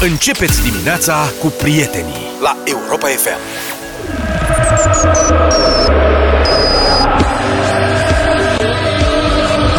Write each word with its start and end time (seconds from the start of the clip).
Începeți 0.00 0.62
dimineața 0.62 1.14
cu 1.40 1.46
prietenii 1.46 2.26
la 2.42 2.56
Europa 2.64 3.06
FM. 3.06 3.38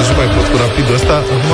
Nu 0.10 0.14
mai 0.18 0.26
pot 0.36 0.46
cu 0.52 0.58
rapidul 0.68 0.94
ăsta. 0.96 1.14
Acum, 1.14 1.52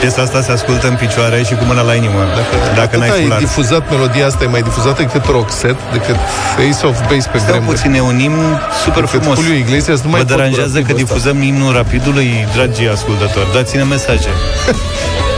Piesa 0.00 0.22
asta 0.22 0.40
se 0.42 0.52
ascultă 0.52 0.86
în 0.88 0.94
picioare 0.94 1.42
și 1.42 1.54
cu 1.54 1.64
mâna 1.64 1.82
la 1.82 1.94
inimă. 1.94 2.20
Dacă, 2.38 2.54
dacă 2.80 2.96
n-ai 2.96 3.08
atâta 3.08 3.20
e 3.20 3.24
fular. 3.24 3.38
difuzat, 3.38 3.90
melodia 3.90 4.26
asta 4.26 4.44
e 4.44 4.46
mai 4.46 4.62
difuzată 4.62 5.02
decât 5.02 5.24
Roxette, 5.30 5.82
decât 5.92 6.16
Face 6.56 6.86
of 6.86 6.96
Base 7.10 7.28
pe 7.32 7.38
Stau 7.38 7.50
vremuri. 7.50 7.76
puțin, 7.76 7.94
e 7.94 8.00
un 8.00 8.18
imn 8.18 8.60
super 8.84 9.04
Decât 9.04 9.20
frumos. 9.20 9.38
Julio 9.38 9.58
Iglesias, 9.64 10.00
nu 10.00 10.10
mai 10.10 10.20
Vă 10.20 10.26
pot 10.26 10.34
cu 10.34 10.36
deranjează 10.36 10.78
că 10.78 10.78
rapidul 10.78 11.02
ăsta. 11.02 11.14
difuzăm 11.14 11.42
imnul 11.42 11.72
rapidului, 11.72 12.28
dragii 12.54 12.88
ascultători? 12.88 13.52
Dați-ne 13.52 13.82
mesaje. 13.82 14.30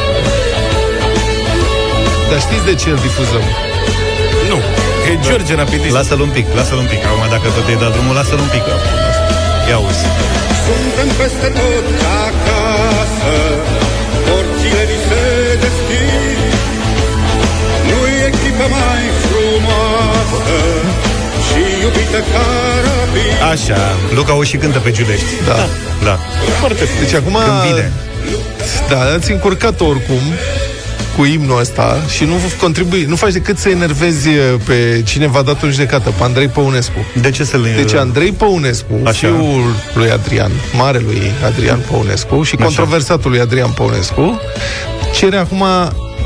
Dar 2.30 2.40
știți 2.46 2.64
de 2.70 2.74
ce 2.80 2.88
îl 2.94 2.98
difuzăm? 3.06 3.44
Nu. 4.50 4.58
E 5.10 5.12
George 5.26 5.54
Rapidist. 5.62 5.94
Lasă-l 5.98 6.20
un 6.26 6.32
pic, 6.36 6.46
lasă-l 6.58 6.78
un 6.84 6.88
pic. 6.92 7.00
Acum, 7.08 7.24
dacă 7.34 7.46
tot 7.56 7.66
ai 7.70 7.78
dat 7.82 7.90
drumul, 7.94 8.14
lasă-l 8.20 8.40
un 8.46 8.50
pic. 8.54 8.64
Ia 9.70 9.78
uzi. 9.88 10.06
Suntem 10.66 11.08
peste 11.18 11.48
tot 11.58 11.86
ca 12.00 12.14
acasă 12.30 13.36
Porțile 14.26 14.82
ni 14.90 14.98
se 15.08 15.22
deschid 15.64 16.40
Nu-i 17.88 18.16
echipă 18.30 18.66
mai 18.76 19.02
frumoasă 19.24 20.58
Și 21.46 21.62
iubită 21.82 22.20
ca 22.32 22.46
rapid 22.86 23.36
Așa. 23.52 23.80
Luca 24.14 24.32
o 24.40 24.42
și 24.42 24.56
cântă 24.56 24.78
pe 24.78 24.90
Giulești. 24.90 25.32
Da. 25.46 25.56
Da. 26.08 26.18
Foarte 26.60 26.84
Deci 27.00 27.14
acum... 27.14 27.36
Când 27.44 27.72
vine. 27.72 27.92
Da, 28.88 29.00
ați 29.16 29.30
încurcat 29.30 29.80
oricum 29.80 30.22
cu 31.18 31.24
imnul 31.24 31.58
ăsta 31.60 32.02
și 32.08 32.24
nu 32.24 32.32
contribui, 32.60 33.04
nu 33.08 33.16
faci 33.16 33.32
decât 33.32 33.58
să 33.58 33.68
enervezi 33.68 34.28
pe 34.64 35.02
cine 35.04 35.26
v-a 35.26 35.42
dat 35.42 35.62
în 35.62 35.70
judecată, 35.70 36.10
pe 36.18 36.22
Andrei 36.22 36.48
Păunescu. 36.48 37.06
De 37.20 37.30
ce 37.30 37.44
să-l... 37.44 37.66
Deci 37.76 37.94
Andrei 37.94 38.32
Păunescu, 38.32 39.00
Așa. 39.04 39.12
fiul 39.12 39.74
lui 39.94 40.10
Adrian, 40.10 40.50
marelui 40.76 41.30
Adrian 41.44 41.78
Păunescu 41.90 42.42
și 42.42 42.54
Așa. 42.54 42.64
controversatul 42.64 43.30
lui 43.30 43.40
Adrian 43.40 43.70
Păunescu, 43.70 44.40
cere 45.14 45.36
acum 45.36 45.64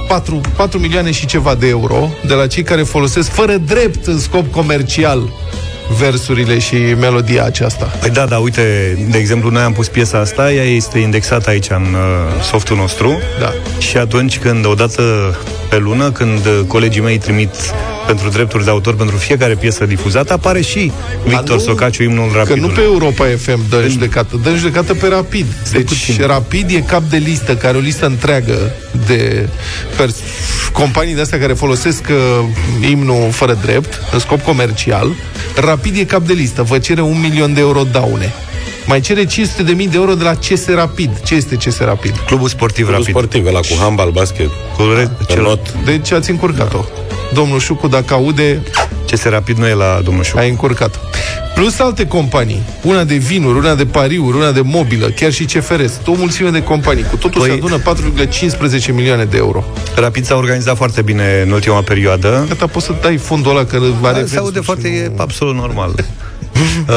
4, 0.08 0.40
4 0.56 0.78
milioane 0.78 1.10
și 1.10 1.26
ceva 1.26 1.54
de 1.54 1.68
euro 1.68 2.08
de 2.26 2.34
la 2.34 2.46
cei 2.46 2.62
care 2.62 2.82
folosesc 2.82 3.30
fără 3.30 3.56
drept 3.56 4.06
în 4.06 4.18
scop 4.18 4.52
comercial 4.52 5.32
versurile 5.98 6.58
și 6.58 6.74
melodia 6.74 7.44
aceasta. 7.44 7.84
Păi 7.84 8.10
da, 8.10 8.24
da, 8.24 8.38
uite, 8.38 8.96
de 9.10 9.18
exemplu, 9.18 9.50
noi 9.50 9.62
am 9.62 9.72
pus 9.72 9.88
piesa 9.88 10.18
asta, 10.18 10.52
ea 10.52 10.64
este 10.64 10.98
indexată 10.98 11.50
aici 11.50 11.68
în 11.68 11.82
uh, 11.94 12.42
softul 12.42 12.76
nostru 12.76 13.20
Da. 13.40 13.52
și 13.78 13.96
atunci 13.96 14.38
când, 14.38 14.66
odată 14.66 15.02
pe 15.68 15.76
lună, 15.76 16.10
când 16.10 16.46
uh, 16.46 16.60
colegii 16.66 17.00
mei 17.00 17.18
trimit 17.18 17.50
pentru 18.06 18.28
drepturi 18.28 18.64
de 18.64 18.70
autor 18.70 18.94
pentru 18.94 19.16
fiecare 19.16 19.54
piesă 19.54 19.84
difuzată, 19.86 20.32
apare 20.32 20.60
și 20.60 20.92
Victor 21.26 21.56
nu- 21.56 21.62
Socaciu, 21.62 22.02
imnul 22.02 22.30
Că 22.30 22.36
rapidului. 22.36 22.60
nu 22.68 22.68
pe 22.68 22.80
Europa 22.82 23.24
FM 23.38 23.60
dă 23.68 23.76
în 23.76 23.88
judecată, 23.88 24.40
dă 24.42 24.48
în 24.48 24.56
judecată 24.56 24.94
pe 24.94 25.06
Rapid. 25.08 25.46
Deci 25.72 25.84
puțin. 25.88 26.16
Rapid 26.26 26.70
e 26.70 26.80
cap 26.80 27.02
de 27.02 27.16
listă, 27.16 27.56
care 27.56 27.76
e 27.76 27.80
o 27.80 27.82
listă 27.82 28.06
întreagă 28.06 28.72
de 29.06 29.48
pers- 29.96 30.16
companii 30.72 31.14
de 31.14 31.20
astea 31.20 31.38
care 31.38 31.52
folosesc 31.52 32.04
uh, 32.10 32.44
imnul 32.90 33.30
fără 33.30 33.58
drept, 33.62 34.00
în 34.12 34.18
scop 34.18 34.42
comercial. 34.42 35.08
Rapid 35.56 35.96
e 35.98 36.04
cap 36.04 36.26
de 36.26 36.32
listă, 36.32 36.62
vă 36.62 36.78
cere 36.78 37.00
un 37.00 37.20
milion 37.20 37.54
de 37.54 37.60
euro 37.60 37.82
daune. 37.92 38.32
Mai 38.86 39.00
cere 39.00 39.24
500 39.24 39.62
de 39.62 39.72
mii 39.72 39.88
de 39.88 39.96
euro 39.96 40.14
de 40.14 40.24
la 40.24 40.34
CS 40.34 40.66
Rapid. 40.74 41.10
Ce 41.24 41.34
este 41.34 41.54
CS 41.56 41.78
Rapid? 41.78 42.14
Clubul 42.26 42.48
sportiv 42.48 42.84
Clubul 42.86 42.92
rapid. 43.04 43.14
sportiv, 43.14 43.46
ăla 43.46 43.58
cu 43.60 43.76
handbal, 43.80 44.10
basket. 44.10 44.48
Cu 44.76 44.82
re- 44.96 45.10
Pe 45.26 45.32
cel, 45.32 45.42
not. 45.42 45.72
Deci 45.84 46.12
ați 46.12 46.30
încurcat-o. 46.30 46.84
Domnul 47.34 47.58
Șucu, 47.58 47.88
dacă 47.88 48.14
aude, 48.14 48.62
ce 49.04 49.16
se 49.16 49.28
rapid 49.28 49.56
nu 49.58 49.66
e 49.66 49.74
la 49.74 50.00
domnul 50.04 50.24
Șuc. 50.24 50.38
ai 50.38 50.48
încurcat. 50.48 51.00
Plus 51.54 51.78
alte 51.78 52.06
companii, 52.06 52.62
una 52.82 53.04
de 53.04 53.14
vinuri, 53.14 53.58
una 53.58 53.74
de 53.74 53.86
pariuri, 53.86 54.36
una 54.36 54.52
de 54.52 54.60
mobilă, 54.60 55.06
chiar 55.06 55.32
și 55.32 55.44
CFR, 55.44 55.80
o 56.06 56.12
mulțime 56.14 56.50
de 56.50 56.62
companii. 56.62 57.04
Cu 57.10 57.16
totul 57.16 57.42
Păi- 57.42 57.46
se 57.46 57.52
adună 57.52 57.78
4,15 57.78 58.92
milioane 58.92 59.24
de 59.24 59.36
euro. 59.36 59.64
Rapid 59.94 60.24
s-a 60.24 60.34
organizat 60.36 60.76
foarte 60.76 61.02
bine 61.02 61.42
în 61.44 61.50
ultima 61.52 61.80
perioadă. 61.82 62.44
Gata, 62.48 62.66
poți 62.66 62.86
să 62.86 62.94
dai 63.02 63.16
fondul 63.16 63.50
ăla 63.50 63.64
că 63.64 63.76
are 64.02 64.20
Da, 64.20 64.26
se 64.26 64.36
aude 64.38 64.50
versuri 64.50 64.64
foarte, 64.64 64.88
și 64.88 64.94
e 64.94 65.06
nu- 65.14 65.22
absolut 65.22 65.54
normal. 65.54 65.94
uh, 66.88 66.94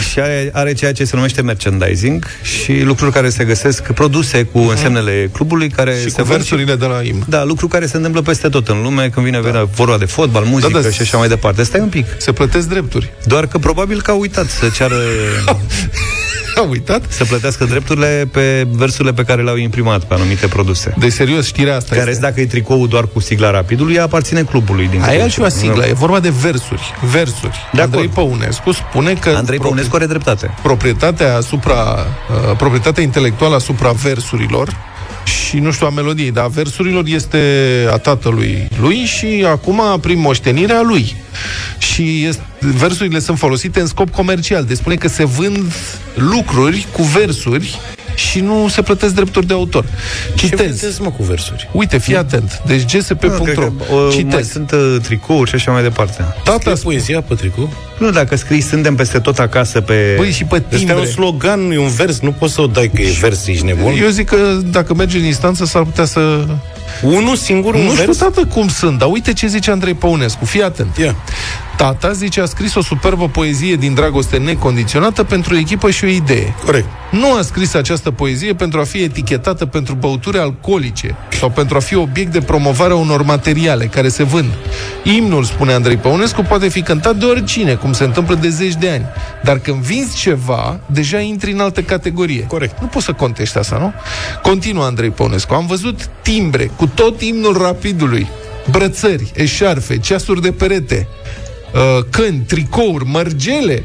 și 0.00 0.20
are, 0.20 0.50
are 0.52 0.72
ceea 0.72 0.92
ce 0.92 1.04
se 1.04 1.16
numește 1.16 1.42
merchandising 1.42 2.26
și 2.42 2.82
lucruri 2.82 3.12
care 3.12 3.28
se 3.28 3.44
găsesc, 3.44 3.92
produse 3.92 4.42
cu 4.42 4.58
însemnele 4.58 5.30
clubului 5.32 5.68
care 5.68 5.94
Și 5.94 6.10
se 6.10 6.10
cu 6.10 6.22
vând 6.22 6.28
versurile 6.28 6.74
de 6.74 6.86
la 6.86 7.02
imn. 7.02 7.24
Da, 7.28 7.44
lucru 7.44 7.68
care 7.68 7.86
se 7.86 7.96
întâmplă 7.96 8.22
peste 8.22 8.48
tot 8.48 8.68
în 8.68 8.82
lume 8.82 9.08
când 9.08 9.26
vine 9.26 9.40
da. 9.40 9.64
vorba 9.74 9.98
de 9.98 10.04
fotbal, 10.04 10.44
muzică 10.44 10.80
da, 10.80 10.90
și 10.90 11.02
așa 11.02 11.18
mai 11.18 11.28
departe. 11.28 11.62
Stai 11.62 11.80
un 11.80 11.88
pic. 11.88 12.06
Se 12.18 12.32
plătesc 12.32 12.68
drepturi. 12.68 13.12
Doar 13.24 13.46
că 13.46 13.58
probabil 13.58 14.02
că 14.02 14.10
au 14.10 14.20
uitat 14.20 14.46
să 14.46 14.68
ceară 14.68 14.96
A 16.60 16.60
uitat? 16.70 17.02
să 17.08 17.24
plătească 17.24 17.64
drepturile 17.64 18.28
pe 18.32 18.66
versurile 18.70 19.12
pe 19.12 19.22
care 19.22 19.42
le-au 19.42 19.56
imprimat 19.56 20.04
pe 20.04 20.14
anumite 20.14 20.46
produse. 20.46 20.94
De 20.98 21.08
serios, 21.08 21.46
știrea 21.46 21.76
asta 21.76 21.96
Care, 21.96 22.10
este. 22.10 22.22
dacă 22.22 22.40
e 22.40 22.46
tricoul 22.46 22.88
doar 22.88 23.06
cu 23.12 23.20
sigla 23.20 23.50
rapidului, 23.50 23.94
ea 23.94 24.02
aparține 24.02 24.42
clubului. 24.42 24.86
Din 24.88 24.98
Aia 25.00 25.06
câte 25.06 25.18
e 25.18 25.22
altceva 25.22 25.48
știu. 25.48 25.60
sigla, 25.60 25.86
e 25.86 25.92
vorba 25.92 26.20
de 26.20 26.32
versuri. 26.42 26.82
Versuri. 27.12 27.58
De 27.72 27.80
Andrei 27.80 28.00
acord. 28.12 28.14
Păunescu 28.28 28.72
spune 28.72 29.12
că 29.14 29.28
Andrei 29.28 29.58
propri- 29.58 29.62
Păunescu 29.62 29.96
are 29.96 30.06
dreptate. 30.06 30.54
proprietatea 30.62 31.36
asupra 31.36 31.74
uh, 31.82 32.56
proprietatea 32.56 33.02
intelectuală 33.02 33.54
asupra 33.54 33.90
versurilor 33.90 34.76
și 35.26 35.58
nu 35.58 35.70
știu 35.70 35.86
a 35.86 35.90
melodiei, 35.90 36.30
dar 36.30 36.44
a 36.44 36.48
versurilor 36.48 37.04
este 37.06 37.38
a 37.90 37.96
tatălui 37.96 38.68
lui 38.80 38.96
și 38.96 39.44
acum 39.46 39.82
prin 40.00 40.18
moștenirea 40.18 40.82
lui. 40.82 41.16
Și 41.78 42.24
este, 42.24 42.42
versurile 42.58 43.18
sunt 43.18 43.38
folosite 43.38 43.80
în 43.80 43.86
scop 43.86 44.10
comercial. 44.10 44.64
Deci 44.64 44.76
spune 44.76 44.94
că 44.94 45.08
se 45.08 45.24
vând 45.24 45.72
lucruri 46.14 46.86
cu 46.92 47.02
versuri 47.02 47.78
și 48.16 48.40
nu 48.40 48.68
se 48.68 48.82
plătesc 48.82 49.14
drepturi 49.14 49.46
de 49.46 49.52
autor. 49.52 49.84
Ce 50.34 50.46
Citez. 50.46 50.80
vedeți, 50.80 51.02
mă, 51.02 51.10
cu 51.10 51.22
versuri? 51.22 51.68
Uite, 51.72 51.98
fii 51.98 52.16
atent. 52.16 52.62
Deci 52.66 52.80
Da, 52.80 52.86
cred 52.86 53.00
gsp.ro 53.02 53.44
că, 53.52 53.70
o, 53.94 53.96
mai 54.00 54.10
Citez. 54.12 54.50
sunt 54.50 54.70
uh, 54.70 54.96
tricouri 55.02 55.48
și 55.48 55.54
așa 55.54 55.70
mai 55.72 55.82
departe. 55.82 56.24
Tata 56.44 56.58
Scrie 56.60 56.74
poezia 56.82 57.20
pe 57.20 57.34
tricou? 57.34 57.72
Nu, 57.98 58.10
dacă 58.10 58.36
scrii 58.36 58.60
suntem 58.60 58.94
peste 58.94 59.18
tot 59.18 59.38
acasă 59.38 59.80
pe... 59.80 60.14
Băi, 60.16 60.30
și 60.30 60.44
pe 60.44 60.54
Ăsta 60.54 60.74
e 60.74 60.76
timbre. 60.78 60.94
un 60.96 61.06
slogan, 61.06 61.60
nu 61.60 61.72
e 61.72 61.78
un 61.78 61.88
vers, 61.90 62.20
nu 62.20 62.32
poți 62.32 62.52
să 62.54 62.60
o 62.60 62.66
dai 62.66 62.90
că 62.94 63.02
e 63.02 63.16
vers, 63.20 63.46
ești 63.46 63.64
nebun. 63.64 63.94
Eu 64.02 64.08
zic 64.08 64.26
că 64.28 64.58
dacă 64.64 64.94
mergi 64.94 65.16
în 65.16 65.24
instanță 65.24 65.64
s-ar 65.64 65.82
putea 65.82 66.04
să... 66.04 66.44
Unul 67.02 67.36
singur, 67.36 67.74
un 67.74 67.82
Nu 67.84 67.90
știu, 67.92 68.04
vers? 68.04 68.16
tată, 68.16 68.44
cum 68.44 68.68
sunt, 68.68 68.98
dar 68.98 69.08
uite 69.12 69.32
ce 69.32 69.46
zice 69.46 69.70
Andrei 69.70 69.94
Păunescu. 69.94 70.44
Fii 70.44 70.62
atent. 70.62 70.96
Ia. 70.96 71.16
Tata, 71.76 72.12
zice, 72.12 72.40
a 72.40 72.44
scris 72.44 72.74
o 72.74 72.82
superbă 72.82 73.28
poezie 73.28 73.74
din 73.74 73.94
dragoste 73.94 74.36
necondiționată 74.36 75.24
pentru 75.24 75.54
o 75.54 75.58
echipă 75.58 75.90
și 75.90 76.04
o 76.04 76.08
idee. 76.08 76.54
Corect. 76.64 76.86
Nu 77.10 77.34
a 77.34 77.42
scris 77.42 77.74
această 77.74 78.10
poezie 78.10 78.54
pentru 78.54 78.80
a 78.80 78.84
fi 78.84 79.02
etichetată 79.02 79.66
pentru 79.66 79.94
băuturi 79.94 80.38
alcoolice 80.38 81.16
sau 81.38 81.50
pentru 81.50 81.76
a 81.76 81.80
fi 81.80 81.94
obiect 81.96 82.32
de 82.32 82.40
promovare 82.40 82.92
a 82.92 82.96
unor 82.96 83.22
materiale 83.22 83.84
care 83.84 84.08
se 84.08 84.22
vând. 84.22 84.50
Imnul, 85.02 85.44
spune 85.44 85.72
Andrei 85.72 85.96
Păunescu, 85.96 86.42
poate 86.42 86.68
fi 86.68 86.82
cântat 86.82 87.16
de 87.16 87.24
oricine, 87.24 87.74
cum 87.74 87.92
se 87.92 88.04
întâmplă 88.04 88.34
de 88.34 88.48
zeci 88.48 88.74
de 88.74 88.90
ani. 88.90 89.04
Dar 89.42 89.58
când 89.58 89.82
vinzi 89.82 90.16
ceva, 90.16 90.80
deja 90.86 91.18
intri 91.18 91.52
în 91.52 91.60
altă 91.60 91.82
categorie. 91.82 92.46
Corect. 92.46 92.80
Nu 92.80 92.86
poți 92.86 93.04
să 93.04 93.12
contești 93.12 93.58
asta, 93.58 93.78
nu? 93.78 93.92
Continuă 94.42 94.84
Andrei 94.84 95.10
Păunescu. 95.10 95.54
Am 95.54 95.66
văzut 95.66 96.08
timbre 96.22 96.70
cu 96.76 96.86
tot 96.86 97.22
imnul 97.22 97.56
rapidului. 97.56 98.28
Brățări, 98.70 99.32
eșarfe, 99.34 99.98
ceasuri 99.98 100.42
de 100.42 100.52
perete, 100.52 101.08
uh, 101.74 102.04
căni, 102.10 102.44
tricouri, 102.46 103.04
mărgele, 103.04 103.84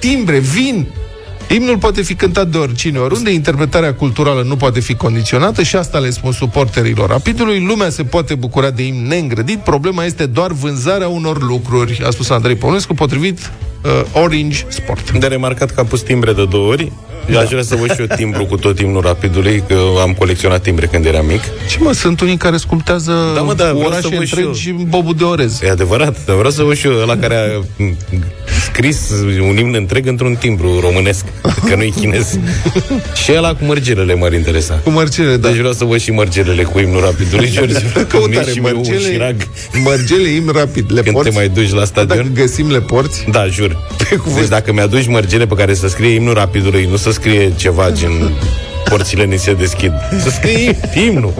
timbre, 0.00 0.38
vin. 0.38 0.88
Imnul 1.54 1.78
poate 1.78 2.02
fi 2.02 2.14
cântat 2.14 2.48
de 2.48 2.58
oricine, 2.58 2.98
oriunde 2.98 3.30
interpretarea 3.30 3.94
culturală 3.94 4.42
nu 4.42 4.56
poate 4.56 4.80
fi 4.80 4.94
condiționată 4.94 5.62
și 5.62 5.76
asta 5.76 5.98
le 5.98 6.10
spun 6.10 6.32
suporterilor 6.32 7.08
rapidului. 7.08 7.64
Lumea 7.66 7.90
se 7.90 8.02
poate 8.02 8.34
bucura 8.34 8.70
de 8.70 8.82
imn 8.82 9.06
neîngrădit, 9.06 9.58
problema 9.58 10.04
este 10.04 10.26
doar 10.26 10.52
vânzarea 10.52 11.08
unor 11.08 11.42
lucruri, 11.42 12.02
a 12.06 12.10
spus 12.10 12.30
Andrei 12.30 12.54
Păunescu, 12.54 12.94
potrivit 12.94 13.50
uh, 13.84 14.22
Orange 14.22 14.64
Sport. 14.68 15.18
De 15.18 15.26
remarcat 15.26 15.70
că 15.70 15.80
am 15.80 15.86
pus 15.86 16.00
timbre 16.00 16.32
de 16.32 16.44
două 16.44 16.68
ori. 16.68 16.92
Eu 17.32 17.38
aș 17.38 17.48
vrea 17.48 17.62
să 17.62 17.76
văd 17.76 17.94
și 17.94 18.00
eu 18.00 18.06
timbru 18.16 18.44
cu 18.44 18.56
tot 18.56 18.78
imnul 18.78 19.00
rapidului, 19.00 19.62
că 19.68 19.74
am 20.02 20.12
colecționat 20.12 20.62
timbre 20.62 20.86
când 20.86 21.04
eram 21.04 21.26
mic. 21.26 21.40
Ce 21.70 21.78
mă, 21.80 21.92
sunt 21.92 22.20
unii 22.20 22.36
care 22.36 22.56
sculptează 22.56 23.12
Da, 23.34 23.40
mă, 23.40 23.54
da, 23.54 23.64
vreau 23.64 23.86
orașe 23.86 24.00
să 24.00 24.08
văd 24.16 24.26
și 24.26 24.34
întregi 24.38 24.70
în 24.70 24.84
bobul 24.88 25.14
de 25.14 25.24
orez. 25.24 25.60
E 25.62 25.70
adevărat, 25.70 26.24
dar 26.24 26.36
vreau 26.36 26.50
să 26.50 26.62
văd 26.62 26.76
și 26.76 26.86
eu 26.86 27.00
ăla 27.00 27.16
care 27.16 27.34
a 27.36 27.82
m, 27.82 27.96
scris 28.72 29.10
un 29.48 29.56
imn 29.56 29.74
întreg 29.74 30.06
într-un 30.06 30.34
timbru 30.34 30.80
românesc, 30.80 31.24
că 31.68 31.74
nu-i 31.74 31.94
chinez. 31.96 32.38
și 33.24 33.32
ăla 33.36 33.54
cu 33.54 33.64
mărgelele 33.64 34.14
m-ar 34.14 34.32
interesa. 34.32 34.80
Cu 34.84 34.90
mărgele, 34.90 35.36
da. 35.36 35.48
Deci 35.48 35.56
vreau 35.56 35.72
să 35.72 35.84
văd 35.84 36.00
și 36.00 36.10
mărgelele 36.10 36.62
cu 36.62 36.78
imnul 36.78 37.00
rapidului, 37.00 37.50
George. 37.56 37.74
Căutare, 38.08 38.50
și 38.50 38.58
mie 38.58 38.70
un 38.72 38.76
mărgele, 38.76 39.10
șirag 39.10 39.36
mărgele 39.82 40.28
im 40.28 40.50
rapid. 40.54 40.92
Le 40.92 41.00
când 41.02 41.14
porți? 41.14 41.30
te 41.30 41.36
mai 41.36 41.48
duci 41.48 41.70
la 41.70 41.74
Dacă 41.76 41.86
stadion. 41.86 42.30
găsim, 42.34 42.70
le 42.70 42.80
porți? 42.80 43.24
Da, 43.30 43.46
jur. 43.46 43.76
Pe 44.08 44.16
cuvânt. 44.16 44.38
Deci 44.40 44.48
dacă 44.48 44.72
mi-aduci 44.72 45.06
mărgele 45.06 45.46
pe 45.46 45.54
care 45.54 45.74
să 45.74 45.88
scrie 45.88 46.14
imnul 46.14 46.34
rapidului, 46.34 46.86
nu 46.90 46.96
să 46.96 47.10
scrie 47.10 47.52
ceva 47.56 47.90
gen 47.90 48.32
porțile 48.88 49.24
ni 49.24 49.38
se 49.38 49.52
deschid. 49.52 49.92
Să 50.22 50.30
scrie 50.30 50.76
imnul. 51.06 51.32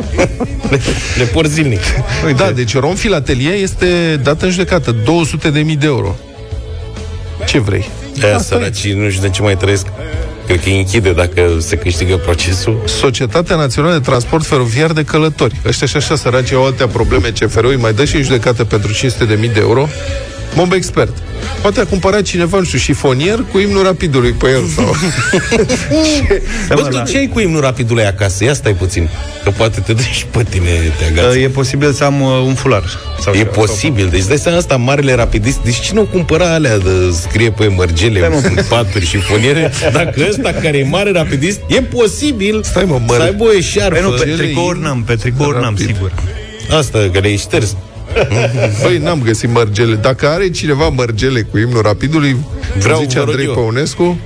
Le, 0.71 0.81
le 1.17 1.25
por 1.25 1.47
zilnic. 1.47 1.81
Uite. 2.27 2.43
Da, 2.43 2.51
deci 2.51 2.75
Rom 2.77 2.95
Filatelie 2.95 3.51
este 3.51 4.21
dată 4.23 4.45
în 4.45 4.51
judecată, 4.51 4.97
200 5.05 5.51
de 5.51 5.61
mii 5.61 5.77
de 5.77 5.87
euro. 5.87 6.17
Ce 7.49 7.59
vrei? 7.59 7.89
Aia 8.23 8.37
Asta 8.37 8.55
e. 8.55 8.59
săracii 8.59 8.93
nu 8.93 9.09
știu 9.09 9.23
de 9.23 9.31
ce 9.31 9.43
mai 9.43 9.56
trăiesc. 9.56 9.87
Cred 10.47 10.61
că 10.61 10.69
îi 10.69 10.79
închide 10.79 11.12
dacă 11.12 11.56
se 11.59 11.77
câștigă 11.77 12.17
procesul. 12.17 12.83
Societatea 12.87 13.56
Națională 13.56 13.93
de 13.93 14.00
Transport 14.00 14.47
Feroviar 14.47 14.93
de 14.93 15.03
Călători. 15.03 15.61
Ăștia 15.67 15.87
și 15.87 15.97
așa 15.97 16.17
săraci 16.17 16.53
au 16.53 16.67
atâtea 16.67 16.87
probleme 16.87 17.29
CFR-ul, 17.29 17.71
îi 17.71 17.77
mai 17.77 17.93
dă 17.93 18.05
și 18.05 18.17
în 18.17 18.23
judecată 18.23 18.65
pentru 18.65 18.93
500 18.93 19.25
de 19.25 19.35
mii 19.35 19.49
de 19.49 19.61
euro. 19.61 19.89
Mob 20.55 20.73
expert. 20.73 21.17
Poate 21.62 21.81
a 21.81 21.85
cumpărat 21.87 22.23
cineva, 22.23 22.59
nu 22.59 22.65
știu, 22.65 22.79
șifonier 22.79 23.45
cu 23.53 23.59
imnul 23.59 23.83
rapidului 23.83 24.31
pe 24.33 24.49
el 24.49 24.62
sau... 24.77 24.95
Bă, 26.75 26.81
tu 26.89 27.11
ce 27.11 27.17
ai 27.19 27.27
cu 27.33 27.41
imnul 27.41 27.61
rapidului 27.61 28.05
acasă? 28.06 28.45
Ia 28.45 28.55
stai 28.55 28.73
puțin. 28.75 29.09
Că 29.45 29.50
poate 29.50 29.81
te 29.81 29.93
duci 29.93 30.05
și 30.11 30.27
pe 30.27 30.43
tine 30.43 30.69
te 30.99 31.21
agați. 31.21 31.39
E 31.39 31.49
posibil 31.49 31.93
să 31.93 32.05
am 32.05 32.21
uh, 32.21 32.31
un 32.47 32.55
fular. 32.55 32.83
Sau 33.21 33.33
E 33.35 33.37
ceva. 33.37 33.50
posibil. 33.50 34.09
Deci 34.11 34.25
dai 34.25 34.37
seama 34.39 34.59
asta, 34.59 34.77
marele 34.77 35.15
rapidist. 35.15 35.59
Deci 35.65 35.81
cine 35.81 36.00
o 36.00 36.05
cumpăra 36.05 36.53
alea 36.55 36.79
de 36.79 36.91
scrie 37.29 37.50
pe 37.50 37.67
mărgele, 37.67 38.19
Stai, 38.39 38.53
mă. 38.55 38.62
paturi 38.69 39.06
și 39.06 39.17
foniere? 39.17 39.73
Dacă 39.93 40.27
ăsta 40.29 40.53
care 40.62 40.79
e 40.79 40.85
mare 40.85 41.11
rapidist, 41.11 41.61
e 41.69 41.81
posibil 41.83 42.62
Stai, 42.62 42.85
mă, 42.85 43.00
măr- 43.05 43.17
să 43.17 43.23
aibă 43.23 43.45
o 43.45 43.53
eșarfă. 43.53 44.00
Păi 44.00 44.11
nu, 44.11 44.17
pe 44.17 44.29
Ele 44.29 44.37
tricouri 44.37 44.79
in- 44.79 44.83
n-am, 44.83 45.03
pe 45.03 45.15
tricouri 45.15 45.53
n-am, 45.61 45.62
rapid. 45.62 45.87
sigur. 45.87 46.12
Asta, 46.79 47.09
că 47.12 47.19
le-ai 47.19 47.37
șters. 47.37 47.77
Băi, 48.83 48.99
n-am 48.99 49.23
găsit 49.23 49.51
mărgele. 49.51 49.95
Dacă 49.95 50.29
are 50.29 50.51
cineva 50.51 50.89
mărgele 50.89 51.43
cu 51.43 51.59
imnul 51.59 51.83
rapidului, 51.83 52.37
Vreau, 52.59 52.81
Vreau, 52.81 52.99
zice 53.01 53.19
vă 53.19 53.25
rog 53.25 53.29
Andrei 53.29 53.47
eu. 53.47 53.55
Păunescu, 53.55 54.19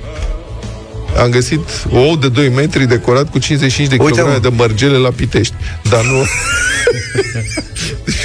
am 1.21 1.29
găsit 1.29 1.59
o 1.91 1.97
ou 1.97 2.15
de 2.15 2.29
2 2.29 2.49
metri 2.49 2.87
decorat 2.87 3.29
cu 3.29 3.39
55 3.39 3.87
de 3.87 3.95
Uite, 3.99 4.11
kilograme 4.11 4.39
mă. 4.41 4.49
de 4.49 4.55
mărgele 4.55 4.97
la 4.97 5.09
Pitești. 5.09 5.53
Dar 5.89 6.03
nu... 6.05 6.17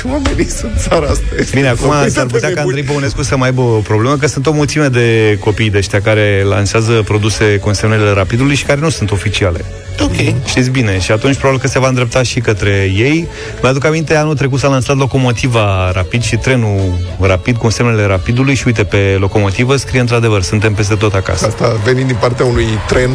deci 0.03 0.13
oamenii 0.13 0.51
sunt 0.51 0.73
țara 0.79 1.07
asta. 1.07 1.25
Bine, 1.55 1.69
acum 1.69 1.89
Uite 1.89 2.09
s-ar 2.09 2.27
pe 2.27 2.33
putea 2.33 2.49
ca 2.49 2.55
nebuni. 2.55 2.77
Andrei 2.77 2.95
Păunescu 2.95 3.23
să 3.23 3.37
mai 3.37 3.49
aibă 3.49 3.61
o 3.61 3.79
problemă, 3.79 4.17
că 4.17 4.27
sunt 4.27 4.47
o 4.47 4.53
mulțime 4.53 4.87
de 4.89 5.39
copii 5.41 5.71
de 5.71 5.79
ăștia 5.79 6.01
care 6.01 6.45
lansează 6.49 7.03
produse 7.05 7.57
cu 7.57 7.69
însemnele 7.69 8.11
rapidului 8.11 8.55
și 8.55 8.65
care 8.65 8.81
nu 8.81 8.89
sunt 8.89 9.11
oficiale. 9.11 9.65
Ok. 10.01 10.45
Știți 10.47 10.71
bine, 10.71 10.99
și 10.99 11.13
atunci 11.13 11.37
probabil 11.37 11.61
că 11.61 11.69
se 11.69 11.79
va 11.79 11.89
îndrepta 11.89 12.23
și 12.23 12.41
către 12.41 12.93
ei. 12.97 13.29
Mi-aduc 13.63 13.85
aminte, 13.85 14.17
anul 14.17 14.35
trecut 14.35 14.59
s-a 14.59 14.69
lansat 14.69 14.97
locomotiva 14.97 15.91
rapid 15.91 16.23
și 16.23 16.37
trenul 16.37 16.99
rapid 17.21 17.57
cu 17.57 17.69
semnele 17.69 18.07
rapidului 18.07 18.55
și 18.55 18.63
uite, 18.67 18.85
pe 18.85 19.17
locomotivă 19.19 19.77
scrie 19.77 20.01
într-adevăr, 20.01 20.43
suntem 20.43 20.75
peste 20.75 20.95
tot 20.95 21.15
acasă. 21.15 21.47
Asta 21.47 21.81
venind 21.85 22.07
din 22.07 22.17
partea 22.21 22.45
unui 22.45 22.67
tren, 22.89 23.11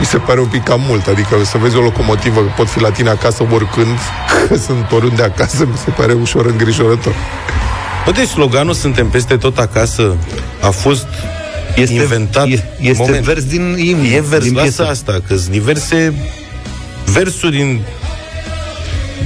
mi 0.00 0.06
se 0.06 0.16
pare 0.16 0.40
un 0.40 0.46
pic 0.46 0.62
cam 0.62 0.80
mult. 0.88 1.06
Adică 1.06 1.36
să 1.44 1.58
vezi 1.58 1.76
o 1.76 1.80
locomotivă, 1.80 2.40
că 2.40 2.52
pot 2.56 2.68
fi 2.68 2.80
la 2.80 2.90
tine 2.90 3.08
acasă 3.08 3.46
oricând, 3.52 3.98
că 4.48 4.56
sunt 4.56 4.92
oriunde 4.92 5.22
acasă, 5.22 5.64
mi 5.70 5.76
se 5.84 5.90
pare 5.90 6.12
ușor 6.24 6.46
îngrijorător. 6.46 7.14
Bă, 8.04 8.10
deci 8.10 8.28
sloganul 8.28 8.74
Suntem 8.74 9.08
peste 9.08 9.36
tot 9.36 9.58
acasă 9.58 10.16
a 10.60 10.68
fost 10.70 11.06
Este, 11.76 11.94
inventat. 11.94 12.46
e- 12.48 12.64
este 12.80 13.02
Moment. 13.02 13.24
vers 13.24 13.44
din 13.44 13.76
imn, 13.78 14.04
E 14.04 14.20
vers, 14.20 14.44
din 14.44 14.52
lasă 14.54 14.62
piesă. 14.66 14.86
asta, 14.90 15.18
că 15.28 15.36
sunt 15.36 15.48
diverse 15.50 16.14
versuri 17.04 17.60
în, 17.60 17.78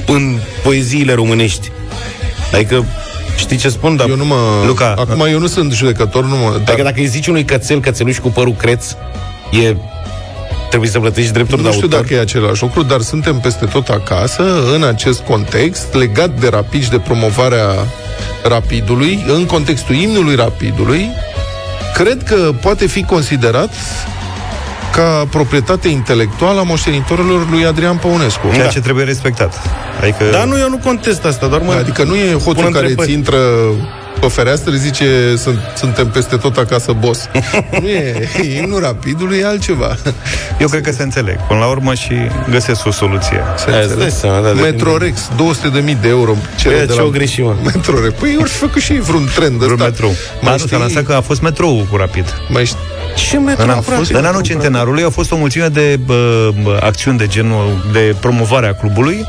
în 0.06 0.38
poeziile 0.62 1.12
românești. 1.14 1.70
Adică, 2.54 2.84
știi 3.36 3.56
ce 3.56 3.68
spun? 3.68 3.96
Dar, 3.96 4.08
Eu 4.08 4.16
nu 4.16 4.24
mă... 4.24 4.36
Luca, 4.66 4.94
Acum 4.98 5.20
eu 5.30 5.38
nu 5.38 5.46
sunt 5.46 5.72
judecător, 5.72 6.24
nu 6.24 6.36
mă... 6.36 6.52
Adică 6.54 6.82
dacă 6.82 7.00
îi 7.00 7.06
zici 7.06 7.26
unui 7.26 7.44
cățel, 7.44 7.80
cățeluș 7.80 8.18
cu 8.18 8.28
părul 8.28 8.54
creț, 8.54 8.86
e... 9.50 9.76
Trebuie 10.68 10.90
să 10.90 10.98
plătești 10.98 11.32
drepturi 11.32 11.62
Nu 11.62 11.68
de 11.68 11.74
știu 11.74 11.88
autor. 11.90 12.00
dacă 12.00 12.14
e 12.14 12.20
același 12.20 12.62
lucru, 12.62 12.82
dar 12.82 13.00
suntem 13.00 13.38
peste 13.38 13.64
tot 13.64 13.88
acasă 13.88 14.42
în 14.74 14.82
acest 14.82 15.20
context 15.20 15.94
legat 15.94 16.30
de 16.40 16.48
rapid 16.48 16.82
și 16.82 16.90
de 16.90 16.98
promovarea 16.98 17.74
rapidului, 18.42 19.24
în 19.26 19.46
contextul 19.46 19.94
imnului 19.94 20.34
rapidului, 20.34 21.10
cred 21.94 22.22
că 22.22 22.52
poate 22.60 22.86
fi 22.86 23.02
considerat 23.02 23.70
ca 24.94 25.26
proprietate 25.30 25.88
intelectuală 25.88 26.60
a 26.60 26.62
moștenitorilor 26.62 27.50
lui 27.50 27.64
Adrian 27.64 27.96
Păunescu. 27.96 28.50
Ceea 28.54 28.66
ce 28.68 28.80
trebuie 28.80 29.04
respectat. 29.04 29.54
Adică 30.00 30.24
Da, 30.30 30.44
nu, 30.44 30.58
eu 30.58 30.68
nu 30.68 30.78
contest 30.78 31.24
asta, 31.24 31.46
doar 31.46 31.60
mă... 31.60 31.72
Adică 31.72 32.02
nu 32.02 32.14
e 32.14 32.32
hoțul 32.32 32.54
pun 32.54 32.72
care 32.72 32.78
întrebări. 32.78 33.08
ți 33.08 33.14
intră 33.14 33.36
pe 34.20 34.26
fereastră 34.28 34.72
zice 34.74 35.34
sunt, 35.36 35.58
suntem 35.76 36.08
peste 36.08 36.36
tot 36.36 36.56
acasă, 36.56 36.92
boss. 36.92 37.28
nu 37.80 37.88
e, 37.88 38.28
imnul 38.62 38.80
rapidului 38.80 39.38
e 39.38 39.46
altceva. 39.46 39.96
eu 40.58 40.68
cred 40.68 40.82
că 40.82 40.92
se 40.92 41.02
înțeleg. 41.02 41.36
Până 41.48 41.60
la 41.60 41.66
urmă 41.66 41.94
și 41.94 42.14
găsesc 42.50 42.86
o 42.86 42.90
soluție. 42.90 43.40
Se 43.56 43.70
Aia, 43.70 43.78
îți 43.78 43.88
înțelege. 43.88 43.94
dai 43.98 44.10
seama, 44.10 44.40
da, 44.40 44.52
de- 44.52 44.60
Metrorex, 44.60 45.28
200 45.36 45.68
de 45.68 45.80
mii 45.80 45.98
de 46.00 46.08
euro. 46.08 46.34
cere 46.58 46.74
Păi, 46.76 46.86
de 46.86 46.92
ce 46.92 46.98
la 46.98 47.04
o 47.06 47.10
greșit, 47.10 47.44
mă. 47.44 47.54
Metrorex. 47.64 48.18
Păi 48.18 48.36
ori 48.40 48.48
fi 48.48 48.56
făcut 48.56 48.80
și 48.82 48.92
ei 48.92 49.00
vreun 49.00 49.28
trend 49.34 49.54
Vreun 49.56 49.72
ăsta. 49.72 49.84
metrou. 49.84 50.08
Mai 50.10 50.40
Mai 50.40 50.56
nu, 50.60 50.66
s-a 50.66 50.76
lansat 50.76 51.04
că 51.04 51.12
a 51.12 51.20
fost 51.20 51.40
metrou 51.40 51.86
cu 51.90 51.96
rapid. 51.96 52.34
Mai 52.48 52.64
știi? 52.64 52.78
Ce 53.16 53.38
metru 53.38 53.62
În, 53.62 53.70
a 53.70 53.80
fost? 53.80 54.10
în 54.10 54.24
anul 54.24 54.40
centenarului 54.42 55.02
au 55.02 55.10
fost 55.10 55.32
o 55.32 55.36
mulțime 55.36 55.66
de 55.68 55.98
bă, 56.04 56.50
bă, 56.62 56.78
acțiuni 56.82 57.18
de 57.18 57.26
genul 57.26 57.84
de 57.92 58.14
promovare 58.20 58.66
a 58.66 58.74
clubului 58.74 59.26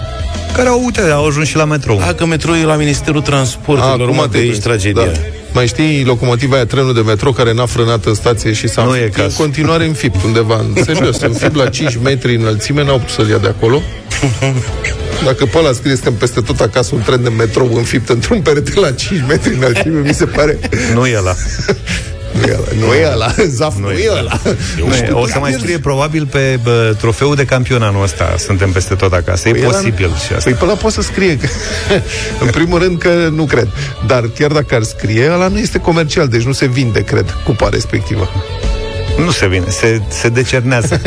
care 0.56 0.68
au, 0.68 0.82
uite, 0.84 1.02
au 1.02 1.26
ajuns 1.28 1.48
și 1.48 1.56
la 1.56 1.66
metrou. 1.66 2.00
A, 2.08 2.14
că 2.14 2.26
metrou 2.26 2.56
e 2.56 2.64
la 2.64 2.76
Ministerul 2.76 3.22
Transporturilor, 3.22 4.02
acum 4.02 4.16
mă, 4.16 4.22
te 4.22 4.28
de 4.30 4.38
aici 4.38 4.48
prins. 4.48 4.64
tragedia. 4.64 5.06
Da. 5.06 5.12
Mai 5.54 5.68
știi 5.68 6.04
locomotiva 6.04 6.56
aia, 6.56 6.66
trenul 6.66 6.94
de 6.94 7.00
metro 7.02 7.32
care 7.32 7.54
n-a 7.54 7.66
frânat 7.66 8.06
în 8.06 8.14
stație 8.14 8.54
și 8.54 8.68
s-a 8.68 8.84
Nu 8.84 8.96
e 8.96 9.00
înfipt, 9.00 9.18
în 9.18 9.24
caz. 9.24 9.36
continuare 9.36 9.86
înfipt 9.86 10.24
undeva, 10.24 10.56
în, 10.76 10.84
serios, 10.84 11.20
înfipt 11.20 11.56
la 11.56 11.70
5 11.70 11.98
metri 12.04 12.36
înălțime, 12.36 12.84
n-au 12.84 12.98
putut 12.98 13.14
să-l 13.14 13.30
ia 13.30 13.38
de 13.38 13.48
acolo. 13.48 13.82
Dacă 15.26 15.46
pe 15.46 15.58
ăla 15.58 15.72
scrie 15.72 15.94
suntem 15.94 16.14
peste 16.14 16.42
tot 16.42 16.60
acasă 16.60 16.96
un 16.96 17.02
tren 17.02 17.24
de 17.24 17.30
metrou 17.30 17.74
înfipt 17.74 18.10
într-un 18.10 18.42
perete 18.42 18.80
la 18.80 18.92
5 18.92 19.24
metri 19.28 19.54
înălțime, 19.56 20.00
mi 20.08 20.14
se 20.14 20.26
pare... 20.26 20.60
Nu 20.94 21.06
e 21.08 21.18
ăla. 21.18 21.34
Nu 22.32 22.42
e 22.46 22.54
ăla, 22.54 22.86
nu 22.86 22.94
e 22.94 23.12
ăla, 23.12 23.34
Zaf, 23.48 23.76
nu 23.78 23.92
e 23.92 24.10
ăla. 24.18 24.40
Nu 24.78 24.94
e. 24.94 25.10
O 25.12 25.28
să 25.28 25.40
mai 25.40 25.52
scrie 25.60 25.80
probabil 25.80 26.26
pe 26.32 26.60
bă, 26.64 26.96
trofeul 27.00 27.36
de 27.36 27.46
campion 27.46 27.82
anul 27.82 28.04
ăsta. 28.04 28.36
Suntem 28.38 28.72
peste 28.72 28.96
tot 28.96 29.14
acasă. 29.14 29.48
E 29.48 29.52
Păi 29.52 29.62
ăla- 29.62 29.66
posibil 29.66 30.08
și 30.26 30.34
asta. 30.34 30.50
Păi 30.50 30.54
pe 30.54 30.64
ăla 30.64 30.74
poate 30.74 30.96
să 30.96 31.02
scrie 31.02 31.38
că, 31.38 31.48
În 32.44 32.50
primul 32.50 32.80
rând 32.80 32.98
că 32.98 33.30
nu 33.34 33.44
cred 33.46 33.68
Dar 34.08 34.30
chiar 34.38 34.52
dacă 34.52 34.76
ar 34.76 34.84
scrie 34.84 35.32
Ăla 35.34 35.48
nu 35.48 35.58
este 35.58 35.78
comercial 35.78 36.28
Deci 36.28 36.44
nu 36.44 36.52
se 36.52 36.66
vinde, 36.66 37.04
cred, 37.04 37.36
cupa 37.46 37.70
respectivă 37.70 38.30
Nu 39.24 39.32
se 39.32 39.48
vine, 39.48 39.66
se, 39.70 40.02
se 40.08 40.30
decernează, 40.30 41.02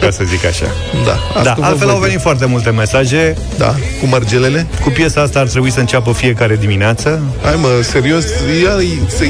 ca 0.00 0.10
să 0.10 0.22
zic 0.24 0.44
așa. 0.44 0.66
Da, 1.04 1.12
asta 1.12 1.42
Da, 1.42 1.54
vă 1.58 1.64
altfel 1.64 1.86
văd 1.86 1.96
au 1.96 2.00
venit 2.02 2.20
foarte 2.20 2.46
multe 2.46 2.70
mesaje. 2.70 3.36
Da, 3.58 3.74
cu 4.00 4.06
margelele 4.06 4.66
Cu 4.82 4.88
piesa 4.88 5.20
asta 5.20 5.38
ar 5.38 5.46
trebui 5.46 5.72
să 5.72 5.80
înceapă 5.80 6.12
fiecare 6.12 6.56
dimineață. 6.56 7.22
Hai 7.42 7.54
mă, 7.60 7.68
serios 7.82 8.24
ia, 8.62 8.72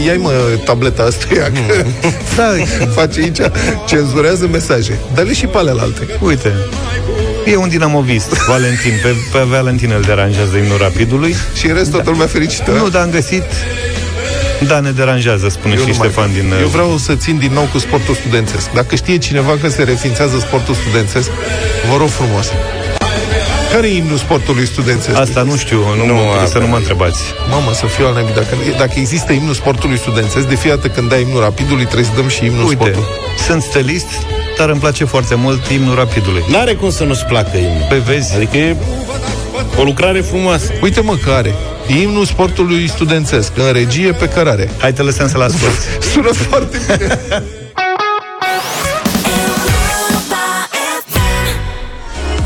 ia 0.04 0.18
mă 0.18 0.32
tableta 0.64 1.02
asta 1.02 1.26
ia, 1.34 1.44
că 1.44 1.84
Da, 2.37 2.52
Face 2.94 3.20
aici 3.20 3.38
Cenzurează 3.87 4.49
mesaje 4.52 4.99
Dă-le 5.14 5.34
și 5.34 5.46
pe 5.46 5.58
alelalte 5.58 6.06
uite. 6.20 6.52
E 7.46 7.56
un 7.56 7.68
dinamovist, 7.68 8.28
Valentin. 8.46 8.92
Pe, 9.02 9.14
pe 9.32 9.38
Valentin 9.49 9.92
îl 9.96 10.02
deranjează 10.02 10.56
imnul 10.56 10.78
rapidului. 10.78 11.34
Și 11.54 11.66
în 11.66 11.75
rest 11.75 11.90
toată 11.90 12.10
lumea 12.10 12.26
fericită 12.26 12.70
Nu, 12.70 12.88
dar 12.88 13.02
am 13.02 13.10
găsit... 13.10 13.42
Da, 14.67 14.81
ne 14.81 14.90
deranjează, 14.90 15.49
spune 15.49 15.75
Eu 15.75 15.81
și 15.81 15.88
nu 15.88 15.95
mai 15.99 16.09
Ștefan 16.09 16.31
vreau. 16.31 16.47
din... 16.49 16.61
Eu 16.61 16.69
vreau 16.69 16.97
să 16.97 17.14
țin 17.14 17.38
din 17.38 17.52
nou 17.52 17.69
cu 17.73 17.79
sportul 17.79 18.14
studențesc. 18.14 18.71
Dacă 18.73 18.95
știe 18.95 19.19
cineva 19.19 19.57
că 19.61 19.69
se 19.69 19.83
refințează 19.83 20.38
sportul 20.38 20.75
studențesc, 20.75 21.29
vă 21.90 21.97
rog 21.99 22.09
frumos. 22.09 22.47
Care 23.73 23.87
e 23.88 23.97
imnul 23.97 24.17
sportului 24.19 24.67
studențesc? 24.67 25.17
Asta 25.19 25.43
nu 25.43 25.57
știu, 25.57 25.79
nu, 25.79 25.95
Nu, 25.95 26.07
nu 26.07 26.12
mă, 26.14 26.21
asta- 26.33 26.47
să 26.47 26.59
nu 26.59 26.67
mă 26.67 26.76
întrebați. 26.76 27.21
Mamă, 27.50 27.73
să 27.73 27.87
fiu 27.87 28.07
al 28.07 28.12
naibii. 28.12 28.35
Dacă, 28.35 28.55
dacă 28.79 28.93
există 28.97 29.33
imnul 29.33 29.55
sportului 29.55 29.99
studențesc, 29.99 30.47
de 30.49 30.55
fiecare 30.55 30.81
dată 30.83 30.95
când 30.95 31.09
dai 31.09 31.21
imnul 31.21 31.40
rapidului, 31.40 31.85
trebuie 31.85 32.05
să 32.05 32.11
dăm 32.17 32.29
și 32.29 32.45
imnul 32.45 32.62
Uite, 32.67 32.75
sportului. 32.75 33.07
sunt 33.47 33.62
stelist, 33.62 34.07
dar 34.59 34.69
îmi 34.69 34.81
place 34.81 35.05
foarte 35.05 35.35
mult 35.35 35.67
imnul 35.67 35.95
rapidului. 35.95 36.43
N-are 36.50 36.75
cum 36.75 36.90
să 36.90 37.05
nu-ți 37.05 37.25
placă 37.25 37.57
imnul. 37.57 37.87
Păi 37.88 38.00
vezi, 38.00 38.35
Adică 38.35 38.57
e 38.57 38.76
o 39.79 39.83
lucrare 39.83 40.21
frumoasă. 40.21 40.73
Uite 40.83 41.00
mă 41.00 41.14
că 41.25 41.31
are. 41.31 41.55
Imnul 41.99 42.25
sportului 42.25 42.88
studențesc, 42.88 43.52
în 43.56 43.73
regie 43.73 44.12
pe 44.12 44.28
cărare. 44.28 44.70
hai 44.78 44.92
te 44.92 45.02
lăsăm 45.02 45.28
să-l 45.28 45.40
ascult. 45.40 45.73
Sună 46.12 46.32
foarte 46.32 46.78
bine. 46.87 47.20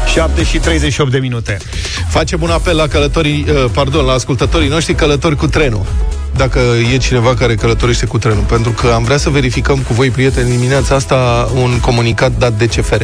7 0.07 0.45
și 0.45 0.59
38 0.59 1.11
de 1.11 1.19
minute. 1.19 1.59
Facem 2.09 2.43
un 2.43 2.51
apel 2.51 2.77
la 2.77 2.87
călătorii, 2.87 3.47
uh, 3.49 3.65
pardon, 3.73 4.05
la 4.05 4.13
ascultătorii 4.13 4.69
noștri 4.69 4.95
călători 4.95 5.37
cu 5.37 5.47
trenul. 5.47 5.87
Dacă 6.37 6.61
e 6.95 6.97
cineva 6.97 7.35
care 7.35 7.55
călătorește 7.55 8.07
cu 8.07 8.19
trenul, 8.19 8.45
pentru 8.49 8.71
că 8.71 8.87
am 8.95 9.05
vrea 9.05 9.17
să 9.17 9.31
verificăm 9.31 9.79
cu 9.79 9.93
voi, 9.93 10.11
prieteni, 10.11 10.51
dimineața 10.51 10.95
asta 10.95 11.49
un 11.63 11.81
comunicat 11.81 12.33
dat 12.39 12.53
de 12.53 12.67
CFR. 12.67 13.03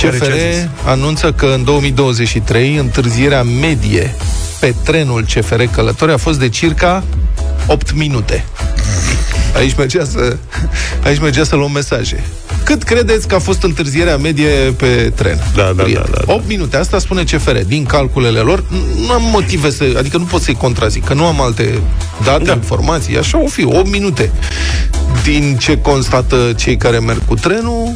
Care 0.00 0.16
CFR 0.16 0.24
ce 0.24 0.32
a 0.32 0.50
zis? 0.50 0.68
anunță 0.84 1.32
că 1.32 1.46
în 1.46 1.64
2023 1.64 2.76
întârzierea 2.76 3.42
medie 3.42 4.14
pe 4.60 4.74
trenul 4.84 5.22
CFR 5.22 5.62
Călători 5.62 6.12
a 6.12 6.16
fost 6.16 6.38
de 6.38 6.48
circa 6.48 7.04
8 7.66 7.92
minute. 7.94 8.44
Aici 9.56 9.74
mergea 9.74 10.04
să, 10.04 10.36
aici 11.04 11.18
mergea 11.20 11.44
să 11.44 11.56
luăm 11.56 11.72
mesaje. 11.72 12.24
Cât 12.64 12.82
credeți 12.82 13.28
că 13.28 13.34
a 13.34 13.38
fost 13.38 13.62
întârzierea 13.62 14.16
medie 14.16 14.48
pe 14.76 15.12
tren? 15.14 15.38
Da, 15.54 15.72
da, 15.76 15.82
Prieteni? 15.82 16.06
da, 16.10 16.18
da, 16.18 16.24
da. 16.26 16.32
8 16.32 16.48
minute. 16.48 16.76
Asta 16.76 16.98
spune 16.98 17.22
CFR. 17.22 17.56
Din 17.56 17.84
calculele 17.84 18.38
lor, 18.38 18.64
nu 19.06 19.12
am 19.12 19.22
motive 19.32 19.70
să... 19.70 19.84
Adică 19.98 20.16
nu 20.16 20.24
pot 20.24 20.42
să-i 20.42 20.54
contrazic, 20.54 21.04
că 21.04 21.14
nu 21.14 21.24
am 21.24 21.40
alte 21.40 21.78
date, 22.24 22.44
da. 22.44 22.52
informații. 22.52 23.18
Așa 23.18 23.42
o 23.42 23.46
fi, 23.46 23.64
8 23.64 23.90
minute. 23.90 24.30
Din 25.24 25.56
ce 25.56 25.78
constată 25.78 26.52
cei 26.56 26.76
care 26.76 26.98
merg 26.98 27.24
cu 27.24 27.34
trenul, 27.34 27.94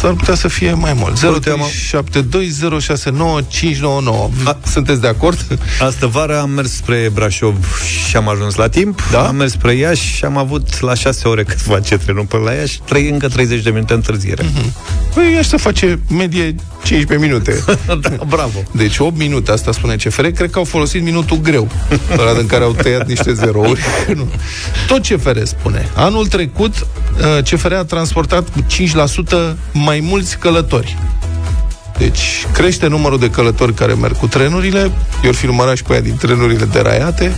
s-ar 0.00 0.12
putea 0.12 0.34
să 0.34 0.48
fie 0.48 0.72
mai 0.72 0.92
mult. 0.92 1.22
Uite, 1.22 1.50
am- 1.50 1.60
0372069599. 1.60 4.30
A- 4.44 4.58
Sunteți 4.70 5.00
de 5.00 5.06
acord? 5.08 5.58
Astă 5.80 6.06
vară 6.06 6.40
am 6.40 6.50
mers 6.50 6.72
spre 6.72 7.10
Brașov 7.14 7.56
și 8.08 8.16
am 8.16 8.28
ajuns 8.28 8.54
la 8.54 8.68
timp. 8.68 9.02
Da? 9.10 9.26
Am 9.26 9.36
mers 9.36 9.52
spre 9.52 9.74
Iași 9.74 10.14
și 10.14 10.24
am 10.24 10.36
avut 10.36 10.80
la 10.80 10.94
6 10.94 11.28
ore 11.28 11.44
cât 11.44 11.60
face 11.60 11.96
trenul 11.96 12.24
până 12.24 12.42
la 12.42 12.52
Iași, 12.52 12.80
trei, 12.84 13.08
încă 13.08 13.28
30 13.28 13.62
de 13.62 13.70
minute 13.70 13.92
întârziere. 13.94 14.44
Păi 15.14 15.36
ăștia 15.38 15.58
face 15.58 15.98
medie 16.10 16.54
15 16.84 17.26
minute. 17.26 17.64
da, 17.86 18.16
bravo. 18.28 18.62
Deci 18.70 18.98
8 18.98 19.18
minute, 19.18 19.50
asta 19.50 19.72
spune 19.72 19.96
CFR. 19.96 20.26
Cred 20.26 20.50
că 20.50 20.58
au 20.58 20.64
folosit 20.64 21.02
minutul 21.02 21.36
greu, 21.36 21.68
ăla 22.18 22.30
în 22.38 22.46
care 22.46 22.64
au 22.64 22.72
tăiat 22.72 23.08
niște 23.08 23.32
zerouri. 23.32 23.80
Nu. 24.14 24.28
Tot 24.86 25.06
CFR 25.06 25.42
spune. 25.42 25.88
Anul 25.94 26.26
trecut, 26.26 26.74
uh, 26.76 27.42
CFR 27.42 27.72
a 27.72 27.84
transportat 27.84 28.48
cu 28.48 28.66
5% 29.52 29.56
mai 29.72 30.00
mulți 30.02 30.38
călători. 30.38 30.96
Deci 31.98 32.46
crește 32.52 32.86
numărul 32.86 33.18
de 33.18 33.30
călători 33.30 33.74
care 33.74 33.92
merg 33.92 34.16
cu 34.16 34.26
trenurile. 34.26 34.80
Eu 35.22 35.28
ar 35.28 35.34
fi 35.34 35.46
numărat 35.46 35.76
și 35.76 35.82
pe 35.82 35.92
aia 35.92 36.00
din 36.00 36.16
trenurile 36.16 36.64
deraiate. 36.64 37.32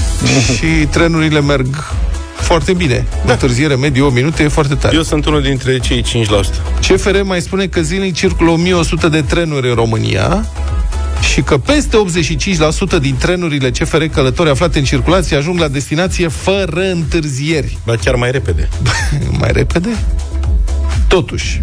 și 0.56 0.86
trenurile 0.90 1.40
merg 1.40 1.92
foarte 2.40 2.72
bine. 2.72 3.06
Da. 3.26 3.32
Întârziere 3.32 3.76
medie 3.76 4.02
8 4.02 4.14
minute 4.14 4.42
e 4.42 4.48
foarte 4.48 4.74
tare. 4.74 4.96
Eu 4.96 5.02
sunt 5.02 5.26
unul 5.26 5.42
dintre 5.42 5.78
cei 5.78 6.02
5%. 6.02 6.06
CFR 6.80 7.22
mai 7.22 7.40
spune 7.40 7.66
că 7.66 7.80
zilnic 7.80 8.14
circulă 8.14 8.50
1100 8.50 9.08
de 9.08 9.20
trenuri 9.20 9.68
în 9.68 9.74
România 9.74 10.46
și 11.32 11.42
că 11.42 11.58
peste 11.58 11.96
85% 12.96 13.00
din 13.00 13.16
trenurile 13.16 13.70
CFR 13.70 14.02
călători 14.02 14.50
aflate 14.50 14.78
în 14.78 14.84
circulație 14.84 15.36
ajung 15.36 15.58
la 15.58 15.68
destinație 15.68 16.28
fără 16.28 16.90
întârzieri. 16.92 17.78
Dar 17.84 17.96
chiar 17.96 18.14
mai 18.14 18.30
repede. 18.30 18.68
Mai 19.40 19.50
repede? 19.52 19.88
Totuși, 21.08 21.62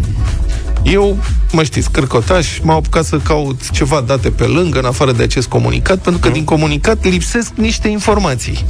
eu, 0.92 1.18
mă 1.52 1.62
știți, 1.62 1.90
cârcotaș, 1.90 2.58
m-au 2.62 2.76
apucat 2.76 3.04
să 3.04 3.16
caut 3.16 3.70
ceva 3.70 4.00
date 4.00 4.30
pe 4.30 4.44
lângă, 4.44 4.78
în 4.78 4.84
afară 4.84 5.12
de 5.12 5.22
acest 5.22 5.46
comunicat, 5.46 5.98
pentru 5.98 6.20
că 6.20 6.28
din 6.28 6.44
comunicat 6.44 7.04
lipsesc 7.04 7.52
niște 7.54 7.88
informații. 7.88 8.64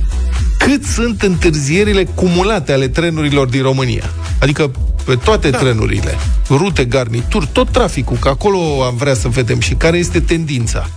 Cât 0.59 0.85
sunt 0.85 1.23
întârzierile 1.23 2.05
cumulate 2.05 2.73
ale 2.73 2.89
trenurilor 2.89 3.47
din 3.47 3.63
România? 3.63 4.11
Adică 4.41 4.71
pe 5.05 5.15
toate 5.15 5.51
da. 5.51 5.59
trenurile, 5.59 6.15
rute, 6.49 6.85
garnituri, 6.85 7.49
tot 7.53 7.71
traficul, 7.71 8.17
că 8.17 8.29
acolo 8.29 8.85
am 8.85 8.97
vrea 8.97 9.15
să 9.15 9.29
vedem 9.29 9.61
și 9.61 9.75
care 9.75 9.97
este 9.97 10.21
tendința. 10.21 10.89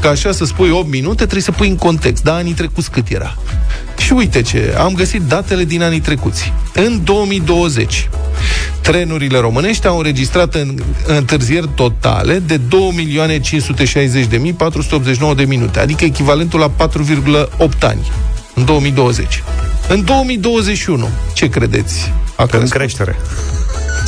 Ca 0.00 0.08
așa 0.08 0.32
să 0.32 0.44
spui 0.44 0.70
8 0.70 0.90
minute, 0.90 1.14
trebuie 1.14 1.42
să 1.42 1.52
pui 1.52 1.68
în 1.68 1.76
context. 1.76 2.22
Da, 2.22 2.34
anii 2.34 2.52
trecuți 2.52 2.90
cât 2.90 3.08
era? 3.08 3.36
Și 3.98 4.12
uite 4.12 4.42
ce, 4.42 4.74
am 4.78 4.94
găsit 4.94 5.22
datele 5.22 5.64
din 5.64 5.82
anii 5.82 6.00
trecuți. 6.00 6.52
În 6.74 7.00
2020, 7.04 8.08
trenurile 8.86 9.38
românești 9.38 9.86
au 9.86 9.96
înregistrat 9.96 10.54
în, 10.54 10.78
întârzieri 11.06 11.68
totale 11.74 12.38
de 12.38 12.58
2.560.489 12.58 15.34
de 15.36 15.44
minute, 15.44 15.78
adică 15.78 16.04
echivalentul 16.04 16.60
la 16.60 16.70
4,8 16.70 16.74
ani 17.80 18.10
în 18.54 18.64
2020. 18.64 19.42
În 19.88 20.04
2021, 20.04 21.08
ce 21.34 21.48
credeți? 21.48 22.12
A 22.36 22.42
În 22.42 22.48
crescut? 22.48 22.70
creștere. 22.70 23.16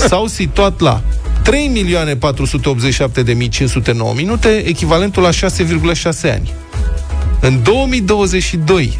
s-au 0.08 0.26
situat 0.26 0.80
la 0.80 1.00
3.487.509 1.44 1.50
minute, 4.14 4.62
echivalentul 4.66 5.22
la 5.22 5.30
6,6 5.30 5.36
ani. 6.22 6.52
În 7.40 7.62
2022, 7.62 8.98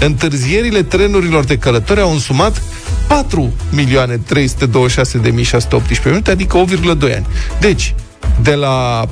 întârzierile 0.00 0.82
trenurilor 0.82 1.44
de 1.44 1.58
călători 1.58 2.00
au 2.00 2.12
însumat 2.12 2.62
4.326.618 3.06 6.04
minute, 6.04 6.30
adică 6.30 6.64
8,2 6.64 7.14
ani. 7.14 7.26
Deci, 7.60 7.94
de 8.42 8.54
la 8.54 9.04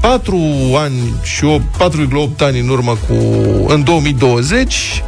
4 0.00 0.36
ani 0.76 1.14
și 1.22 1.44
8, 1.44 1.62
4,8 1.78 1.84
ani 2.38 2.60
în 2.60 2.68
urmă 2.68 2.98
cu 3.08 3.14
în 3.66 3.84
2020 3.84 5.02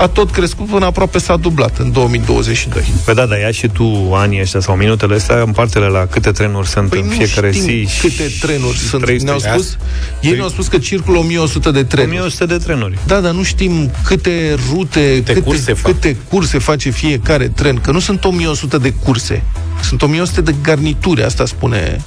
a 0.00 0.06
tot 0.08 0.30
crescut 0.30 0.66
până 0.66 0.84
aproape 0.84 1.18
s-a 1.18 1.36
dublat 1.36 1.78
în 1.78 1.92
2022. 1.92 2.82
Păi 3.04 3.14
da, 3.14 3.26
dar 3.26 3.38
ia 3.38 3.50
și 3.50 3.68
tu 3.68 4.10
anii 4.14 4.40
ăștia 4.40 4.60
sau 4.60 4.76
minutele 4.76 5.14
astea, 5.14 5.40
împarte-le 5.42 5.86
la 5.86 6.06
câte 6.06 6.30
trenuri 6.30 6.68
sunt 6.68 6.88
Păi 6.88 7.00
în 7.00 7.06
nu 7.06 7.12
fiecare 7.12 7.52
știm 7.52 7.62
zi. 7.64 7.88
câte 8.00 8.30
trenuri 8.40 8.76
sunt. 8.78 9.02
300. 9.02 9.24
Ne-au 9.24 9.38
spus, 9.38 9.76
ei 10.20 10.30
Păi- 10.32 10.34
ne-au 10.36 10.48
spus 10.48 10.66
că 10.66 10.78
circulă 10.78 11.18
1100 11.18 11.70
de 11.70 11.82
trenuri. 11.84 12.16
1100 12.16 12.46
de 12.46 12.56
trenuri. 12.64 12.98
Da, 13.06 13.20
dar 13.20 13.32
nu 13.32 13.42
știm 13.42 13.90
câte 14.04 14.56
rute, 14.72 15.22
câte, 15.24 15.40
curse 15.40 15.72
fac. 15.72 15.92
câte 15.92 16.16
curse 16.28 16.58
face 16.58 16.90
fiecare 16.90 17.48
tren, 17.48 17.76
că 17.76 17.90
nu 17.90 17.98
sunt 17.98 18.24
1100 18.24 18.78
de 18.78 18.92
curse. 19.04 19.42
Sunt 19.82 20.02
1100 20.02 20.40
de 20.40 20.54
garnituri, 20.62 21.22
asta 21.24 21.46
spune. 21.46 22.04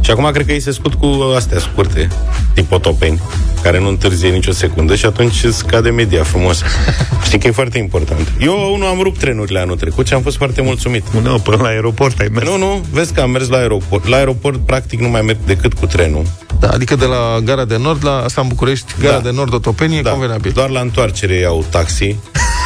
Și 0.00 0.10
acum 0.10 0.30
cred 0.32 0.46
că 0.46 0.52
ei 0.52 0.60
se 0.60 0.70
scut 0.72 0.94
cu 0.94 1.06
astea 1.36 1.58
scurte, 1.58 2.08
tip 2.54 2.72
otopeni, 2.72 3.20
care 3.62 3.80
nu 3.80 3.88
întârzie 3.88 4.28
nicio 4.28 4.52
secundă 4.52 4.94
și 4.94 5.06
atunci 5.06 5.44
îți 5.44 5.56
scade 5.56 5.90
media 5.90 6.22
frumos. 6.22 6.62
Știi 7.24 7.38
că 7.38 7.46
e 7.46 7.50
foarte 7.50 7.78
important. 7.78 8.32
Eu, 8.40 8.72
unul, 8.74 8.86
am 8.86 9.00
rupt 9.02 9.18
trenurile 9.18 9.58
anul 9.58 9.76
trecut 9.76 10.06
și 10.06 10.14
am 10.14 10.22
fost 10.22 10.36
foarte 10.36 10.62
mulțumit. 10.62 11.04
Nu, 11.22 11.38
până 11.38 11.56
la 11.62 11.68
aeroport 11.68 12.20
ai 12.20 12.28
mers. 12.32 12.46
Nu, 12.48 12.56
nu, 12.56 12.84
vezi 12.92 13.12
că 13.12 13.20
am 13.20 13.30
mers 13.30 13.48
la 13.48 13.56
aeroport. 13.56 14.06
La 14.06 14.16
aeroport, 14.16 14.66
practic, 14.66 15.00
nu 15.00 15.08
mai 15.08 15.22
merg 15.22 15.38
decât 15.46 15.72
cu 15.74 15.86
trenul. 15.86 16.24
Da, 16.60 16.68
adică 16.68 16.96
de 16.96 17.04
la 17.04 17.38
Gara 17.44 17.64
de 17.64 17.76
Nord 17.76 18.04
la 18.04 18.22
asta 18.24 18.40
în 18.40 18.48
București, 18.48 18.94
Gara 19.00 19.14
Da. 19.16 19.20
de 19.20 19.30
Nord 19.30 19.52
Otopeni 19.54 19.98
e 19.98 20.02
convenabil. 20.02 20.52
Doar 20.52 20.68
la 20.70 20.80
întoarcere 20.80 21.34
iau 21.34 21.64
taxi. 21.70 22.16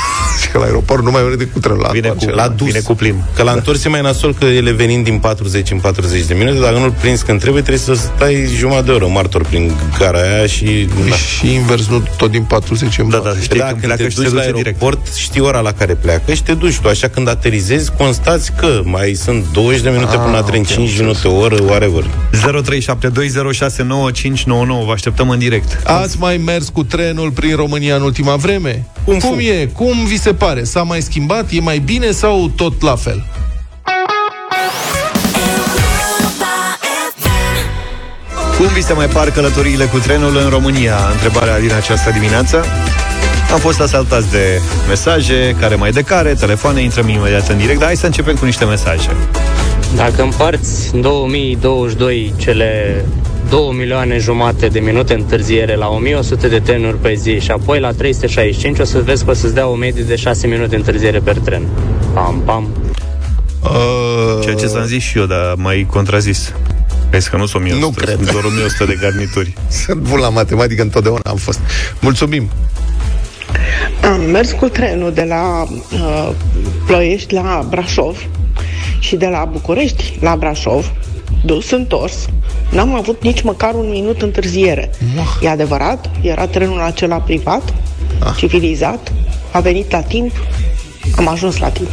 Și 0.44 0.50
că 0.50 0.58
la 0.58 0.64
aeroport 0.64 1.04
nu 1.04 1.10
mai 1.10 1.22
merge 1.22 1.36
decât 1.36 1.62
trenul 1.62 1.80
la 1.80 1.88
Vine 1.88 2.08
cu, 2.08 2.12
întoarcere. 2.12 2.48
la 2.48 2.54
dus. 2.54 2.66
vine 2.66 2.78
cu 2.80 2.94
plim. 2.94 3.14
Că 3.36 3.42
la 3.42 3.52
întors 3.52 3.84
e 3.84 3.88
mai 3.88 4.00
nasol 4.00 4.34
că 4.34 4.44
ele 4.44 4.72
venind 4.72 5.04
din 5.04 5.18
40 5.18 5.70
în 5.70 5.78
40 5.78 6.24
de 6.24 6.34
minute, 6.34 6.58
dacă 6.58 6.78
nu-l 6.78 6.94
prinzi 7.00 7.24
când 7.24 7.40
trebuie, 7.40 7.62
trebuie 7.62 7.96
să 7.96 8.02
stai 8.16 8.48
jumătate 8.56 8.84
de 8.84 8.90
oră 8.92 9.06
martor 9.06 9.44
prin 9.44 9.72
gara 9.98 10.18
aia 10.20 10.46
și... 10.46 10.88
Na. 11.08 11.14
Și 11.16 11.52
invers, 11.54 11.86
nu 11.88 12.02
tot 12.16 12.30
din 12.30 12.42
40 12.42 12.98
în 12.98 13.08
Da, 13.08 13.18
bani. 13.18 13.34
da, 13.34 13.40
știi 13.40 13.58
da, 13.58 13.64
când 13.66 13.80
când 13.80 13.84
pleacă 13.94 14.02
te 14.02 14.08
și 14.08 14.16
se 14.16 14.22
duci 14.22 14.32
la 14.32 14.40
duce 14.40 14.52
direct. 14.52 14.82
aeroport, 14.82 15.14
știi 15.14 15.40
ora 15.40 15.60
la 15.60 15.72
care 15.72 15.94
pleacă 15.94 16.32
și 16.34 16.42
te 16.42 16.54
duci 16.54 16.78
tu. 16.78 16.88
Așa 16.88 17.08
când 17.08 17.28
aterizezi, 17.28 17.90
constați 17.98 18.52
că 18.58 18.80
mai 18.84 19.12
sunt 19.14 19.44
20 19.52 19.80
de 19.80 19.90
minute 19.90 20.14
Ah, 20.16 20.20
până 20.24 20.36
la 20.36 20.42
tren, 20.42 20.60
ok, 20.60 20.66
5 20.66 20.78
am 20.90 20.96
minute, 21.04 21.28
o 21.28 21.36
oră, 21.36 21.56
whatever. 21.62 22.04
0372069599 22.34 24.84
Vă 24.86 24.92
așteptăm 24.92 25.28
în 25.30 25.38
direct. 25.38 25.80
Ați 25.84 26.16
mai 26.18 26.36
mers 26.36 26.68
cu 26.68 26.84
trenul 26.84 27.30
prin 27.30 27.56
România 27.56 27.96
în 27.96 28.02
ultima 28.02 28.36
vreme? 28.36 28.84
Cum 29.04 29.18
Cum 29.18 29.34
fu? 29.34 29.40
e? 29.40 29.68
Cum 29.72 30.04
vi 30.06 30.18
se 30.18 30.33
pare? 30.34 30.64
S-a 30.64 30.82
mai 30.82 31.00
schimbat? 31.00 31.46
E 31.50 31.60
mai 31.60 31.78
bine 31.78 32.10
sau 32.10 32.48
tot 32.56 32.82
la 32.82 32.96
fel? 32.96 33.24
Cum 38.56 38.66
vi 38.66 38.82
se 38.82 38.92
mai 38.92 39.06
par 39.06 39.30
călătoriile 39.30 39.84
cu 39.84 39.98
trenul 39.98 40.36
în 40.36 40.48
România? 40.48 40.96
Întrebarea 41.12 41.60
din 41.60 41.72
această 41.72 42.10
dimineață. 42.10 42.64
Am 43.52 43.58
fost 43.58 43.80
asaltați 43.80 44.30
de 44.30 44.60
mesaje, 44.88 45.56
care 45.60 45.74
mai 45.74 45.90
de 45.90 46.02
care, 46.02 46.34
telefoane, 46.34 46.82
intrăm 46.82 47.08
imediat 47.08 47.48
în 47.48 47.58
direct, 47.58 47.78
dar 47.78 47.86
hai 47.86 47.96
să 47.96 48.06
începem 48.06 48.36
cu 48.36 48.44
niște 48.44 48.64
mesaje. 48.64 49.10
Dacă 49.96 50.22
împarți 50.22 50.94
în 50.94 51.00
2022 51.00 52.34
cele 52.36 53.04
2 53.54 53.72
milioane 53.72 54.18
jumate 54.18 54.68
de 54.68 54.80
minute 54.80 55.14
întârziere 55.14 55.76
la 55.76 55.88
1100 55.88 56.48
de 56.48 56.60
trenuri 56.60 56.96
pe 56.96 57.14
zi 57.14 57.38
și 57.38 57.50
apoi 57.50 57.80
la 57.80 57.92
365 57.92 58.78
o 58.78 58.84
să 58.84 59.00
vezi 59.00 59.24
că 59.24 59.30
o 59.30 59.34
să-ți 59.34 59.54
dea 59.54 59.66
o 59.66 59.74
medie 59.74 60.02
de 60.02 60.16
6 60.16 60.46
minute 60.46 60.76
întârziere 60.76 61.18
per 61.18 61.38
tren. 61.38 61.62
Pam, 62.14 62.42
pam. 62.44 62.68
Uh, 63.62 64.38
Ceea 64.42 64.54
ce 64.54 64.66
ți-am 64.66 64.84
zis 64.84 65.02
și 65.02 65.18
eu, 65.18 65.24
dar 65.24 65.54
mai 65.56 65.86
contrazis. 65.90 66.52
Vezi 67.10 67.30
că 67.30 67.36
nu 67.36 67.46
sunt 67.46 67.62
1100, 67.62 67.86
Nu 67.86 68.04
cred. 68.04 68.16
sunt 68.16 68.30
doar 68.30 68.44
1100 68.44 68.84
de 68.84 68.98
garnituri. 69.00 69.52
Sunt 69.84 70.00
bun 70.00 70.18
la 70.18 70.28
matematică, 70.28 70.82
întotdeauna 70.82 71.20
am 71.24 71.36
fost. 71.36 71.60
Mulțumim! 72.00 72.50
Am 74.02 74.20
mers 74.20 74.52
cu 74.52 74.68
trenul 74.68 75.12
de 75.12 75.24
la 75.28 75.62
uh, 75.92 76.30
Ploiești 76.86 77.34
la 77.34 77.66
Brașov 77.68 78.26
și 78.98 79.16
de 79.16 79.26
la 79.26 79.48
București 79.52 80.18
la 80.20 80.36
Brașov, 80.36 80.92
dus 81.44 81.70
întors. 81.70 82.28
N-am 82.70 82.94
avut 82.94 83.22
nici 83.22 83.42
măcar 83.42 83.74
un 83.74 83.88
minut 83.90 84.22
întârziere. 84.22 84.90
E 85.40 85.48
adevărat, 85.48 86.10
era 86.20 86.46
trenul 86.46 86.80
acela 86.80 87.16
privat, 87.16 87.74
civilizat, 88.36 89.12
a 89.52 89.60
venit 89.60 89.90
la 89.90 90.00
timp, 90.00 90.32
am 91.16 91.28
ajuns 91.28 91.58
la 91.58 91.68
timp. 91.68 91.88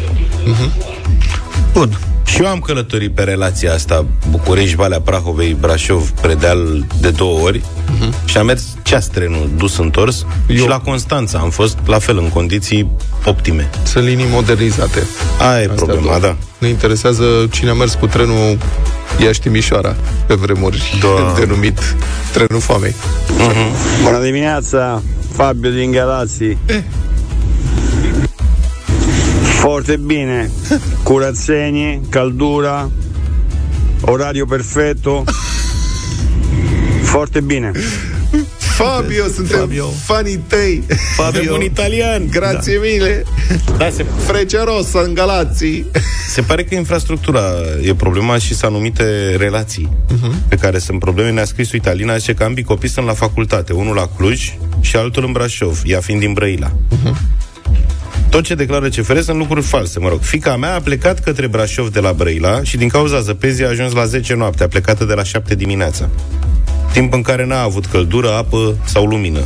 Bun. 1.74 2.00
Și 2.25 2.42
eu 2.42 2.48
am 2.48 2.60
călătorit 2.60 3.12
pe 3.12 3.24
relația 3.24 3.74
asta 3.74 4.06
București, 4.30 4.75
Valea 4.75 5.01
Prahovei, 5.01 5.58
Brașov, 5.60 6.10
Predeal 6.10 6.86
de 7.00 7.10
două 7.10 7.40
ori 7.40 7.62
uh-huh. 8.01 8.25
și 8.25 8.38
a 8.38 8.43
mers 8.43 8.63
ceas 8.84 9.08
trenul 9.08 9.50
dus 9.58 9.77
întors 9.77 10.25
Eu- 10.48 10.55
și 10.55 10.67
la 10.67 10.79
Constanța 10.79 11.39
am 11.39 11.50
fost 11.50 11.77
la 11.86 12.00
fel 12.00 12.17
în 12.17 12.29
condiții 12.29 12.91
optime. 13.25 13.70
Sunt 13.84 14.03
linii 14.05 14.25
modernizate. 14.31 15.03
Aia 15.39 15.62
e 15.62 15.67
Astea 15.70 15.75
problema, 15.75 16.05
două. 16.08 16.20
da. 16.20 16.36
Ne 16.58 16.67
interesează 16.67 17.24
cine 17.51 17.70
a 17.70 17.74
mers 17.74 17.93
cu 17.93 18.08
trenul 18.08 18.58
Iași-Timișoara, 19.24 19.96
pe 20.27 20.34
vremuri 20.34 21.00
Da. 21.01 21.34
denumit 21.39 21.79
trenul 22.34 22.62
foamei. 22.62 22.96
Bună 24.03 24.20
dimineața, 24.24 25.01
Fabio 25.34 25.70
din 25.70 25.91
Galații. 25.91 26.58
Foarte 29.60 29.98
bine. 30.05 30.51
Curățenie, 31.03 32.01
căldura, 32.10 32.89
orariu 34.01 34.46
perfetto. 34.46 35.24
Foarte 37.12 37.39
bine. 37.41 37.72
Fabio, 38.58 39.27
suntem 39.27 39.60
Fabio. 39.60 39.86
fanii 39.86 40.38
tăi. 40.38 40.84
Fabio. 41.15 41.53
un 41.53 41.62
italian. 41.62 42.27
Grație 42.30 42.80
mile. 42.82 43.24
Da, 43.77 43.89
se, 43.89 44.06
Frecea 44.25 44.63
Rosa 44.63 45.00
în 45.00 45.13
Galații. 45.13 45.86
se 46.30 46.41
pare 46.41 46.63
că 46.63 46.75
infrastructura 46.75 47.41
e 47.84 47.94
problema 47.94 48.38
și 48.38 48.53
sunt 48.53 48.72
anumite 48.72 49.36
relații 49.38 49.89
uh-huh. 50.08 50.48
pe 50.48 50.56
care 50.56 50.77
sunt 50.77 51.00
probleme. 51.00 51.32
Ne-a 51.32 51.46
scris 51.46 51.72
uite, 51.72 51.89
Alina, 51.89 52.18
zice 52.18 52.34
că 52.34 52.44
ambii 52.44 52.63
copii 52.63 52.89
sunt 52.89 53.06
la 53.06 53.13
facultate, 53.13 53.74
unul 53.74 53.96
la 53.96 54.10
Cluj 54.18 54.53
și 54.82 54.96
altul 54.96 55.25
în 55.25 55.32
Brașov, 55.32 55.82
ea 55.86 56.00
fiind 56.00 56.20
din 56.20 56.34
Brăila. 56.34 56.72
Tot 58.30 58.44
ce 58.44 58.56
declară 58.56 58.88
CFR 58.88 59.20
sunt 59.20 59.38
lucruri 59.38 59.65
false, 59.65 60.00
mă 60.00 60.10
rog. 60.10 60.22
Fica 60.22 60.56
mea 60.56 60.75
a 60.75 60.80
plecat 60.80 61.20
către 61.20 61.48
Brașov 61.48 61.89
de 61.89 62.00
la 62.00 62.13
Brăila 62.13 62.63
și 62.63 62.77
din 62.77 62.88
cauza 62.88 63.20
zăpezii 63.20 63.65
a 63.65 63.70
ajuns 63.70 63.94
la 63.94 64.06
10 64.06 64.34
noaptea, 64.34 64.68
plecată 64.68 65.06
de 65.06 65.13
la 65.13 65.24
7 65.24 65.56
dimineața. 65.56 66.10
Timp 66.93 67.13
în 67.13 67.21
care 67.21 67.45
n-a 67.45 67.62
avut 67.62 67.86
căldură, 67.86 68.31
apă 68.31 68.75
sau 68.86 69.05
lumină. 69.05 69.39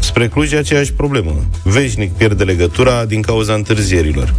Spre 0.00 0.28
Cluj 0.28 0.52
e 0.52 0.56
aceeași 0.56 0.92
problemă. 0.92 1.44
Veșnic 1.62 2.12
pierde 2.12 2.44
legătura 2.44 3.04
din 3.04 3.22
cauza 3.22 3.54
întârzierilor. 3.54 4.34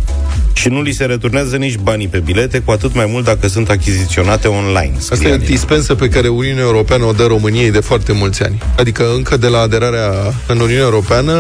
Și 0.53 0.67
nu 0.69 0.81
li 0.81 0.91
se 0.91 1.05
returnează 1.05 1.55
nici 1.55 1.77
banii 1.77 2.07
pe 2.07 2.19
bilete, 2.19 2.59
cu 2.59 2.71
atât 2.71 2.95
mai 2.95 3.05
mult 3.09 3.25
dacă 3.25 3.47
sunt 3.47 3.69
achiziționate 3.69 4.47
online. 4.47 4.91
Asta 4.97 5.15
scrie 5.15 5.29
e 5.29 5.33
Alina. 5.33 5.47
dispensă 5.49 5.95
pe 5.95 6.07
care 6.09 6.27
Uniunea 6.27 6.63
Europeană 6.63 7.05
o 7.05 7.11
dă 7.11 7.23
României 7.25 7.71
de 7.71 7.79
foarte 7.79 8.11
mulți 8.13 8.43
ani. 8.43 8.61
Adică 8.77 9.05
încă 9.15 9.37
de 9.37 9.47
la 9.47 9.59
aderarea 9.59 10.11
în 10.47 10.59
Uniunea 10.59 10.83
Europeană 10.83 11.33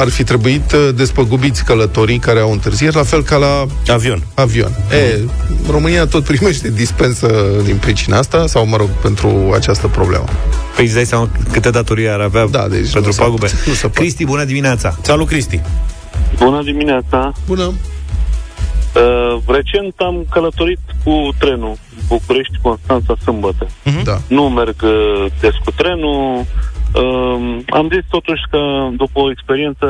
ar 0.00 0.08
fi 0.08 0.24
trebuit 0.24 0.72
uh, 0.72 0.88
despăgubiți 0.96 1.64
călătorii 1.64 2.18
care 2.18 2.40
au 2.40 2.52
întârzieri, 2.52 2.94
la 2.94 3.02
fel 3.02 3.22
ca 3.22 3.36
la 3.36 3.66
Avion. 3.92 4.22
avion. 4.34 4.70
E, 4.92 5.18
România 5.70 6.06
tot 6.06 6.24
primește 6.24 6.70
dispensă 6.70 7.30
din 7.64 7.76
pricina 7.76 8.18
asta, 8.18 8.46
sau, 8.46 8.66
mă 8.66 8.76
rog, 8.76 8.88
pentru 8.88 9.52
această 9.54 9.86
problemă. 9.86 10.24
Păi 10.76 10.84
îți 10.84 10.94
dai 10.94 11.04
seama 11.04 11.28
câte 11.52 11.70
datorii 11.70 12.08
ar 12.08 12.20
avea 12.20 12.46
Da, 12.50 12.68
deci 12.68 12.80
pentru 12.90 13.00
nu 13.04 13.10
se- 13.10 13.20
pagube. 13.20 13.46
nu 13.66 13.72
se 13.72 13.80
poate. 13.80 13.98
Cristi, 14.00 14.24
bună 14.24 14.44
dimineața! 14.44 14.98
Salut, 15.02 15.26
Cristi! 15.28 15.60
Bună 16.38 16.62
dimineața! 16.64 17.32
Bună! 17.46 17.72
Uh, 18.94 19.36
recent 19.46 19.94
am 19.96 20.26
călătorit 20.30 20.78
cu 21.04 21.28
trenul 21.38 21.74
București-Constanța 22.08 23.14
sâmbătă. 23.20 23.66
Da. 24.04 24.16
Nu 24.28 24.48
merg 24.48 24.76
uh, 24.82 25.26
des 25.40 25.54
cu 25.64 25.70
trenul. 25.70 26.44
Uh, 26.94 27.58
am 27.68 27.88
zis 27.92 28.04
totuși 28.10 28.42
că 28.50 28.58
după 28.96 29.20
o 29.20 29.30
experiență 29.30 29.86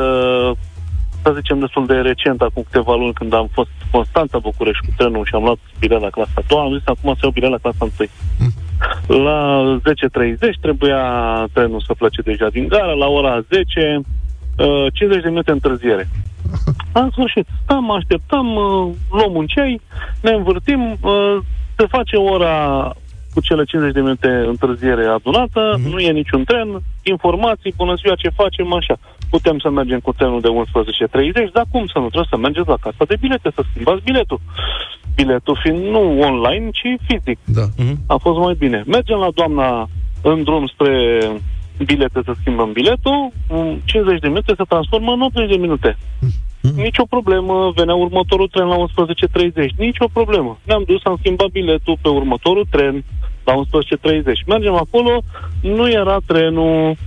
să 1.23 1.33
zicem 1.35 1.59
destul 1.59 1.85
de 1.85 1.93
recent, 1.93 2.41
acum 2.41 2.63
câteva 2.69 2.95
luni, 2.95 3.13
când 3.13 3.33
am 3.33 3.49
fost 3.51 3.69
Constanța 3.91 4.37
București 4.37 4.85
cu 4.85 4.93
trenul 4.97 5.25
și 5.25 5.35
am 5.35 5.43
luat 5.43 5.57
bilet 5.79 6.01
la 6.01 6.09
clasa 6.09 6.31
a 6.35 6.41
doua, 6.47 6.63
am 6.63 6.73
zis 6.77 6.87
acum 6.87 7.13
să 7.13 7.19
iau 7.21 7.31
bilet 7.31 7.49
la 7.49 7.63
clasa 7.63 7.87
1. 9.07 9.23
La 9.23 9.39
10.30 9.79 10.59
trebuia 10.61 11.01
trenul 11.53 11.83
să 11.87 11.93
plece 11.97 12.21
deja 12.21 12.47
din 12.49 12.67
gara, 12.67 12.91
la 12.91 13.07
ora 13.07 13.43
10, 13.49 14.01
uh, 14.57 14.93
50 14.93 15.23
de 15.23 15.29
minute 15.29 15.51
întârziere. 15.51 16.09
În 17.01 17.09
sfârșit, 17.11 17.47
stăm, 17.63 17.91
așteptăm, 17.91 18.55
uh, 18.55 18.93
luăm 19.11 19.35
un 19.35 19.45
ceai, 19.45 19.81
ne 20.21 20.31
învârtim, 20.31 20.97
uh, 21.01 21.37
se 21.77 21.85
face 21.87 22.15
ora 22.15 22.55
cu 23.33 23.41
cele 23.41 23.63
50 23.63 23.93
de 23.93 24.01
minute 24.01 24.27
întârziere 24.27 25.05
adunată, 25.05 25.61
mm-hmm. 25.77 25.91
nu 25.91 25.99
e 25.99 26.11
niciun 26.11 26.43
tren, 26.43 26.67
informații, 27.03 27.73
bună 27.77 27.95
ziua, 28.01 28.15
ce 28.15 28.29
facem, 28.29 28.73
așa. 28.73 28.95
Putem 29.29 29.59
să 29.59 29.69
mergem 29.69 29.99
cu 29.99 30.13
trenul 30.13 30.41
de 30.41 30.47
11.30, 31.47 31.51
dar 31.53 31.65
cum 31.71 31.85
să 31.85 31.97
nu? 31.99 32.07
Trebuie 32.07 32.33
să 32.33 32.37
mergeți 32.37 32.67
la 32.67 32.83
casa 32.85 33.03
de 33.07 33.15
bilete, 33.19 33.51
să 33.55 33.61
schimbați 33.69 34.03
biletul. 34.03 34.39
Biletul 35.15 35.59
fiind 35.61 35.83
nu 35.95 36.19
online, 36.19 36.69
ci 36.69 36.87
fizic. 37.07 37.39
Da. 37.43 37.65
A 38.07 38.15
fost 38.17 38.37
mai 38.39 38.55
bine. 38.57 38.83
Mergem 38.85 39.17
la 39.17 39.29
doamna 39.33 39.89
în 40.21 40.43
drum 40.43 40.67
spre 40.67 40.91
bilete 41.85 42.21
să 42.25 42.33
schimbăm 42.39 42.71
biletul, 42.71 43.31
în 43.47 43.79
50 43.85 44.19
de 44.19 44.27
minute 44.27 44.53
se 44.57 44.63
transformă 44.67 45.11
în 45.11 45.21
80 45.21 45.49
de 45.49 45.55
minute. 45.55 45.97
Nici 46.71 46.97
o 46.97 47.05
problemă, 47.05 47.71
venea 47.75 47.95
următorul 47.95 48.47
tren 48.47 48.67
la 48.67 48.75
11.30, 48.75 49.69
nici 49.77 49.99
o 49.99 50.07
problemă. 50.13 50.59
Ne-am 50.63 50.83
dus, 50.87 51.01
am 51.03 51.17
schimbat 51.19 51.47
biletul 51.47 51.97
pe 52.01 52.09
următorul 52.09 52.65
tren 52.69 53.03
la 53.43 53.53
11.30. 53.53 53.61
Mergem 54.47 54.73
acolo, 54.73 55.21
nu 55.61 55.89
era 55.89 56.17
trenul 56.25 56.95
11.30, 56.95 56.97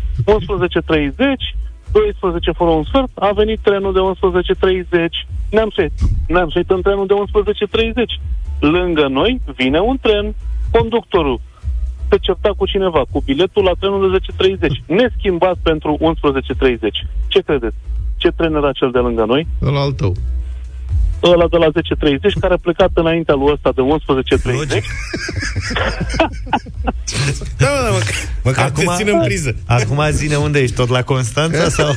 12 1.92 2.50
fără 2.50 2.70
un 2.70 2.84
sfert, 2.84 3.10
a 3.14 3.30
venit 3.32 3.58
trenul 3.62 3.92
de 3.92 4.00
11.30, 4.68 5.08
ne-am 5.50 5.70
suit. 5.70 5.92
Ne-am 6.28 6.48
suit 6.48 6.70
în 6.70 6.82
trenul 6.82 7.06
de 7.06 7.14
11.30. 7.14 7.92
Lângă 8.60 9.06
noi 9.06 9.40
vine 9.56 9.78
un 9.78 9.96
tren, 10.00 10.34
conductorul 10.70 11.40
se 12.10 12.16
certa 12.20 12.50
cu 12.56 12.66
cineva, 12.66 13.02
cu 13.10 13.22
biletul 13.24 13.64
la 13.64 13.72
trenul 13.78 14.10
de 14.10 14.18
10.30. 14.56 14.86
Ne 14.86 15.08
schimbați 15.18 15.60
pentru 15.62 15.98
11.30. 16.00 16.78
Ce 17.28 17.40
credeți? 17.40 17.76
Ce 18.16 18.28
tren 18.36 18.54
era 18.54 18.72
cel 18.72 18.90
de 18.90 18.98
lângă 18.98 19.24
noi? 19.24 19.46
Ăla 19.62 19.80
al 19.80 19.92
tău. 19.92 20.14
Ăla 21.22 21.46
de 21.48 21.56
la 21.56 21.66
10.30, 21.66 21.72
care 22.40 22.54
a 22.54 22.58
plecat 22.62 22.90
înaintea 22.94 23.34
lui 23.34 23.52
ăsta 23.52 23.72
de 23.74 23.82
11.30. 23.82 24.82
Da, 27.58 27.66
da, 27.84 27.90
mă, 27.90 28.00
măcar 28.44 28.64
Acum... 28.64 28.84
te 28.84 28.92
țin 28.96 29.08
în 29.12 29.20
priză. 29.24 29.56
Acum 29.66 30.00
zine 30.10 30.36
unde 30.36 30.58
ești, 30.58 30.76
tot 30.76 30.88
la 30.88 31.02
Constanța 31.02 31.68
sau... 31.78 31.90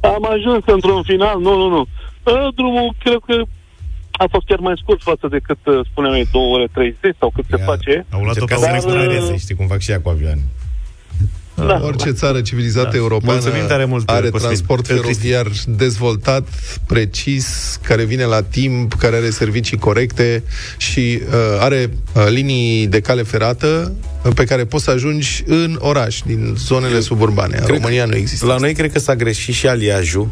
Am 0.00 0.26
ajuns 0.30 0.62
într-un 0.66 1.02
final, 1.02 1.40
nu, 1.40 1.56
nu, 1.56 1.68
nu. 1.68 1.86
Uh, 2.22 2.54
Drumul, 2.54 2.94
cred 2.98 3.18
că 3.26 3.42
a 4.12 4.26
fost 4.30 4.46
chiar 4.46 4.58
mai 4.58 4.74
scurt 4.82 5.02
față 5.02 5.26
de 5.30 5.38
cât 5.38 5.58
uh, 5.64 5.86
spuneam 5.90 6.14
ei, 6.14 6.28
2 6.32 6.42
ore 6.54 6.68
30 6.72 7.16
sau 7.18 7.30
cât 7.34 7.44
se 7.50 7.56
face. 7.56 8.06
Au 8.10 8.22
luat-o 8.22 8.40
Încerca 8.40 8.54
pe 8.54 8.60
să 8.60 8.66
Dar, 8.66 8.74
recupereze, 8.74 9.36
știi 9.36 9.54
cum 9.54 9.66
fac 9.66 9.80
și 9.80 9.90
ea 9.90 10.00
cu 10.00 10.08
avioane. 10.08 10.42
Da. 11.56 11.80
Orice 11.84 12.10
țară 12.10 12.40
civilizată 12.40 12.88
Da. 12.90 12.96
europeană 12.96 13.40
Mulțumim 13.42 13.66
tare 13.66 13.84
mult, 13.84 14.08
are 14.08 14.28
Cosmin. 14.28 14.40
transport 14.40 14.86
Cristi. 14.86 15.02
feroviar 15.02 15.46
dezvoltat, 15.66 16.48
precis, 16.86 17.78
care 17.82 18.04
vine 18.04 18.24
la 18.24 18.42
timp, 18.42 18.94
care 18.94 19.16
are 19.16 19.30
servicii 19.30 19.76
corecte 19.76 20.42
și 20.76 21.20
uh, 21.26 21.34
are 21.60 21.90
uh, 22.12 22.26
linii 22.28 22.86
de 22.86 23.00
cale 23.00 23.22
ferată 23.22 23.92
uh, 24.24 24.32
pe 24.34 24.44
care 24.44 24.64
poți 24.64 24.84
să 24.84 24.90
ajungi 24.90 25.42
în 25.46 25.76
oraș, 25.80 26.20
din 26.26 26.54
zonele 26.58 27.00
suburbane. 27.00 27.56
În 27.56 27.64
Cred 27.64 27.76
România 27.76 28.04
nu 28.04 28.14
există. 28.16 28.46
La 28.46 28.56
noi 28.56 28.74
cred 28.74 28.92
că 28.92 28.98
s-a 28.98 29.14
greșit 29.16 29.54
și 29.54 29.66
aliajul, 29.66 30.28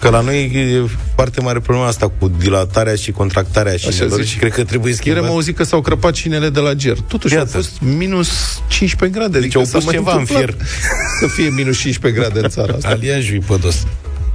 că 0.00 0.08
la 0.08 0.20
noi 0.20 0.44
e 0.44 0.88
foarte 1.14 1.40
mare 1.40 1.60
problema 1.60 1.86
asta 1.86 2.08
cu 2.18 2.28
dilatarea 2.28 2.94
și 2.94 3.10
contractarea 3.10 3.76
șinelor 3.76 4.20
zici. 4.20 4.28
și 4.28 4.38
cred 4.38 4.52
că 4.52 4.64
trebuie 4.64 4.90
Ieri 4.92 5.02
schimbat. 5.02 5.24
am 5.24 5.30
auzit 5.30 5.56
că 5.56 5.64
s-au 5.64 5.80
crăpat 5.80 6.12
cinele 6.12 6.50
de 6.50 6.60
la 6.60 6.74
ger. 6.74 6.96
Totuși 7.08 7.34
Iată. 7.34 7.50
au 7.54 7.60
fost 7.60 7.80
minus 7.80 8.28
15 8.68 9.18
grade. 9.18 9.38
Deci 9.38 9.42
adică 9.42 9.58
au 9.58 9.64
s-a 9.64 9.76
pus 9.76 9.84
mai 9.84 9.94
ceva 9.94 10.12
în 10.12 10.18
întâmplat 10.18 10.44
fier. 10.44 10.66
Să 11.20 11.26
fie 11.26 11.48
minus 11.48 11.78
15 11.78 12.20
grade 12.20 12.40
în 12.40 12.48
țara 12.48 12.72
asta. 12.74 12.88
Aliajul 12.88 13.34
e 13.36 13.40
pădos. 13.46 13.86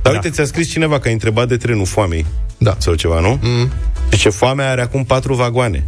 Dar 0.01 0.13
uite, 0.13 0.29
ți-a 0.29 0.45
scris 0.45 0.69
cineva 0.71 0.99
că 0.99 1.07
a 1.07 1.11
întrebat 1.11 1.47
de 1.47 1.57
trenul 1.57 1.85
foamei. 1.85 2.25
Da. 2.57 2.75
Sau 2.77 2.93
ceva, 2.93 3.19
nu? 3.19 3.39
Mm. 3.41 3.71
Deci 4.09 4.27
foamea 4.27 4.69
are 4.69 4.81
acum 4.81 5.03
patru 5.03 5.33
vagoane. 5.33 5.83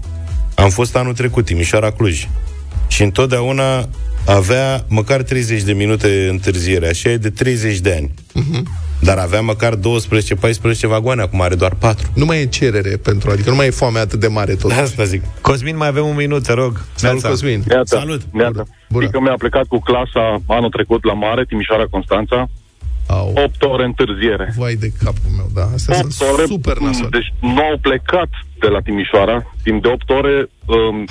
Am 0.56 0.70
fost 0.70 0.96
anul 0.96 1.14
trecut, 1.14 1.46
Timișoara 1.46 1.92
Cluj. 1.92 2.28
Și 2.88 3.04
întotdeauna 3.04 3.90
avea 4.26 4.86
măcar 4.88 5.22
30 5.22 5.62
de 5.62 5.74
minute 5.74 6.28
întârziere. 6.30 6.88
Așa 6.88 7.10
e 7.10 7.18
de 7.18 7.30
30 7.30 7.78
de 7.78 7.94
ani. 7.94 8.12
Mm-hmm. 8.12 8.85
Dar 9.00 9.18
avea 9.18 9.42
măcar 9.42 9.74
12-14 9.76 9.80
vagoane, 10.88 11.22
acum 11.22 11.42
are 11.42 11.56
doar 11.56 11.74
4. 11.80 12.08
Nu 12.14 12.26
mai 12.26 12.42
e 12.42 12.46
cerere 12.46 12.98
pentru, 13.04 13.32
adică 13.32 13.50
nu 13.50 13.56
mai 13.56 13.68
e 13.68 13.70
foame 13.70 14.00
atât 14.00 14.20
de 14.20 14.28
mare 14.28 14.56
tot. 14.56 14.74
De 14.74 14.80
asta 14.80 15.04
zic. 15.04 15.22
Cosmin, 15.42 15.78
mai 15.78 15.88
avem 15.88 16.06
un 16.06 16.16
minut, 16.16 16.44
te 16.44 16.54
rog. 16.54 16.82
Salut, 16.94 17.14
Neața. 17.22 17.30
Cosmin. 17.30 17.64
Iată, 17.70 17.84
Salut. 17.86 18.22
Iată. 18.40 18.68
Bună. 18.90 19.06
Fică 19.06 19.20
mea 19.20 19.32
a 19.32 19.36
plecat 19.38 19.66
cu 19.66 19.80
clasa 19.80 20.42
anul 20.48 20.70
trecut 20.70 21.04
la 21.06 21.14
mare, 21.14 21.46
Timișoara 21.46 21.86
Constanța, 21.90 22.48
Au. 23.08 23.34
8 23.36 23.62
ore 23.64 23.84
întârziere. 23.84 24.54
Vai 24.58 24.76
de 24.76 24.90
capul 25.04 25.32
meu, 25.38 25.50
da. 25.54 25.66
Astea 25.74 25.98
8 26.04 26.12
sunt 26.12 26.30
ore, 26.34 26.46
super 26.46 26.78
nasoale. 26.78 27.10
deci 27.18 27.34
nu 27.40 27.62
au 27.70 27.78
plecat 27.82 28.30
de 28.60 28.68
la 28.68 28.80
Timișoara, 28.80 29.38
timp 29.64 29.82
de 29.82 29.88
8 29.88 30.10
ore 30.10 30.50
um, 30.66 31.06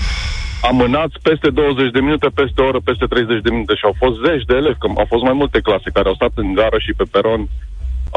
amânați 0.70 1.16
peste 1.28 1.48
20 1.50 1.90
de 1.96 2.00
minute, 2.00 2.28
peste 2.40 2.58
o 2.62 2.66
oră, 2.70 2.80
peste 2.84 3.06
30 3.06 3.42
de 3.46 3.50
minute 3.50 3.74
și 3.74 3.84
au 3.84 3.94
fost 4.02 4.16
zeci 4.26 4.44
de 4.50 4.54
elevi, 4.60 4.80
că 4.82 4.86
au 5.02 5.08
fost 5.12 5.24
mai 5.28 5.36
multe 5.40 5.58
clase 5.66 5.88
care 5.96 6.08
au 6.08 6.14
stat 6.14 6.32
în 6.34 6.48
gară 6.58 6.78
și 6.84 6.92
pe 6.98 7.06
peron 7.14 7.40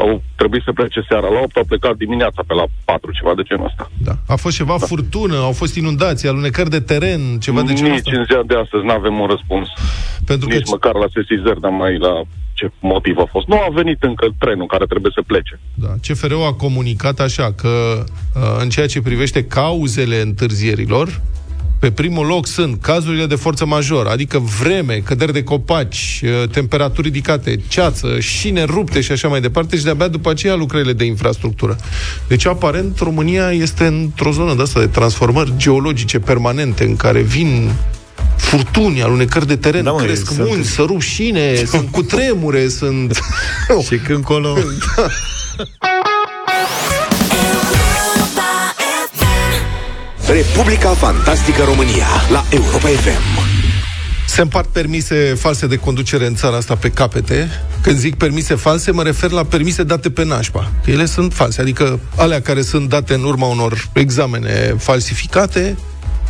au 0.02 0.22
trebuit 0.36 0.62
să 0.64 0.72
plece 0.72 1.00
seara 1.08 1.28
la 1.28 1.40
8, 1.40 1.56
au 1.56 1.64
plecat 1.64 1.96
dimineața 1.96 2.42
pe 2.46 2.54
la 2.54 2.64
4, 2.84 3.10
ceva 3.18 3.32
de 3.34 3.42
genul 3.42 3.66
ăsta. 3.70 3.90
Da. 4.08 4.14
A 4.34 4.36
fost 4.36 4.56
ceva 4.56 4.76
da. 4.78 4.86
furtună, 4.86 5.36
au 5.36 5.52
fost 5.52 5.74
inundații, 5.76 6.28
alunecări 6.28 6.70
de 6.70 6.80
teren, 6.80 7.20
ceva 7.46 7.62
de 7.62 7.72
genul 7.72 7.90
Nici 7.90 8.06
ăsta? 8.06 8.18
în 8.18 8.24
ziua 8.24 8.42
de 8.46 8.56
astăzi 8.62 8.84
nu 8.84 8.92
avem 9.00 9.14
un 9.20 9.28
răspuns. 9.34 9.68
Pentru 10.30 10.48
Nici 10.48 10.62
că 10.62 10.70
măcar 10.70 10.94
la 10.94 11.08
sesizări, 11.16 11.60
dar 11.60 11.70
mai 11.70 11.98
la 11.98 12.14
ce 12.58 12.70
motiv 12.80 13.18
a 13.18 13.28
fost. 13.30 13.46
Nu 13.46 13.56
a 13.56 13.68
venit 13.72 14.02
încă 14.02 14.26
trenul 14.38 14.66
care 14.66 14.86
trebuie 14.86 15.12
să 15.14 15.22
plece. 15.26 15.60
Da, 15.74 15.92
CFR-ul 16.04 16.46
a 16.50 16.52
comunicat 16.52 17.20
așa 17.20 17.52
că 17.52 17.68
uh, 17.98 18.42
în 18.62 18.68
ceea 18.68 18.86
ce 18.86 19.00
privește 19.00 19.44
cauzele 19.44 20.20
întârzierilor, 20.20 21.20
pe 21.78 21.90
primul 21.90 22.26
loc 22.26 22.46
sunt 22.46 22.80
cazurile 22.82 23.26
de 23.26 23.34
forță 23.34 23.66
majoră, 23.66 24.08
adică 24.08 24.38
vreme, 24.60 24.94
căderi 25.04 25.32
de 25.32 25.42
copaci, 25.42 26.20
uh, 26.24 26.48
temperaturi 26.48 27.06
ridicate, 27.06 27.60
ceață, 27.68 28.20
șine 28.20 28.64
rupte 28.64 29.00
și 29.00 29.12
așa 29.12 29.28
mai 29.28 29.40
departe 29.40 29.76
și 29.76 29.84
de-abia 29.84 30.08
după 30.08 30.30
aceea 30.30 30.54
lucrările 30.54 30.92
de 30.92 31.04
infrastructură. 31.04 31.76
Deci, 32.28 32.46
aparent, 32.46 32.98
România 32.98 33.50
este 33.50 33.84
într-o 33.86 34.30
zonă 34.32 34.54
de 34.54 34.62
asta 34.62 34.80
de 34.80 34.86
transformări 34.86 35.52
geologice 35.56 36.18
permanente 36.18 36.84
în 36.84 36.96
care 36.96 37.20
vin 37.20 37.70
furtuni, 38.36 39.02
alunecări 39.02 39.46
de 39.46 39.56
teren, 39.56 39.82
Da, 39.84 39.90
da, 39.90 39.96
mă, 39.96 40.02
cresc 40.02 40.26
sunt- 40.26 40.48
munți, 40.48 40.70
să 40.70 40.82
rup 40.86 41.00
șine, 41.00 41.54
sunt 41.54 41.90
cutremure, 41.90 42.68
sunt... 42.68 43.18
Și 43.88 43.96
când 43.96 44.24
colo... 44.24 44.56
Republica 50.32 50.88
Fantastică 50.88 51.62
România 51.62 52.06
la 52.30 52.44
Europa 52.50 52.88
FM. 52.88 53.48
Se 54.26 54.40
împart 54.40 54.68
permise 54.68 55.34
false 55.38 55.66
de 55.66 55.76
conducere 55.76 56.26
în 56.26 56.34
țara 56.34 56.56
asta 56.56 56.74
pe 56.74 56.90
capete. 56.90 57.48
Când 57.82 57.98
zic 57.98 58.14
permise 58.14 58.54
false, 58.54 58.90
mă 58.90 59.02
refer 59.02 59.30
la 59.30 59.44
permise 59.44 59.82
date 59.82 60.10
pe 60.10 60.24
nașpa. 60.24 60.72
Că 60.84 60.90
ele 60.90 61.04
sunt 61.04 61.32
false, 61.32 61.60
adică 61.60 62.00
alea 62.16 62.42
care 62.42 62.62
sunt 62.62 62.88
date 62.88 63.14
în 63.14 63.22
urma 63.24 63.46
unor 63.46 63.88
examene 63.92 64.74
falsificate 64.78 65.76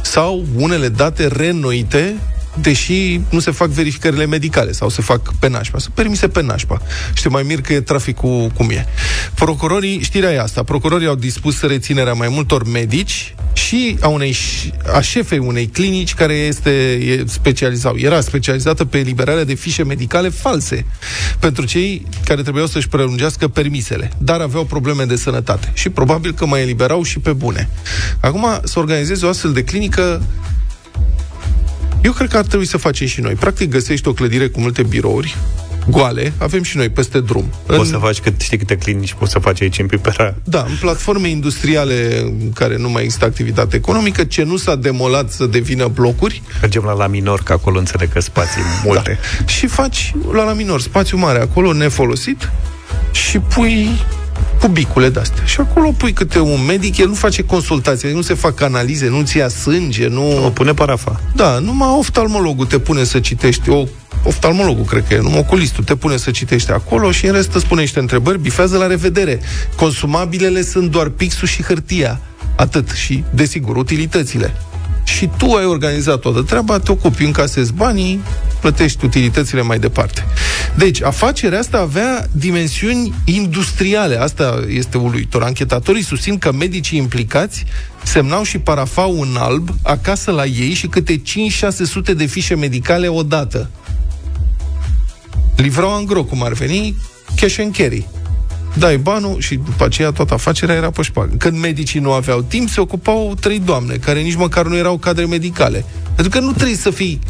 sau 0.02 0.44
unele 0.56 0.88
date 0.88 1.26
reînnoite 1.26 2.16
deși 2.54 3.20
nu 3.30 3.38
se 3.38 3.50
fac 3.50 3.68
verificările 3.68 4.26
medicale 4.26 4.72
sau 4.72 4.88
se 4.88 5.02
fac 5.02 5.34
pe 5.38 5.48
nașpa. 5.48 5.78
Sunt 5.78 5.94
permise 5.94 6.28
pe 6.28 6.42
nașpa. 6.42 6.80
Și 7.14 7.22
te 7.22 7.28
mai 7.28 7.42
mir 7.42 7.60
că 7.60 7.72
e 7.72 7.80
traficul 7.80 8.50
cum 8.54 8.70
e. 8.70 8.86
Procurorii, 9.34 10.02
știrea 10.02 10.32
e 10.32 10.40
asta, 10.40 10.62
procurorii 10.62 11.06
au 11.06 11.14
dispus 11.14 11.60
reținerea 11.60 12.12
mai 12.12 12.28
multor 12.28 12.68
medici 12.68 13.34
și 13.52 13.96
a, 14.00 14.08
unei, 14.08 14.36
a 14.92 15.00
șefei 15.00 15.38
unei 15.38 15.66
clinici 15.66 16.14
care 16.14 16.32
este 16.32 16.70
e 16.92 17.24
specializat, 17.26 17.94
era 17.96 18.20
specializată 18.20 18.84
pe 18.84 18.98
eliberarea 18.98 19.44
de 19.44 19.54
fișe 19.54 19.84
medicale 19.84 20.28
false 20.28 20.84
pentru 21.38 21.64
cei 21.64 22.06
care 22.24 22.42
trebuiau 22.42 22.66
să-și 22.66 22.88
prelungească 22.88 23.48
permisele, 23.48 24.10
dar 24.18 24.40
aveau 24.40 24.64
probleme 24.64 25.04
de 25.04 25.16
sănătate. 25.16 25.70
Și 25.74 25.88
probabil 25.88 26.32
că 26.32 26.46
mai 26.46 26.62
eliberau 26.62 27.02
și 27.02 27.18
pe 27.18 27.32
bune. 27.32 27.68
Acum 28.20 28.46
să 28.64 28.78
organizeze 28.78 29.26
o 29.26 29.28
astfel 29.28 29.52
de 29.52 29.64
clinică 29.64 30.22
eu 32.02 32.12
cred 32.12 32.28
că 32.28 32.36
ar 32.36 32.44
trebui 32.44 32.66
să 32.66 32.76
facem 32.76 33.06
și 33.06 33.20
noi. 33.20 33.34
Practic 33.34 33.70
găsești 33.70 34.08
o 34.08 34.12
clădire 34.12 34.48
cu 34.48 34.60
multe 34.60 34.82
birouri, 34.82 35.36
goale, 35.90 36.32
avem 36.38 36.62
și 36.62 36.76
noi 36.76 36.88
peste 36.88 37.20
drum. 37.20 37.50
Poți 37.66 37.90
să 37.90 37.96
faci, 37.96 38.20
cât, 38.20 38.40
știi 38.40 38.58
câte 38.58 38.76
clinici 38.76 39.12
poți 39.12 39.32
să 39.32 39.38
faci 39.38 39.60
aici 39.60 39.78
în 39.78 39.86
Pipera? 39.86 40.34
Da, 40.44 40.64
în 40.68 40.76
platforme 40.80 41.28
industriale 41.28 42.20
în 42.20 42.52
care 42.52 42.76
nu 42.76 42.90
mai 42.90 43.02
există 43.02 43.24
activitate 43.24 43.76
economică, 43.76 44.24
ce 44.24 44.42
nu 44.42 44.56
s-a 44.56 44.76
demolat 44.76 45.30
să 45.30 45.46
devină 45.46 45.86
blocuri. 45.86 46.42
Mergem 46.60 46.82
la 46.82 46.92
la 46.92 47.06
minor, 47.06 47.42
că 47.42 47.52
acolo 47.52 47.78
înțeleg 47.78 48.12
că 48.12 48.20
spații 48.20 48.62
multe. 48.84 49.18
Da. 49.38 49.46
Și 49.46 49.66
faci 49.66 50.12
la 50.32 50.44
la 50.44 50.52
minor, 50.52 50.80
spațiu 50.80 51.16
mare 51.16 51.40
acolo, 51.40 51.72
nefolosit, 51.72 52.50
și 53.12 53.38
pui 53.38 53.88
cubicule 54.60 55.08
de-astea. 55.08 55.44
Și 55.44 55.60
acolo 55.60 55.90
pui 55.96 56.12
câte 56.12 56.38
un 56.38 56.64
medic, 56.66 56.96
el 56.96 57.08
nu 57.08 57.14
face 57.14 57.42
consultații, 57.42 58.12
nu 58.12 58.20
se 58.20 58.34
fac 58.34 58.60
analize, 58.60 59.08
nu 59.08 59.22
ți 59.22 59.36
ia 59.36 59.48
sânge, 59.48 60.08
nu... 60.08 60.44
O 60.44 60.50
pune 60.50 60.74
parafa. 60.74 61.20
Da, 61.34 61.58
numai 61.58 61.88
oftalmologul 61.98 62.66
te 62.66 62.78
pune 62.78 63.04
să 63.04 63.20
citești, 63.20 63.70
o, 63.70 63.84
oftalmologul 64.22 64.84
cred 64.84 65.04
că 65.08 65.14
e, 65.14 65.20
numai 65.20 65.38
oculistul 65.38 65.84
te 65.84 65.94
pune 65.94 66.16
să 66.16 66.30
citești 66.30 66.70
acolo 66.70 67.10
și 67.10 67.26
în 67.26 67.32
rest 67.32 67.54
îți 67.54 67.66
pune 67.66 67.80
niște 67.80 67.98
întrebări, 67.98 68.40
bifează 68.40 68.76
la 68.76 68.86
revedere. 68.86 69.40
Consumabilele 69.76 70.62
sunt 70.62 70.90
doar 70.90 71.08
pixul 71.08 71.48
și 71.48 71.62
hârtia. 71.62 72.20
Atât. 72.56 72.90
Și, 72.90 73.24
desigur, 73.30 73.76
utilitățile. 73.76 74.54
Și 75.16 75.30
tu 75.36 75.52
ai 75.52 75.64
organizat 75.64 76.18
toată 76.18 76.42
treaba, 76.42 76.78
te 76.78 76.90
ocupi, 76.90 77.24
încasezi 77.24 77.72
banii, 77.72 78.20
plătești 78.60 79.04
utilitățile 79.04 79.62
mai 79.62 79.78
departe. 79.78 80.24
Deci, 80.76 81.02
afacerea 81.02 81.58
asta 81.58 81.78
avea 81.78 82.26
dimensiuni 82.32 83.14
industriale. 83.24 84.20
Asta 84.20 84.64
este 84.68 84.98
uluitor. 84.98 85.42
Anchetatorii 85.42 86.02
susțin 86.02 86.38
că 86.38 86.52
medicii 86.52 86.98
implicați 86.98 87.64
semnau 88.02 88.42
și 88.42 88.58
parafau 88.58 89.20
în 89.20 89.36
alb 89.38 89.68
acasă 89.82 90.30
la 90.30 90.44
ei 90.44 90.72
și 90.72 90.86
câte 90.86 91.22
5-600 92.12 92.16
de 92.16 92.26
fișe 92.26 92.54
medicale 92.54 93.08
odată. 93.08 93.70
Livrau 95.56 95.94
angro, 95.94 96.24
cum 96.24 96.42
ar 96.42 96.52
veni, 96.52 96.96
cash 97.36 97.58
and 97.58 97.76
carry. 97.76 98.06
Dai 98.74 98.96
banul 98.96 99.40
și 99.40 99.54
după 99.54 99.84
aceea 99.84 100.10
toată 100.10 100.34
afacerea 100.34 100.74
era 100.74 100.90
pe 100.90 101.02
șpagă. 101.02 101.34
Când 101.38 101.58
medicii 101.58 102.00
nu 102.00 102.12
aveau 102.12 102.42
timp, 102.42 102.68
se 102.68 102.80
ocupau 102.80 103.34
trei 103.40 103.58
doamne, 103.58 103.94
care 103.94 104.20
nici 104.20 104.36
măcar 104.36 104.66
nu 104.66 104.76
erau 104.76 104.96
cadre 104.96 105.26
medicale. 105.26 105.84
Pentru 106.14 106.38
că 106.38 106.44
nu 106.44 106.52
trebuie 106.52 106.76
să 106.76 106.90
fii 106.90 107.20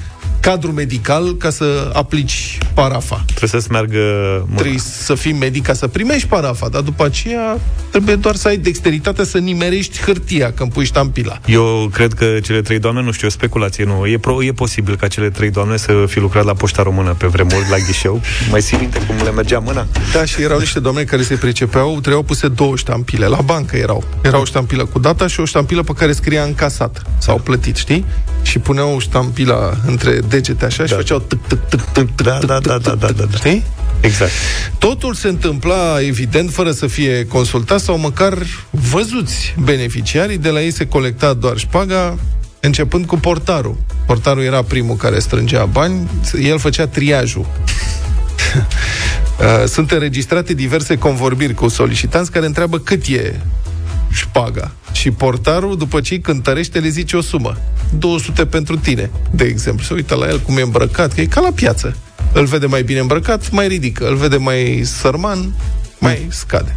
cadru 0.40 0.72
medical 0.72 1.36
ca 1.36 1.50
să 1.50 1.90
aplici 1.92 2.58
parafa. 2.74 3.22
Trebuie 3.26 3.48
să-ți 3.48 3.70
meargă 3.70 3.98
mâna. 4.46 4.60
Trebuie 4.60 4.78
să 4.78 5.14
fii 5.14 5.32
medic 5.32 5.62
ca 5.62 5.72
să 5.72 5.86
primești 5.86 6.28
parafa, 6.28 6.68
dar 6.68 6.80
după 6.80 7.04
aceea 7.04 7.58
trebuie 7.90 8.14
doar 8.14 8.34
să 8.34 8.48
ai 8.48 8.56
dexteritatea 8.56 9.24
să 9.24 9.38
nimerești 9.38 10.00
hârtia 10.00 10.52
când 10.52 10.72
pui 10.72 10.84
ștampila. 10.84 11.40
Eu 11.46 11.90
cred 11.92 12.12
că 12.12 12.24
cele 12.42 12.60
trei 12.60 12.78
doamne, 12.78 13.02
nu 13.02 13.12
știu, 13.12 13.26
o 13.26 13.30
speculație, 13.30 13.84
nu. 13.84 14.06
E, 14.06 14.18
pro, 14.18 14.42
e 14.42 14.52
posibil 14.52 14.96
ca 14.96 15.08
cele 15.08 15.30
trei 15.30 15.50
doamne 15.50 15.76
să 15.76 16.04
fi 16.06 16.18
lucrat 16.18 16.44
la 16.44 16.54
poșta 16.54 16.82
română 16.82 17.14
pe 17.18 17.26
vremuri, 17.26 17.66
la 17.70 17.76
ghișeu. 17.76 18.20
Mai 18.50 18.60
ții 18.60 18.76
minte 18.76 19.00
cum 19.06 19.16
le 19.24 19.30
mergea 19.30 19.58
mâna? 19.58 19.86
Da, 20.12 20.24
și 20.24 20.42
erau 20.42 20.58
niște 20.58 20.80
doamne 20.80 21.02
care 21.02 21.22
se 21.22 21.34
pricepeau, 21.34 21.90
trebuiau 21.90 22.22
puse 22.22 22.48
două 22.48 22.76
ștampile. 22.76 23.26
La 23.26 23.40
bancă 23.40 23.76
erau. 23.76 24.04
Era 24.22 24.40
o 24.40 24.44
ștampilă 24.44 24.84
cu 24.84 24.98
data 24.98 25.26
și 25.26 25.40
o 25.40 25.44
ștampilă 25.44 25.82
pe 25.82 25.92
care 25.92 26.12
scria 26.12 26.42
încasat 26.42 27.02
sau 27.18 27.38
plătit, 27.38 27.76
știi? 27.76 28.04
Și 28.48 28.58
puneau 28.58 28.98
ștampila 28.98 29.76
între 29.86 30.20
degete 30.28 30.64
așa 30.64 30.82
și 30.84 30.90
Da. 30.90 30.96
făceau 30.96 31.18
tâc, 31.18 31.38
tâc, 31.46 31.68
tâc, 31.68 31.80
tâc, 31.80 32.08
tâc, 32.14 32.22
Da, 32.22 32.38
tâc, 32.38 32.46
da, 32.46 32.58
tâc, 32.58 32.66
da, 32.66 32.78
tâc, 32.78 32.82
da, 32.82 32.94
da, 32.94 33.06
tâc, 33.06 33.16
da, 33.16 33.24
da. 33.24 33.36
Știi? 33.36 33.64
Exact. 34.00 34.30
Totul 34.78 35.14
se 35.14 35.28
întâmpla, 35.28 36.00
evident, 36.00 36.52
fără 36.52 36.70
să 36.70 36.86
fie 36.86 37.26
consultat 37.26 37.80
sau 37.80 37.98
măcar 37.98 38.38
văzuți 38.70 39.54
beneficiarii. 39.62 40.38
De 40.38 40.48
la 40.48 40.60
ei 40.62 40.70
se 40.70 40.86
colecta 40.86 41.32
doar 41.32 41.56
șpaga, 41.56 42.18
începând 42.60 43.06
cu 43.06 43.16
portarul. 43.18 43.76
Portarul 44.06 44.42
era 44.42 44.62
primul 44.62 44.96
care 44.96 45.18
strângea 45.18 45.64
bani, 45.64 46.08
el 46.42 46.58
făcea 46.58 46.86
triajul. 46.86 47.46
Uh, 49.38 49.64
Sunt 49.66 49.90
înregistrate 49.90 50.54
diverse 50.54 50.98
convorbiri 50.98 51.54
cu 51.54 51.68
solicitanți 51.68 52.30
care 52.30 52.46
întreabă 52.46 52.78
cât 52.78 53.06
e 53.06 53.40
șpaga. 54.10 54.70
Și 55.08 55.14
portarul, 55.14 55.76
după 55.76 56.00
ce 56.00 56.14
îi 56.14 56.20
cântărește, 56.20 56.78
le 56.78 56.88
zice 56.88 57.16
o 57.16 57.20
sumă. 57.20 57.56
200 57.98 58.46
pentru 58.46 58.76
tine, 58.76 59.10
de 59.30 59.44
exemplu. 59.44 59.84
Se 59.84 59.94
uită 59.94 60.14
la 60.14 60.28
el 60.28 60.40
cum 60.40 60.56
e 60.56 60.60
îmbrăcat, 60.60 61.12
că 61.12 61.20
e 61.20 61.26
ca 61.26 61.40
la 61.40 61.50
piață. 61.50 61.96
Îl 62.32 62.44
vede 62.44 62.66
mai 62.66 62.82
bine 62.82 62.98
îmbrăcat, 62.98 63.50
mai 63.50 63.68
ridică. 63.68 64.08
Îl 64.08 64.16
vede 64.16 64.36
mai 64.36 64.80
sărman, 64.84 65.54
mai 65.98 66.26
scade. 66.28 66.76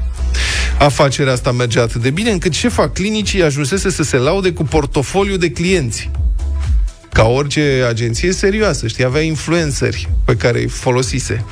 Afacerea 0.80 1.34
asta 1.34 1.52
mergea 1.52 1.82
atât 1.82 2.02
de 2.02 2.10
bine 2.10 2.32
încât 2.32 2.54
șefa 2.54 2.89
clinicii 2.89 3.44
ajunsese 3.44 3.89
să 3.89 4.04
se 4.04 4.17
laude 4.17 4.54
cu 4.54 4.63
portofoliu 4.63 5.38
de 5.38 5.52
clienți. 5.52 6.10
Ca 7.13 7.24
orice 7.24 7.86
agenție 7.89 8.32
serioasă, 8.32 8.88
știi, 8.88 9.04
avea 9.04 9.21
influenceri 9.21 10.10
pe 10.26 10.36
care 10.36 10.60
îi 10.60 10.67
folosise. 10.67 11.45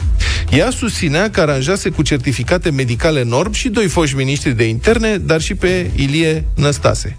Ea 0.50 0.69
susținea 0.69 1.30
că 1.30 1.41
aranjase 1.41 1.89
cu 1.89 2.02
certificate 2.02 2.69
medicale 2.69 3.24
norm 3.24 3.52
și 3.52 3.69
doi 3.69 3.88
foști 3.88 4.15
miniștri 4.15 4.56
de 4.56 4.63
interne, 4.63 5.17
dar 5.17 5.41
și 5.41 5.56
pe 5.56 5.91
Ilie 5.95 6.45
Năstase. 6.56 7.17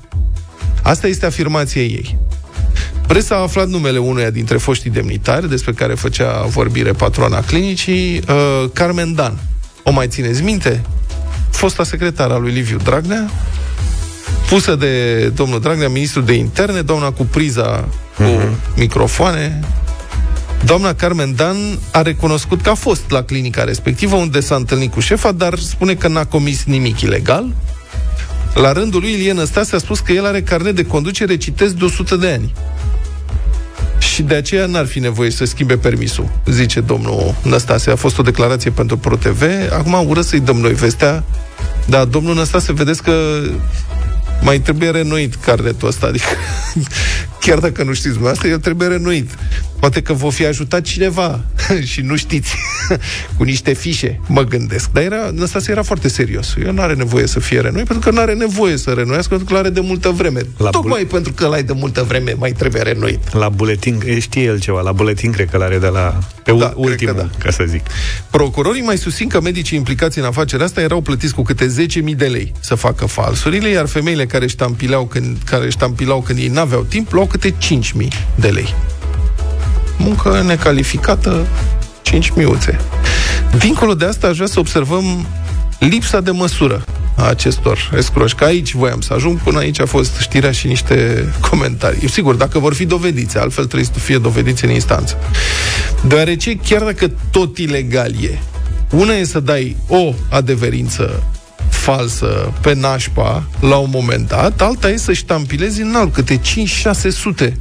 Asta 0.82 1.06
este 1.06 1.26
afirmația 1.26 1.82
ei. 1.82 2.18
Presa 3.06 3.34
a 3.34 3.42
aflat 3.42 3.68
numele 3.68 3.98
unuia 3.98 4.30
dintre 4.30 4.56
foștii 4.56 4.90
demnitari, 4.90 5.48
despre 5.48 5.72
care 5.72 5.94
făcea 5.94 6.42
vorbire 6.42 6.92
patroana 6.92 7.40
clinicii, 7.40 8.18
uh, 8.28 8.70
Carmen 8.72 9.14
Dan. 9.14 9.38
O 9.82 9.90
mai 9.90 10.08
țineți 10.08 10.42
minte? 10.42 10.82
Fosta 11.50 11.84
secretară 11.84 12.32
a 12.32 12.38
lui 12.38 12.52
Liviu 12.52 12.76
Dragnea, 12.76 13.30
pusă 14.48 14.74
de 14.74 15.24
domnul 15.28 15.60
Dragnea, 15.60 15.88
ministrul 15.88 16.24
de 16.24 16.32
interne, 16.32 16.80
doamna 16.80 17.10
cu 17.10 17.24
priza 17.24 17.88
cu 18.20 18.40
uh-huh. 18.40 18.76
microfoane. 18.76 19.60
Doamna 20.64 20.94
Carmen 20.94 21.34
Dan 21.34 21.56
a 21.92 22.02
recunoscut 22.02 22.60
că 22.60 22.70
a 22.70 22.74
fost 22.74 23.10
la 23.10 23.22
clinica 23.22 23.64
respectivă 23.64 24.16
unde 24.16 24.40
s-a 24.40 24.54
întâlnit 24.54 24.92
cu 24.92 25.00
șefa, 25.00 25.32
dar 25.32 25.58
spune 25.58 25.94
că 25.94 26.08
n-a 26.08 26.24
comis 26.24 26.64
nimic 26.64 27.00
ilegal. 27.00 27.54
La 28.54 28.72
rândul 28.72 29.00
lui, 29.00 29.12
Ilie 29.12 29.32
Năstase 29.32 29.74
a 29.74 29.78
spus 29.78 29.98
că 29.98 30.12
el 30.12 30.26
are 30.26 30.42
carnet 30.42 30.74
de 30.74 30.84
conducere, 30.84 31.36
citesc, 31.36 31.74
de 31.74 31.84
100 31.84 32.16
de 32.16 32.28
ani. 32.28 32.52
și 33.98 34.22
de 34.22 34.34
aceea 34.34 34.66
n-ar 34.66 34.86
fi 34.86 34.98
nevoie 34.98 35.30
să 35.30 35.44
schimbe 35.44 35.76
permisul, 35.76 36.28
zice 36.46 36.80
domnul 36.80 37.34
Năstase. 37.42 37.90
A 37.90 37.96
fost 37.96 38.18
o 38.18 38.22
declarație 38.22 38.70
pentru 38.70 38.96
ProTV. 38.96 39.42
Acum 39.72 40.08
ură 40.08 40.20
să-i 40.20 40.40
dăm 40.40 40.56
noi 40.56 40.72
vestea, 40.72 41.24
dar 41.86 42.04
domnul 42.04 42.34
Năstase, 42.34 42.72
vedeți 42.72 43.02
că 43.02 43.12
mai 44.42 44.58
trebuie 44.58 44.90
renoit 44.90 45.34
carnetul 45.34 45.88
ăsta. 45.88 46.06
Adică, 46.06 46.26
chiar 47.44 47.58
dacă 47.58 47.82
nu 47.82 47.92
știți 47.92 48.18
asta, 48.26 48.46
el 48.48 48.58
trebuie 48.58 48.88
renoit. 48.88 49.30
Poate 49.80 50.02
că 50.02 50.12
vă 50.12 50.30
fi 50.30 50.46
ajutat 50.46 50.80
cineva 50.80 51.40
și 51.90 52.00
nu 52.00 52.16
știți, 52.16 52.54
cu 53.36 53.42
niște 53.42 53.72
fișe, 53.72 54.20
mă 54.26 54.42
gândesc. 54.42 54.90
Dar 54.92 55.02
era, 55.02 55.32
ăsta 55.40 55.58
era 55.66 55.82
foarte 55.82 56.08
serios. 56.08 56.54
El 56.64 56.72
nu 56.72 56.82
are 56.82 56.94
nevoie 56.94 57.26
să 57.26 57.40
fie 57.40 57.60
renoit, 57.60 57.86
pentru 57.86 58.08
că 58.08 58.14
nu 58.14 58.20
are 58.20 58.34
nevoie 58.34 58.76
să 58.76 58.90
renoiască, 58.90 59.28
pentru 59.28 59.46
că 59.46 59.54
l-are 59.54 59.70
de 59.70 59.80
multă 59.80 60.08
vreme. 60.08 60.40
La 60.56 60.70
Tocmai 60.70 61.00
bul- 61.00 61.10
pentru 61.10 61.32
că 61.32 61.46
l-ai 61.46 61.62
de 61.62 61.72
multă 61.72 62.02
vreme, 62.02 62.34
mai 62.38 62.52
trebuie 62.52 62.82
renoit. 62.82 63.32
La 63.32 63.48
buletin, 63.48 64.02
știe 64.18 64.42
el 64.42 64.60
ceva, 64.60 64.80
la 64.80 64.92
buletin 64.92 65.32
cred 65.32 65.50
că 65.50 65.56
l-are 65.56 65.78
de 65.78 65.86
la... 65.86 66.18
Pe 66.42 66.52
da, 66.52 66.72
ultimul, 66.76 67.14
da. 67.16 67.28
ca 67.38 67.50
să 67.50 67.64
zic. 67.66 67.82
Procurorii 68.30 68.82
mai 68.82 68.98
susțin 68.98 69.28
că 69.28 69.40
medicii 69.40 69.76
implicați 69.76 70.18
în 70.18 70.24
afacerea 70.24 70.64
asta 70.64 70.80
erau 70.80 71.00
plătiți 71.00 71.34
cu 71.34 71.42
câte 71.42 71.66
10.000 72.10 72.16
de 72.16 72.26
lei 72.26 72.52
să 72.60 72.74
facă 72.74 73.06
falsurile, 73.06 73.68
iar 73.68 73.86
femeile 73.86 74.26
care 74.26 74.46
ștampilau 74.46 75.04
când, 75.04 75.36
care 75.44 75.70
ștampilau 75.70 76.20
când 76.20 76.38
ei 76.38 76.48
n-aveau 76.48 76.82
timp, 76.82 77.12
luau 77.12 77.26
câte 77.26 77.50
5.000 77.50 78.08
de 78.34 78.48
lei 78.48 78.74
muncă 80.00 80.42
necalificată, 80.46 81.46
5 82.02 82.32
miuțe. 82.34 82.80
Dincolo 83.58 83.94
de 83.94 84.04
asta, 84.04 84.26
aș 84.26 84.34
vrea 84.34 84.46
să 84.46 84.58
observăm 84.58 85.26
lipsa 85.78 86.20
de 86.20 86.30
măsură 86.30 86.84
a 87.16 87.28
acestor 87.28 87.90
escroși. 87.96 88.34
Că 88.34 88.44
aici 88.44 88.74
voiam 88.74 89.00
să 89.00 89.12
ajung, 89.12 89.38
până 89.38 89.58
aici 89.58 89.80
a 89.80 89.86
fost 89.86 90.16
știrea 90.20 90.52
și 90.52 90.66
niște 90.66 91.28
comentarii. 91.50 92.10
Sigur, 92.10 92.34
dacă 92.34 92.58
vor 92.58 92.74
fi 92.74 92.84
dovediți, 92.84 93.38
altfel 93.38 93.64
trebuie 93.64 93.88
să 93.92 93.98
fie 93.98 94.18
dovediți 94.18 94.64
în 94.64 94.70
instanță. 94.70 95.16
Deoarece, 96.06 96.56
chiar 96.56 96.82
dacă 96.82 97.12
tot 97.30 97.58
ilegal 97.58 98.12
e, 98.22 98.38
una 98.90 99.12
e 99.12 99.24
să 99.24 99.40
dai 99.40 99.76
o 99.86 100.14
adeverință 100.30 101.22
falsă 101.68 102.52
pe 102.60 102.74
nașpa 102.74 103.44
la 103.60 103.76
un 103.76 103.90
moment 103.92 104.28
dat, 104.28 104.60
alta 104.60 104.90
e 104.90 104.96
să 104.96 105.12
ștampilezi 105.12 105.80
în 105.80 105.94
alt 105.94 106.12
câte 106.12 106.40
5-600 107.42 107.52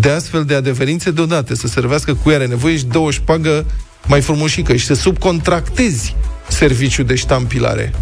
de 0.00 0.10
astfel 0.10 0.44
de 0.44 0.54
adeverințe 0.54 1.10
deodată, 1.10 1.54
să 1.54 1.66
servească 1.66 2.14
cu 2.14 2.28
are 2.28 2.46
nevoie 2.46 2.76
și 2.76 2.84
dă 2.84 2.98
o 2.98 3.10
șpagă 3.10 3.64
mai 4.06 4.20
frumușică 4.20 4.76
și 4.76 4.86
să 4.86 4.94
subcontractezi 4.94 6.16
serviciul 6.48 7.04
de 7.04 7.14
ștampilare 7.14 7.92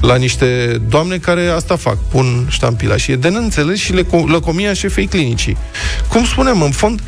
la 0.00 0.16
niște 0.16 0.80
doamne 0.88 1.18
care 1.18 1.46
asta 1.46 1.76
fac, 1.76 1.98
pun 2.08 2.46
ștampila. 2.50 2.96
Și 2.96 3.12
e 3.12 3.16
de 3.16 3.28
neînțeles 3.28 3.78
și 3.78 3.92
le, 3.92 4.06
lăcomia 4.26 4.72
șefei 4.72 5.06
clinicii. 5.06 5.56
Cum 6.08 6.24
spunem, 6.24 6.62
în 6.62 6.70
fond, 6.70 7.02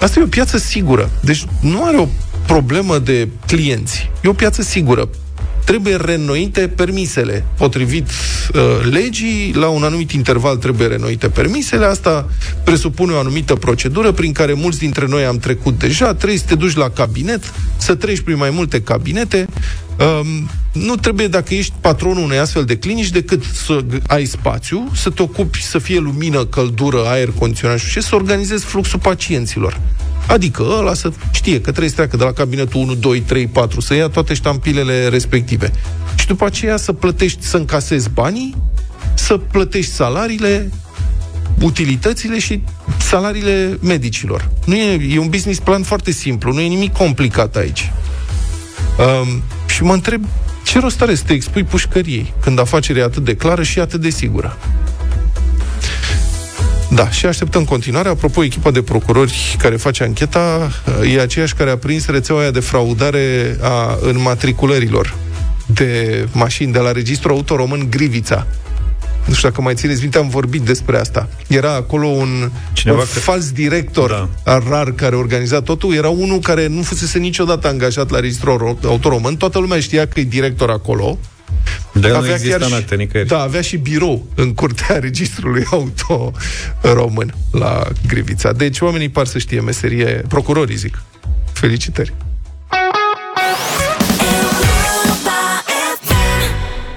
asta 0.00 0.20
e 0.20 0.22
o 0.22 0.26
piață 0.26 0.58
sigură. 0.58 1.10
Deci 1.20 1.44
nu 1.60 1.84
are 1.84 1.96
o 1.96 2.08
problemă 2.46 2.98
de 2.98 3.28
clienți. 3.46 4.10
E 4.22 4.28
o 4.28 4.32
piață 4.32 4.62
sigură 4.62 5.08
trebuie 5.66 5.96
renoite 5.96 6.68
permisele. 6.68 7.44
Potrivit 7.56 8.08
uh, 8.08 8.60
legii, 8.90 9.52
la 9.54 9.68
un 9.68 9.82
anumit 9.82 10.10
interval 10.10 10.56
trebuie 10.56 10.86
renoite 10.86 11.28
permisele. 11.28 11.84
Asta 11.84 12.28
presupune 12.64 13.12
o 13.12 13.18
anumită 13.18 13.54
procedură 13.54 14.12
prin 14.12 14.32
care 14.32 14.52
mulți 14.52 14.78
dintre 14.78 15.06
noi 15.06 15.24
am 15.24 15.38
trecut 15.38 15.78
deja. 15.78 16.14
Trebuie 16.14 16.38
să 16.38 16.44
te 16.46 16.54
duci 16.54 16.76
la 16.76 16.90
cabinet, 16.90 17.52
să 17.76 17.94
treci 17.94 18.20
prin 18.20 18.36
mai 18.36 18.50
multe 18.50 18.82
cabinete. 18.82 19.46
Um, 19.98 20.48
nu 20.72 20.96
trebuie, 20.96 21.26
dacă 21.26 21.54
ești 21.54 21.72
patronul 21.80 22.22
unei 22.22 22.38
astfel 22.38 22.64
de 22.64 22.78
clinici, 22.78 23.10
decât 23.10 23.42
să 23.44 23.84
ai 24.06 24.24
spațiu, 24.24 24.90
să 24.94 25.10
te 25.10 25.22
ocupi, 25.22 25.62
să 25.62 25.78
fie 25.78 25.98
lumină, 25.98 26.44
căldură, 26.44 27.02
aer 27.06 27.28
condiționat 27.38 27.78
și 27.78 28.02
să 28.02 28.14
organizezi 28.14 28.64
fluxul 28.64 28.98
pacienților. 28.98 29.80
Adică 30.26 30.62
ăla 30.78 30.94
să 30.94 31.12
știe 31.32 31.54
că 31.54 31.60
trebuie 31.70 31.88
să 31.88 31.94
treacă 31.94 32.16
de 32.16 32.24
la 32.24 32.32
cabinetul 32.32 32.80
1, 32.80 32.94
2, 32.94 33.20
3, 33.20 33.46
4, 33.46 33.80
să 33.80 33.94
ia 33.94 34.08
toate 34.08 34.34
ștampilele 34.34 35.08
respective. 35.08 35.72
Și 36.14 36.26
după 36.26 36.44
aceea 36.44 36.76
să 36.76 36.92
plătești, 36.92 37.44
să 37.44 37.56
încasezi 37.56 38.10
banii, 38.10 38.54
să 39.14 39.36
plătești 39.36 39.92
salariile, 39.92 40.70
utilitățile 41.60 42.38
și 42.38 42.62
salariile 42.98 43.78
medicilor. 43.82 44.50
Nu 44.64 44.74
e, 44.74 45.14
e 45.14 45.18
un 45.18 45.28
business 45.28 45.58
plan 45.58 45.82
foarte 45.82 46.10
simplu, 46.10 46.52
nu 46.52 46.60
e 46.60 46.66
nimic 46.66 46.92
complicat 46.92 47.56
aici. 47.56 47.92
Um, 48.98 49.42
și 49.66 49.82
mă 49.82 49.92
întreb, 49.92 50.24
ce 50.64 50.78
rost 50.78 51.02
are 51.02 51.14
să 51.14 51.22
te 51.26 51.32
expui 51.32 51.64
pușcăriei 51.64 52.32
când 52.40 52.58
afacerea 52.58 53.02
e 53.02 53.04
atât 53.04 53.24
de 53.24 53.36
clară 53.36 53.62
și 53.62 53.80
atât 53.80 54.00
de 54.00 54.10
sigură? 54.10 54.58
Da, 56.90 57.10
și 57.10 57.26
așteptăm 57.26 57.64
continuare. 57.64 58.08
Apropo, 58.08 58.44
echipa 58.44 58.70
de 58.70 58.82
procurori 58.82 59.56
care 59.58 59.76
face 59.76 60.02
ancheta 60.02 60.70
e 61.14 61.20
aceeași 61.20 61.54
care 61.54 61.70
a 61.70 61.76
prins 61.76 62.06
rețeaua 62.06 62.40
aia 62.40 62.50
de 62.50 62.60
fraudare 62.60 63.56
a 63.60 63.98
înmatriculărilor 64.00 65.14
de 65.66 66.28
mașini 66.32 66.72
de 66.72 66.78
la 66.78 66.92
Registrul 66.92 67.32
Auto 67.32 67.56
Român 67.56 67.86
Grivița. 67.90 68.46
Nu 69.26 69.34
știu 69.34 69.48
dacă 69.48 69.62
mai 69.62 69.74
țineți 69.74 70.00
minte, 70.00 70.18
am 70.18 70.28
vorbit 70.28 70.62
despre 70.62 70.98
asta. 70.98 71.28
Era 71.46 71.74
acolo 71.74 72.06
un, 72.06 72.50
Cineva 72.72 72.98
un 72.98 73.04
că... 73.12 73.18
fals 73.18 73.50
director 73.50 74.28
da. 74.44 74.62
rar 74.68 74.92
care 74.92 75.16
organiza 75.16 75.60
totul. 75.60 75.94
Era 75.94 76.08
unul 76.08 76.38
care 76.38 76.66
nu 76.66 76.82
fusese 76.82 77.18
niciodată 77.18 77.68
angajat 77.68 78.10
la 78.10 78.20
Registrul 78.20 78.78
Auto 78.84 79.08
Român. 79.08 79.36
Toată 79.36 79.58
lumea 79.58 79.80
știa 79.80 80.06
că 80.06 80.20
e 80.20 80.24
director 80.24 80.70
acolo. 80.70 81.18
Dar 81.92 82.14
avea 82.14 82.36
nu 82.42 82.48
chiar 82.48 82.60
în 82.60 82.72
acte 82.72 82.94
nicăieri. 82.94 83.28
Da, 83.28 83.40
avea 83.40 83.60
și 83.60 83.76
birou 83.76 84.26
în 84.34 84.54
curtea 84.54 84.98
registrului 85.08 85.64
auto 85.70 86.32
român 86.80 87.34
la 87.52 87.88
Grivița. 88.06 88.52
Deci 88.52 88.80
oamenii 88.80 89.08
par 89.08 89.26
să 89.26 89.38
știe 89.38 89.60
meserie, 89.60 90.24
procurorii 90.28 90.76
zic. 90.76 91.02
Felicitări! 91.52 92.12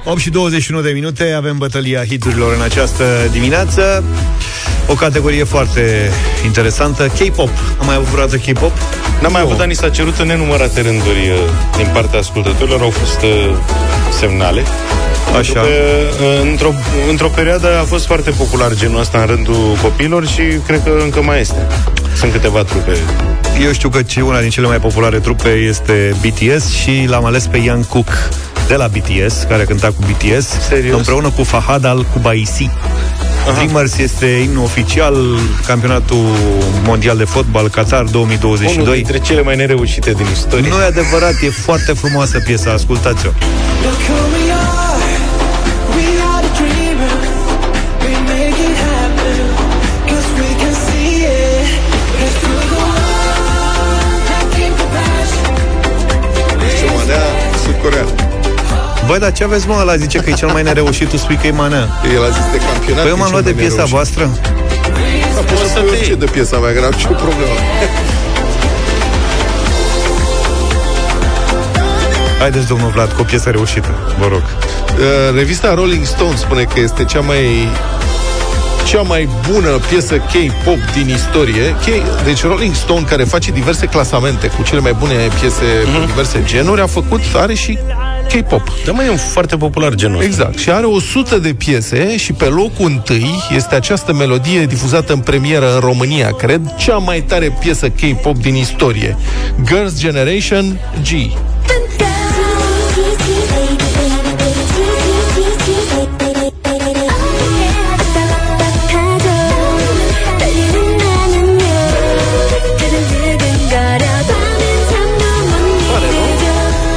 8 0.05 0.19
și 0.19 0.29
21 0.29 0.82
de 0.82 0.91
minute 0.91 1.32
avem 1.32 1.58
bătălia 1.58 2.05
hiturilor 2.05 2.55
în 2.55 2.62
această 2.62 3.03
dimineață. 3.32 4.03
O 4.88 4.93
categorie 4.93 5.43
foarte 5.43 6.10
interesantă, 6.45 7.08
K-pop. 7.08 7.49
Am 7.79 7.86
mai 7.86 7.95
avut 7.95 8.08
vreodată 8.08 8.38
K-pop? 8.38 8.71
N-am 9.21 9.32
mai 9.32 9.41
avut, 9.41 9.58
dar 9.58 9.67
ni 9.67 9.73
s-a 9.75 9.89
cerut 9.89 10.17
în 10.17 10.27
nenumărate 10.27 10.82
rânduri 10.82 11.29
uh, 11.29 11.38
din 11.77 11.88
partea 11.93 12.19
ascultătorilor. 12.19 12.82
Au 12.82 12.89
fost 12.89 13.21
uh, 13.21 13.55
semnale. 14.12 14.63
Așa. 15.38 15.60
Că, 15.60 15.60
uh, 15.60 16.50
într-o, 16.50 16.74
într-o 17.10 17.28
perioadă 17.28 17.67
a 17.80 17.84
fost 17.84 18.06
foarte 18.06 18.30
popular 18.30 18.74
genul 18.74 19.00
ăsta 19.00 19.19
în 19.19 19.26
rândul 19.26 19.78
copilor 19.82 20.28
și 20.28 20.41
cred 20.65 20.84
că 20.84 20.91
încă 21.04 21.22
mai 21.22 21.39
este. 21.39 21.67
Sunt 22.15 22.32
câteva 22.32 22.63
trupe. 22.63 22.98
Eu 23.63 23.72
știu 23.72 23.89
că 23.89 24.02
una 24.22 24.39
din 24.39 24.50
cele 24.50 24.67
mai 24.67 24.80
populare 24.80 25.19
trupe 25.19 25.50
este 25.50 26.15
BTS 26.22 26.69
și 26.69 27.06
l-am 27.08 27.26
ales 27.26 27.48
pe 27.48 27.58
Ian 27.58 27.84
Cook 27.84 28.08
de 28.67 28.76
la 28.76 28.88
BTS, 28.88 29.45
care 29.50 29.63
cânta 29.63 29.88
cu 29.88 30.04
BTS, 30.12 30.48
Serios? 30.67 30.98
împreună 30.98 31.30
cu 31.30 31.43
Fahad 31.43 31.86
al-Kubaisi. 33.45 33.65
Dreamers 33.65 33.97
este 33.97 34.25
imnul 34.25 34.63
oficial 34.63 35.15
campionatul 35.65 36.25
mondial 36.84 37.17
de 37.17 37.23
fotbal 37.23 37.69
Qatar 37.69 38.04
2022. 38.04 38.84
Unul 38.84 38.95
dintre 38.95 39.19
cele 39.19 39.41
mai 39.41 39.56
nereușite 39.56 40.12
din 40.12 40.25
istorie. 40.32 40.69
Nu 40.69 40.82
e 40.82 40.86
adevărat, 40.86 41.34
e 41.41 41.49
foarte 41.49 41.93
frumoasă 41.93 42.39
piesa, 42.45 42.71
ascultați-o. 42.71 43.30
Băi, 59.10 59.19
dar 59.19 59.32
ce 59.32 59.43
aveți, 59.43 59.67
mă? 59.67 59.78
Ăla 59.80 59.95
zice 59.95 60.17
că 60.17 60.30
e 60.30 60.34
cel 60.34 60.48
mai 60.48 60.63
nereușit, 60.63 61.10
tu 61.10 61.17
spui 61.17 61.36
că 61.36 61.48
e 61.48 61.52
manea. 61.52 61.88
El 62.15 62.24
a 62.24 62.30
zis 62.30 62.52
de 62.52 62.58
campionat. 62.72 63.02
Păi 63.02 63.12
eu 63.12 63.17
m-am 63.17 63.32
luat 63.32 63.43
de 63.43 63.52
piesa 63.52 63.69
nereușit. 63.69 63.93
voastră. 63.93 64.30
Da, 65.36 65.41
poți 65.41 65.62
să 65.62 65.67
spui 65.67 65.88
orice 65.89 66.15
de 66.15 66.26
piesa 66.26 66.58
mea, 66.58 66.74
că 66.74 66.80
n-am 66.80 66.93
nicio 66.95 67.13
problemă. 67.26 67.56
Haideți, 72.39 72.67
domnul 72.67 72.89
Vlad, 72.89 73.12
cu 73.12 73.22
o 73.22 73.24
piesă 73.24 73.50
reușită, 73.50 73.89
vă 74.19 74.28
rog. 74.28 74.41
Uh, 74.41 75.36
revista 75.36 75.74
Rolling 75.74 76.06
Stone 76.06 76.36
spune 76.36 76.63
că 76.63 76.80
este 76.80 77.06
cea 77.06 77.19
mai 77.19 77.69
cea 78.86 79.02
mai 79.02 79.30
bună 79.52 79.69
piesă 79.89 80.15
K-pop 80.15 80.80
din 80.93 81.10
istorie. 81.10 81.76
K- 81.76 82.24
deci 82.24 82.43
Rolling 82.43 82.76
Stone, 82.76 83.06
care 83.10 83.24
face 83.24 83.52
diverse 83.52 83.86
clasamente 83.86 84.48
cu 84.48 84.63
cele 84.63 84.80
mai 84.80 84.93
bune 85.00 85.13
piese 85.39 85.63
mm-hmm. 85.63 86.00
cu 86.00 86.06
diverse 86.06 86.43
genuri, 86.45 86.82
a 86.82 86.88
făcut, 86.88 87.22
are 87.34 87.54
și 87.54 87.80
K-pop. 88.30 88.72
Da, 88.86 88.92
mai 88.92 89.06
e 89.06 89.10
un 89.10 89.18
foarte 89.18 89.56
popular 89.58 89.96
genul 89.96 90.22
Exact. 90.22 90.50
Ăsta. 90.50 90.62
Și 90.62 90.70
are 90.72 90.86
100 90.86 91.38
de 91.38 91.54
piese 91.54 92.18
și 92.18 92.34
pe 92.34 92.46
locul 92.46 92.86
întâi 92.86 93.44
este 93.56 93.76
această 93.76 94.13
melodie 94.13 94.65
difuzată 94.65 95.13
în 95.13 95.20
premieră 95.20 95.74
în 95.74 95.80
România, 95.80 96.32
cred, 96.32 96.62
cea 96.78 96.98
mai 96.98 97.22
tare 97.22 97.58
piesă 97.60 97.89
K-pop 97.89 98.38
din 98.38 98.56
istorie. 98.56 99.18
Girls' 99.65 100.00
Generation 100.00 100.80
G. 101.04 101.32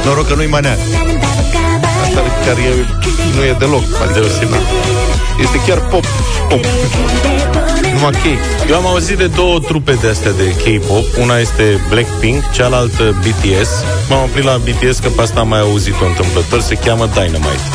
Noroc 0.05 0.27
că 0.27 0.35
nu-i 0.35 0.47
manea. 0.47 0.77
Asta 2.43 2.55
chiar 2.55 2.65
e, 2.65 2.85
nu 3.35 3.43
e 3.43 3.55
deloc. 3.59 3.83
Adică, 4.01 4.19
Deosebit. 4.19 4.65
Este 5.39 5.57
chiar 5.67 5.79
pop. 5.79 6.05
pop. 6.49 6.65
Numai 7.93 8.11
chei. 8.23 8.37
Eu 8.69 8.75
am 8.75 8.85
auzit 8.85 9.17
de 9.17 9.27
două 9.27 9.59
trupe 9.59 9.93
de 10.01 10.07
astea 10.07 10.31
de 10.31 10.43
K-pop. 10.43 11.05
Una 11.21 11.37
este 11.37 11.79
Blackpink, 11.89 12.51
cealaltă 12.51 13.03
BTS. 13.19 13.69
M-am 14.09 14.23
oprit 14.23 14.43
la 14.43 14.57
BTS 14.57 14.99
că 14.99 15.09
pe 15.09 15.21
asta 15.21 15.39
am 15.39 15.47
mai 15.47 15.59
auzit-o 15.59 16.05
întâmplător. 16.05 16.59
Se 16.61 16.75
cheamă 16.75 17.09
Dynamite. 17.13 17.65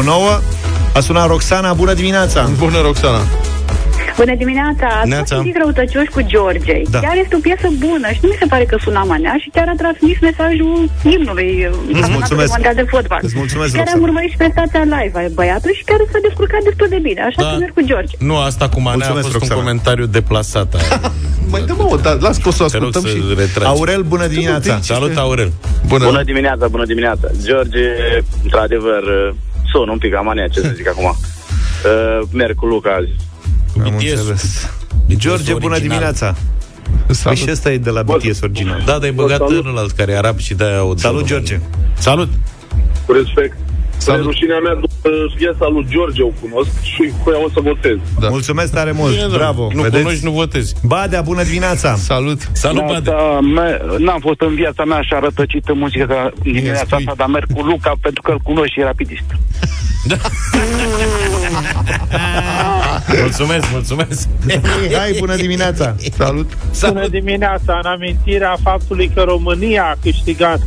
Nouă. 0.00 0.40
A 0.94 1.00
sunat 1.00 1.26
Roxana, 1.26 1.72
bună 1.72 1.94
dimineața! 1.94 2.50
Bună, 2.58 2.80
Roxana! 2.80 3.20
Bună 4.20 4.34
dimineața! 4.42 4.86
Ați 5.00 5.08
Neața. 5.08 5.34
fost 5.34 5.46
citit 5.46 5.56
răutăcioși 5.62 6.10
cu 6.16 6.20
George. 6.32 6.76
Da. 6.94 6.98
Chiar 7.04 7.16
este 7.24 7.34
o 7.38 7.42
piesă 7.48 7.68
bună 7.86 8.08
și 8.14 8.20
nu 8.22 8.28
mi 8.32 8.36
se 8.42 8.46
pare 8.52 8.64
că 8.70 8.76
suna 8.86 9.02
manea 9.12 9.34
și 9.42 9.48
chiar 9.56 9.68
a 9.74 9.76
transmis 9.82 10.16
mesajul 10.28 10.74
imnului 11.14 11.50
campionatului 11.62 12.16
mulțumesc. 12.18 12.50
mondial 12.54 12.74
de 12.82 12.86
fotbal. 12.94 13.20
Îți 13.26 13.36
mulțumesc, 13.42 13.70
Chiar 13.72 13.80
am 13.80 13.86
Roxana. 13.86 14.06
urmărit 14.08 14.30
și 14.34 14.38
prestația 14.42 14.82
live 14.94 15.16
a 15.18 15.28
băiatului 15.38 15.76
și 15.78 15.84
chiar 15.88 16.00
s-a 16.12 16.20
descurcat 16.28 16.62
destul 16.68 16.88
de 16.94 16.98
bine. 17.06 17.20
Așa 17.28 17.40
Da. 17.42 17.48
că 17.50 17.54
merg 17.62 17.74
cu 17.78 17.82
George. 17.90 18.14
Nu, 18.30 18.34
asta 18.50 18.64
cu 18.74 18.78
manea 18.86 18.92
a 18.92 18.96
Mulțumesc, 18.98 19.26
fost 19.28 19.36
Roxana. 19.38 19.54
un 19.58 19.60
comentariu 19.64 20.06
deplasat. 20.18 20.68
Mai 21.52 21.62
dă 21.68 21.72
mă, 21.78 21.98
da, 22.06 22.12
las 22.26 22.36
că 22.42 22.48
o 22.52 22.54
să 22.58 22.62
o 22.66 22.66
Te 22.66 22.78
rog 22.78 22.86
ascultăm 22.86 23.02
să 23.10 23.16
și... 23.16 23.38
retragi. 23.42 23.70
Aurel, 23.74 24.02
bună 24.14 24.26
dimineața! 24.34 24.72
Salut, 24.92 25.14
Aurel! 25.24 25.50
Bună. 25.92 26.04
Bună 26.12 26.22
dimineața, 26.30 26.64
bună 26.76 26.86
dimineața. 26.92 27.26
George, 27.48 27.86
într-adevăr, 28.46 29.02
sună 29.72 29.90
un 29.96 29.98
pic 30.04 30.12
ca 30.12 30.20
mania, 30.20 30.46
ce 30.54 30.60
să 30.60 30.72
zic 30.80 30.88
acum. 30.88 31.04
Uh, 31.14 32.26
merg 32.32 32.54
cu 32.54 32.66
Luca 32.66 32.90
azi. 32.98 33.10
Am 33.84 33.92
înțeles. 33.92 34.70
George, 35.14 35.52
bună 35.52 35.64
original. 35.74 35.78
dimineața! 35.80 36.34
Păi 37.22 37.36
și 37.36 37.50
ăsta 37.50 37.72
e 37.72 37.78
de 37.78 37.90
la 37.90 38.02
BTS 38.02 38.40
original. 38.42 38.82
Da, 38.86 38.92
dar 38.98 39.08
e 39.08 39.10
băgat 39.10 39.40
în 39.50 39.66
ălalt 39.68 39.90
care 39.90 40.12
e 40.12 40.16
arab 40.18 40.38
și 40.38 40.54
de-aia 40.54 40.84
o 40.84 40.96
Salut, 40.96 41.26
George! 41.26 41.60
Salut! 41.98 42.28
Cu 43.06 43.12
respect. 43.12 43.56
Spre 43.98 44.16
rușinea 44.16 44.58
mea, 44.58 44.74
după 44.74 45.08
piesa 45.36 45.66
lui 45.72 45.86
George 45.90 46.22
o 46.22 46.30
cunosc 46.40 46.70
și 46.82 47.12
cu 47.22 47.30
ea 47.30 47.38
o 47.44 47.48
să 47.54 47.60
votez. 47.62 47.96
Da. 48.20 48.28
Mulțumesc 48.28 48.72
tare 48.72 48.92
mult! 48.92 49.10
Bine, 49.10 49.20
domnule. 49.22 49.42
Bravo! 49.42 49.70
Nu 49.74 49.82
cunoști, 49.82 50.24
nu 50.24 50.30
votezi. 50.30 50.74
Badea, 50.82 51.20
bună 51.20 51.42
dimineața! 51.42 51.94
Salut! 51.94 52.50
Salut, 52.52 52.80
Da, 52.80 52.86
Bade! 52.86 53.10
da, 53.10 53.40
me- 53.40 53.80
N-am 53.98 54.20
fost 54.20 54.40
în 54.40 54.54
viața 54.54 54.84
mea 54.84 54.96
așa 54.96 55.18
rătăcită 55.18 55.74
muzică 55.74 56.04
ca 56.04 56.32
dimineața 56.42 56.96
asta, 56.96 57.12
dar 57.16 57.26
merg 57.26 57.52
cu 57.52 57.62
Luca 57.62 57.92
pentru 58.00 58.22
că 58.22 58.30
îl 58.30 58.38
cunosc 58.38 58.68
și 58.72 58.80
e 58.80 58.84
rapidist. 58.84 59.24
Mulțumesc, 63.22 63.70
mulțumesc! 63.70 64.28
Hai, 64.96 65.16
bună 65.18 65.36
dimineața! 65.36 65.94
Salut! 66.12 66.50
Bună 66.88 67.08
dimineața! 67.08 67.80
În 67.82 67.90
amintirea 67.90 68.56
faptului 68.62 69.10
că 69.14 69.22
România 69.22 69.84
a 69.84 69.96
câștigat 70.02 70.60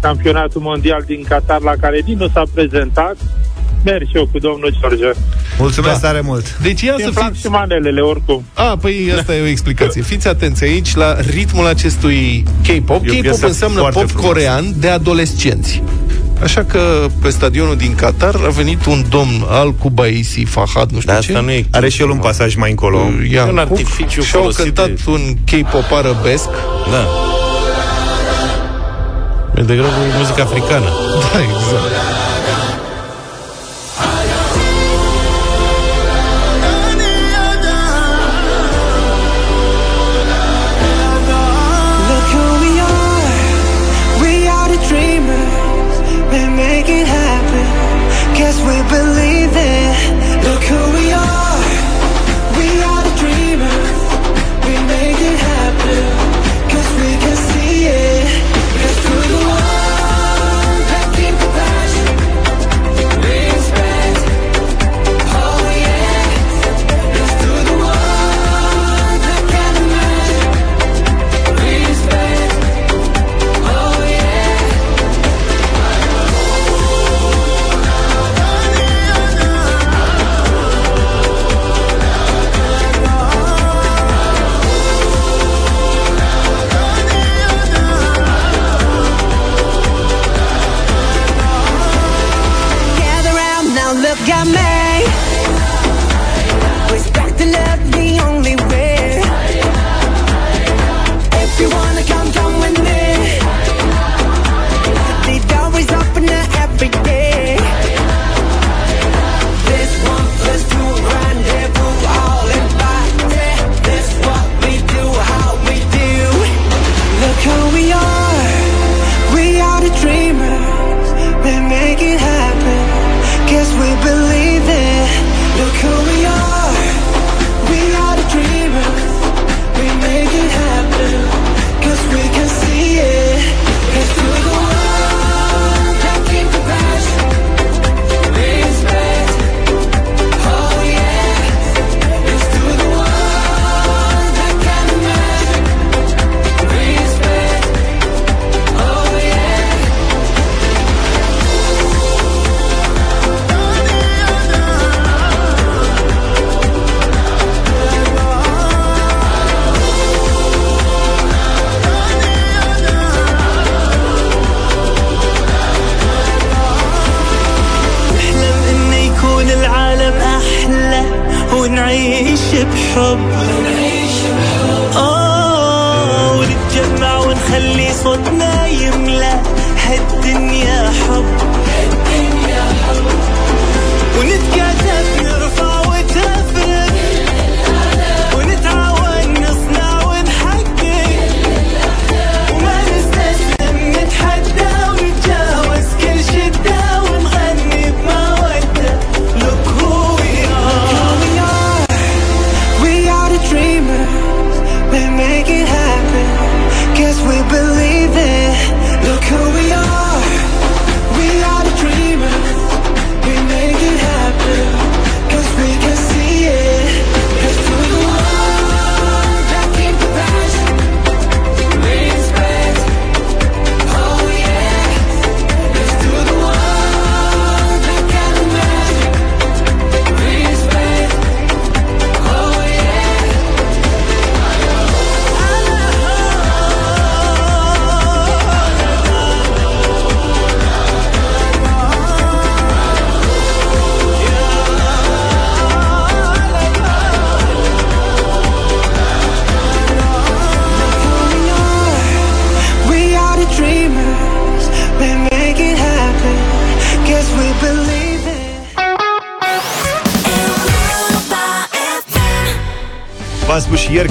campionatul 0.00 0.60
mondial 0.60 1.02
din 1.06 1.24
Qatar, 1.28 1.60
la 1.60 1.72
care 1.80 2.00
din 2.00 2.18
nu 2.18 2.28
s-a 2.28 2.42
prezentat, 2.54 3.16
merg 3.84 4.06
și 4.08 4.16
eu 4.16 4.28
cu 4.32 4.38
domnul 4.38 4.74
George. 4.80 5.18
Mulțumesc 5.58 6.00
Da. 6.00 6.08
tare 6.08 6.20
mult! 6.20 6.58
Deci 6.62 6.80
ia 6.82 6.92
Îmi 6.92 7.02
să 7.04 7.10
plac 7.10 7.28
fiți... 7.30 7.40
și 7.40 7.46
manelele, 7.46 8.00
oricum. 8.00 8.44
A, 8.54 8.76
păi 8.80 9.12
asta 9.18 9.34
e 9.34 9.42
o 9.42 9.46
explicație. 9.46 10.02
Fiți 10.02 10.28
atenți 10.28 10.64
aici 10.64 10.94
la 10.94 11.16
ritmul 11.20 11.66
acestui 11.66 12.44
K-pop. 12.62 13.04
E 13.04 13.10
o 13.10 13.12
K-pop 13.12 13.20
piesă 13.20 13.46
înseamnă 13.46 13.78
foarte 13.78 13.98
pop 13.98 14.08
frumoasă. 14.08 14.32
corean 14.32 14.64
de 14.76 14.88
adolescenți. 14.88 15.82
Așa 16.42 16.64
că 16.64 17.06
pe 17.22 17.30
stadionul 17.30 17.76
din 17.76 17.94
Qatar 17.94 18.34
a 18.46 18.48
venit 18.50 18.84
un 18.86 19.04
domn 19.08 19.44
al 19.48 19.72
Kubaisi 19.74 20.42
Fahad, 20.44 20.90
nu 20.90 21.00
știu 21.00 21.12
Dar 21.12 21.22
ce. 21.22 21.30
asta 21.32 21.44
nu 21.44 21.50
e... 21.50 21.64
Are 21.70 21.88
și 21.88 22.02
el 22.02 22.08
un 22.10 22.18
pasaj 22.18 22.54
mai 22.54 22.70
încolo. 22.70 22.98
Ian 23.30 23.46
E 23.46 23.50
un 23.50 23.56
Cook, 23.56 23.70
artificiu 23.70 24.22
și 24.22 24.34
au 24.34 24.40
folosit 24.40 24.62
cântat 24.62 24.86
de- 24.90 25.00
un 25.06 25.20
K-pop 25.50 25.92
arabesc. 25.92 26.48
Da. 26.90 27.06
E 29.56 29.62
degrabă 29.62 29.92
muzică 30.18 30.42
africană. 30.42 30.84
Da, 31.32 31.38
exact. 31.40 31.92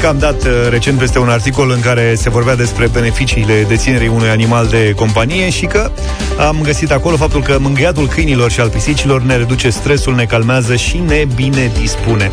Că 0.04 0.10
am 0.10 0.18
dat 0.18 0.44
uh, 0.44 0.52
recent 0.70 1.00
peste 1.00 1.20
un 1.20 1.30
articol 1.30 1.72
în 1.72 1.80
care 1.80 2.16
se 2.16 2.30
vorbea 2.30 2.56
despre 2.56 2.88
beneficiile 2.88 3.66
deținerii 3.68 4.08
unui 4.08 4.30
animal 4.30 4.68
de 4.68 4.94
companie 4.96 5.50
și 5.50 5.66
că 5.66 5.92
am 6.38 6.60
găsit 6.64 6.92
acolo 6.92 7.18
faptul 7.18 7.42
că 7.42 7.58
mângâiatul 7.60 8.08
câinilor 8.08 8.52
și 8.52 8.60
al 8.60 8.70
pisicilor 8.70 9.22
ne 9.22 9.36
reduce 9.36 9.70
stresul, 9.70 10.16
ne 10.16 10.26
calmează 10.26 10.76
și 10.76 10.98
ne 10.98 11.28
bine 11.36 11.72
dispune. 11.80 12.32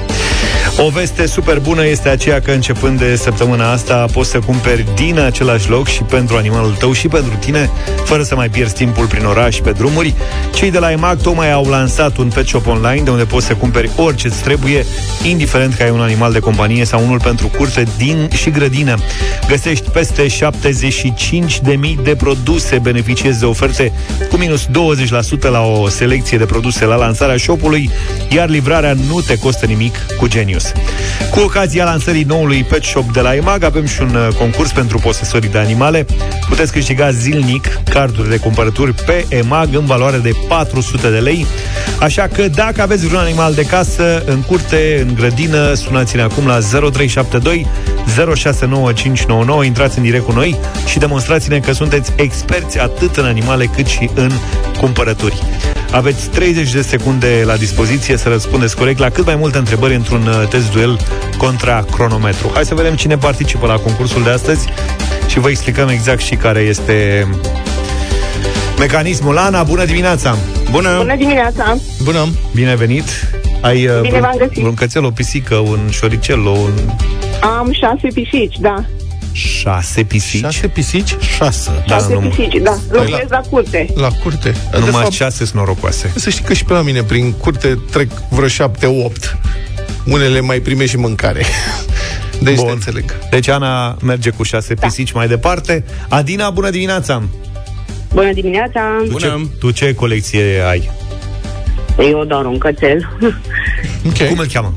O 0.79 0.89
veste 0.89 1.27
super 1.27 1.59
bună 1.59 1.87
este 1.87 2.09
aceea 2.09 2.41
că 2.41 2.51
începând 2.51 2.99
de 2.99 3.16
săptămâna 3.16 3.73
asta 3.73 4.07
poți 4.12 4.31
să 4.31 4.39
cumperi 4.39 4.85
din 4.95 5.18
același 5.18 5.71
loc 5.71 5.89
și 5.89 6.03
pentru 6.03 6.37
animalul 6.37 6.73
tău 6.79 6.93
și 6.93 7.09
pentru 7.09 7.33
tine, 7.41 7.71
fără 8.05 8.23
să 8.23 8.35
mai 8.35 8.49
pierzi 8.49 8.75
timpul 8.75 9.07
prin 9.07 9.25
oraș 9.25 9.55
și 9.55 9.61
pe 9.61 9.71
drumuri. 9.71 10.14
Cei 10.55 10.71
de 10.71 10.79
la 10.79 10.91
EMAG 10.91 11.21
tocmai 11.21 11.53
au 11.53 11.64
lansat 11.64 12.16
un 12.16 12.31
pet 12.35 12.47
shop 12.47 12.66
online 12.66 13.03
de 13.03 13.11
unde 13.11 13.25
poți 13.25 13.47
să 13.47 13.55
cumperi 13.55 13.91
orice 13.97 14.27
îți 14.27 14.43
trebuie, 14.43 14.87
indiferent 15.23 15.75
că 15.75 15.83
ai 15.83 15.91
un 15.91 16.01
animal 16.01 16.33
de 16.33 16.39
companie 16.39 16.85
sau 16.85 17.05
unul 17.05 17.21
pentru 17.21 17.51
curse 17.57 17.85
din 17.97 18.29
și 18.35 18.51
grădină. 18.51 18.99
Găsești 19.49 19.91
peste 19.91 20.27
75.000 20.27 22.03
de 22.03 22.14
produse, 22.14 22.79
beneficiezi 22.79 23.39
de 23.39 23.47
oferte 23.47 23.93
cu 24.31 24.37
minus 24.37 24.66
20% 24.66 24.68
la 25.41 25.61
o 25.61 25.89
selecție 25.89 26.39
de 26.39 26.45
produse 26.45 26.85
la 26.85 26.97
lansarea 26.97 27.37
shopului, 27.37 27.91
iar 28.29 28.49
livrarea 28.49 28.97
nu 29.09 29.21
te 29.21 29.39
costă 29.39 29.66
nimic 29.66 30.07
cu 30.18 30.29
Genius. 30.29 30.60
Cu 31.31 31.41
ocazia 31.41 31.85
lansării 31.85 32.23
noului 32.23 32.65
pet 32.65 32.83
shop 32.83 33.13
de 33.13 33.21
la 33.21 33.35
EMAG 33.35 33.63
avem 33.63 33.87
și 33.87 34.03
un 34.03 34.15
uh, 34.15 34.35
concurs 34.39 34.73
pentru 34.73 34.99
posesorii 34.99 35.49
de 35.49 35.59
animale. 35.59 36.07
Puteți 36.49 36.73
câștiga 36.73 37.11
zilnic 37.11 37.81
carduri 37.91 38.29
de 38.29 38.37
cumpărături 38.37 38.93
pe 38.93 39.25
EMAG 39.29 39.75
în 39.75 39.85
valoare 39.85 40.17
de 40.17 40.31
400 40.49 41.11
de 41.11 41.19
lei. 41.19 41.47
Așa 42.01 42.29
că 42.33 42.49
dacă 42.49 42.83
aveți 42.83 43.07
vreun 43.07 43.23
animal 43.23 43.55
de 43.55 43.63
casă, 43.63 44.23
în 44.27 44.41
curte, 44.43 45.05
în 45.09 45.15
grădină, 45.15 45.75
sunați-ne 45.75 46.23
acum 46.23 46.47
la 46.47 46.59
0372 46.61 47.67
069599, 48.35 49.65
intrați 49.65 49.99
în 49.99 50.05
direct 50.05 50.25
cu 50.25 50.33
noi 50.33 50.59
și 50.87 50.99
demonstrați-ne 50.99 51.59
că 51.59 51.73
sunteți 51.73 52.13
experți 52.17 52.79
atât 52.79 53.17
în 53.17 53.25
animale 53.25 53.65
cât 53.65 53.87
și 53.87 54.11
în 54.15 54.31
cumpărături. 54.79 55.43
Aveți 55.93 56.28
30 56.28 56.72
de 56.72 56.82
secunde 56.82 57.43
la 57.45 57.57
dispoziție 57.57 58.16
să 58.16 58.28
răspundeți 58.28 58.76
corect 58.76 58.99
la 58.99 59.09
cât 59.09 59.26
mai 59.26 59.36
multe 59.36 59.59
întrebări 59.59 59.95
într-un 59.95 60.26
uh, 60.26 60.49
test 60.49 60.72
duel 60.72 60.99
contra 61.36 61.84
cronometru. 61.91 62.51
Hai 62.55 62.64
să 62.64 62.74
vedem 62.74 62.95
cine 62.95 63.16
participă 63.16 63.66
la 63.66 63.76
concursul 63.76 64.22
de 64.22 64.30
astăzi 64.30 64.68
și 65.26 65.38
vă 65.38 65.51
explicăm 65.51 65.88
exact 65.88 66.20
și 66.20 66.34
care 66.34 66.61
este 66.61 67.26
mecanismul. 68.78 69.38
Ana, 69.38 69.62
bună 69.62 69.84
dimineața! 69.84 70.36
Bună! 70.70 70.97
Bună 70.97 71.16
dimineața! 71.16 71.76
Bună! 72.03 72.28
Bine 72.55 72.74
venit! 72.74 73.05
Ai 73.61 73.86
uh, 73.86 74.01
Bine 74.01 74.20
v-am 74.20 74.34
găsit. 74.38 74.64
un 74.64 74.74
cățel, 74.74 75.05
o 75.05 75.11
pisică, 75.11 75.55
un 75.55 75.78
șoricel, 75.91 76.38
un 76.38 76.72
Am 77.41 77.72
șase 77.72 78.09
pisici, 78.14 78.57
da. 78.59 78.84
Șase 79.33 80.03
pisici? 80.03 80.41
Șase 80.41 80.68
pisici? 80.68 81.16
Șase. 81.37 81.70
Șase 81.89 82.12
nu- 82.12 82.20
pisici, 82.20 82.57
da. 82.62 82.78
Locuiesc 82.91 83.28
la 83.28 83.41
curte. 83.41 83.87
La 83.95 84.09
curte. 84.09 84.55
Numai 84.72 84.91
fapt, 84.91 85.12
șase 85.12 85.37
sunt 85.45 85.59
norocoase. 85.59 86.12
Să 86.16 86.31
știi 86.31 86.45
că 86.45 86.53
și 86.53 86.64
pe 86.64 86.72
la 86.72 86.83
mine 86.83 87.03
prin 87.03 87.33
curte 87.33 87.78
trec 87.91 88.11
vreo 88.31 88.49
șapte, 88.49 88.87
opt. 88.87 89.37
Unele 90.07 90.41
mai 90.41 90.59
primești 90.61 90.91
și 90.91 90.97
mâncare. 90.97 91.45
Deci 92.43 92.57
Bun. 92.57 92.64
te 92.66 92.70
înțeleg. 92.72 93.18
Deci 93.31 93.49
Ana 93.49 93.97
merge 94.03 94.31
cu 94.31 94.43
șase 94.43 94.74
Da. 94.74 94.87
pisici 94.87 95.12
mai 95.12 95.28
departe. 95.28 95.85
Adina, 96.09 96.51
bună 96.51 96.70
dimineața! 96.70 97.22
Bună 98.14 98.33
dimineața! 98.33 98.81
Tu 99.11 99.18
ce, 99.18 99.47
tu 99.59 99.70
ce 99.70 99.95
colecție 99.95 100.62
ai? 100.68 100.91
Eu 101.99 102.24
doar 102.24 102.45
un 102.45 102.59
cățel. 102.59 103.09
Okay. 104.09 104.28
Cum 104.28 104.39
îl 104.39 104.47
cheamă? 104.47 104.74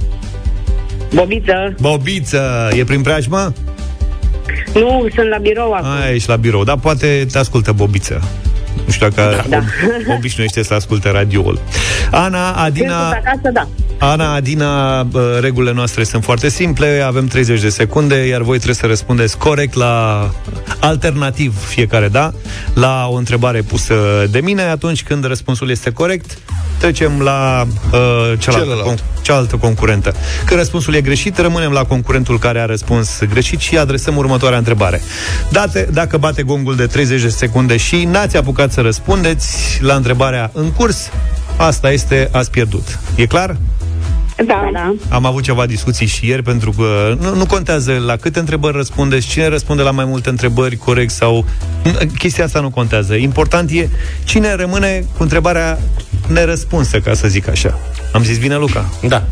Bobiță. 1.13 1.75
Bobiță, 1.81 2.69
e 2.77 2.83
prin 2.83 3.01
preajmă? 3.01 3.53
Nu, 4.73 5.07
sunt 5.15 5.29
la 5.29 5.37
birou 5.37 5.71
acum. 5.73 5.87
A, 5.89 6.09
ești 6.09 6.29
la 6.29 6.35
birou, 6.35 6.63
dar 6.63 6.77
poate 6.77 7.25
te 7.31 7.37
ascultă 7.37 7.71
Bobiță. 7.71 8.21
Nu 8.85 8.91
știu 8.91 9.07
dacă 9.07 9.43
Da. 9.49 9.57
ob- 9.59 10.15
obișnuiește 10.17 10.63
să 10.63 10.73
asculte 10.73 11.09
radioul. 11.09 11.59
Ana, 12.11 12.51
Când 12.53 12.65
Adina, 12.65 13.09
sunt 13.11 13.21
acasă, 13.25 13.49
da. 13.53 13.67
Ana, 13.99 14.33
Adina, 14.33 15.03
bă, 15.03 15.37
regulile 15.41 15.73
noastre 15.73 16.03
sunt 16.03 16.23
foarte 16.23 16.49
simple, 16.49 17.03
avem 17.05 17.27
30 17.27 17.61
de 17.61 17.69
secunde, 17.69 18.15
iar 18.15 18.41
voi 18.41 18.55
trebuie 18.55 18.75
să 18.75 18.85
răspundeți 18.85 19.37
corect 19.37 19.73
la 19.73 20.29
alternativ 20.79 21.65
fiecare, 21.65 22.07
da? 22.07 22.33
La 22.73 23.07
o 23.09 23.15
întrebare 23.15 23.61
pusă 23.61 23.95
de 24.31 24.39
mine, 24.39 24.61
atunci 24.61 25.03
când 25.03 25.25
răspunsul 25.25 25.69
este 25.69 25.89
corect, 25.91 26.37
trecem 26.83 27.21
la 27.21 27.67
uh, 27.67 27.99
cealaltă, 28.39 28.39
Celălalt. 28.39 28.99
con- 28.99 29.21
cealaltă 29.21 29.55
concurentă. 29.55 30.13
Când 30.45 30.59
răspunsul 30.59 30.93
e 30.93 31.01
greșit, 31.01 31.37
rămânem 31.37 31.71
la 31.71 31.83
concurentul 31.83 32.39
care 32.39 32.59
a 32.59 32.65
răspuns 32.65 33.19
greșit 33.29 33.59
și 33.59 33.77
adresăm 33.77 34.15
următoarea 34.17 34.57
întrebare. 34.57 35.01
Date, 35.51 35.89
dacă 35.93 36.17
bate 36.17 36.43
gongul 36.43 36.75
de 36.75 36.85
30 36.85 37.21
de 37.21 37.29
secunde 37.29 37.77
și 37.77 38.03
n-ați 38.03 38.37
apucat 38.37 38.71
să 38.71 38.81
răspundeți 38.81 39.79
la 39.81 39.93
întrebarea 39.95 40.49
în 40.53 40.71
curs, 40.71 41.09
asta 41.57 41.91
este, 41.91 42.29
ați 42.31 42.51
pierdut. 42.51 42.99
E 43.15 43.25
clar? 43.25 43.55
Da, 44.35 44.69
da. 44.73 44.93
Am 45.09 45.25
avut 45.25 45.43
ceva 45.43 45.65
discuții 45.65 46.05
și 46.05 46.27
ieri 46.27 46.43
pentru 46.43 46.71
că 46.71 47.15
nu, 47.19 47.35
nu 47.35 47.45
contează 47.45 47.93
la 48.05 48.15
câte 48.15 48.39
întrebări 48.39 48.75
răspundeți, 48.75 49.27
cine 49.27 49.47
răspunde 49.47 49.81
la 49.81 49.91
mai 49.91 50.05
multe 50.05 50.29
întrebări 50.29 50.75
corect 50.75 51.11
sau... 51.11 51.45
Chestia 52.17 52.43
asta 52.43 52.59
nu 52.59 52.69
contează. 52.69 53.13
Important 53.13 53.71
e 53.71 53.89
cine 54.23 54.53
rămâne 54.55 55.05
cu 55.17 55.23
întrebarea 55.23 55.79
nerăspunsă, 56.27 56.99
ca 56.99 57.13
să 57.13 57.27
zic 57.27 57.47
așa. 57.47 57.79
Am 58.13 58.23
zis 58.23 58.37
bine, 58.37 58.55
Luca? 58.55 58.89
Da. 59.07 59.23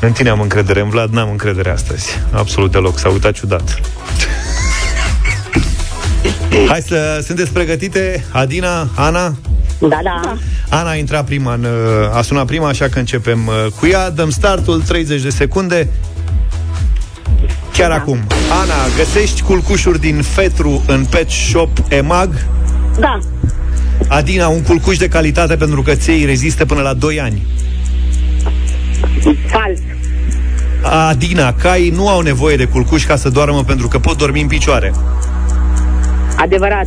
În 0.00 0.12
tine 0.12 0.28
am 0.28 0.40
încredere, 0.40 0.80
în 0.80 0.88
Vlad 0.88 1.10
n-am 1.10 1.30
încredere 1.30 1.70
astăzi. 1.70 2.08
Absolut 2.32 2.72
deloc, 2.72 2.98
s-a 2.98 3.08
uitat 3.08 3.32
ciudat. 3.32 3.80
Hai 6.68 6.80
să... 6.86 7.22
Sunteți 7.26 7.52
pregătite? 7.52 8.24
Adina, 8.32 8.88
Ana? 8.94 9.34
Da, 9.78 9.98
da. 10.02 10.36
Ana 10.68 10.90
a 10.90 10.94
intrat 10.94 11.24
prima, 11.24 11.54
în, 11.54 11.64
uh, 11.64 12.16
a 12.16 12.22
sunat 12.22 12.46
prima, 12.46 12.68
așa 12.68 12.88
că 12.88 12.98
începem 12.98 13.46
uh, 13.46 13.72
cu 13.78 13.86
ea. 13.86 14.10
Dăm 14.10 14.30
startul, 14.30 14.82
30 14.82 15.22
de 15.22 15.30
secunde. 15.30 15.88
Chiar 17.72 17.90
acum. 17.90 18.18
Ana, 18.62 18.74
găsești 18.96 19.42
culcușuri 19.42 20.00
din 20.00 20.22
fetru 20.22 20.82
în 20.86 21.04
Pet 21.04 21.30
Shop 21.30 21.70
Emag? 21.88 22.46
Da. 22.98 23.18
Adina, 24.08 24.48
un 24.48 24.62
culcuș 24.62 24.96
de 24.96 25.08
calitate 25.08 25.56
pentru 25.56 25.82
că 25.82 25.94
ței 25.94 26.24
rezistă 26.24 26.64
până 26.66 26.80
la 26.80 26.94
2 26.94 27.20
ani. 27.20 27.46
Fals. 29.46 29.78
Adina, 31.08 31.52
cai 31.52 31.92
nu 31.94 32.08
au 32.08 32.20
nevoie 32.20 32.56
de 32.56 32.64
culcuș 32.64 33.06
ca 33.06 33.16
să 33.16 33.28
doarmă 33.28 33.64
pentru 33.64 33.88
că 33.88 33.98
pot 33.98 34.16
dormi 34.16 34.40
în 34.40 34.46
picioare. 34.46 34.92
Adevărat. 36.38 36.86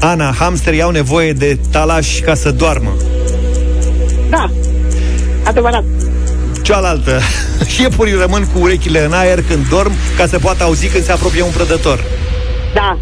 Ana, 0.00 0.32
hamsterii 0.38 0.82
au 0.82 0.90
nevoie 0.90 1.32
de 1.32 1.58
talaș 1.70 2.18
ca 2.20 2.34
să 2.34 2.50
doarmă. 2.50 2.92
Da. 4.30 4.50
Adevărat. 5.44 5.84
Cealaltă, 6.62 7.20
șiepurii 7.74 8.14
rămân 8.14 8.46
cu 8.46 8.58
urechile 8.58 9.04
în 9.04 9.12
aer 9.12 9.42
când 9.42 9.68
dorm 9.68 9.92
ca 10.16 10.26
să 10.26 10.38
poată 10.38 10.62
auzi 10.64 10.88
când 10.88 11.04
se 11.04 11.12
apropie 11.12 11.42
un 11.42 11.50
prădător. 11.50 12.04
Da. 12.74 12.98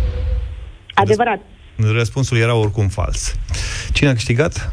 Adevărat. 0.95 1.41
Răspunsul 1.77 2.37
era 2.37 2.55
oricum 2.55 2.89
fals. 2.89 3.35
Cine 3.93 4.09
a 4.09 4.13
câștigat? 4.13 4.73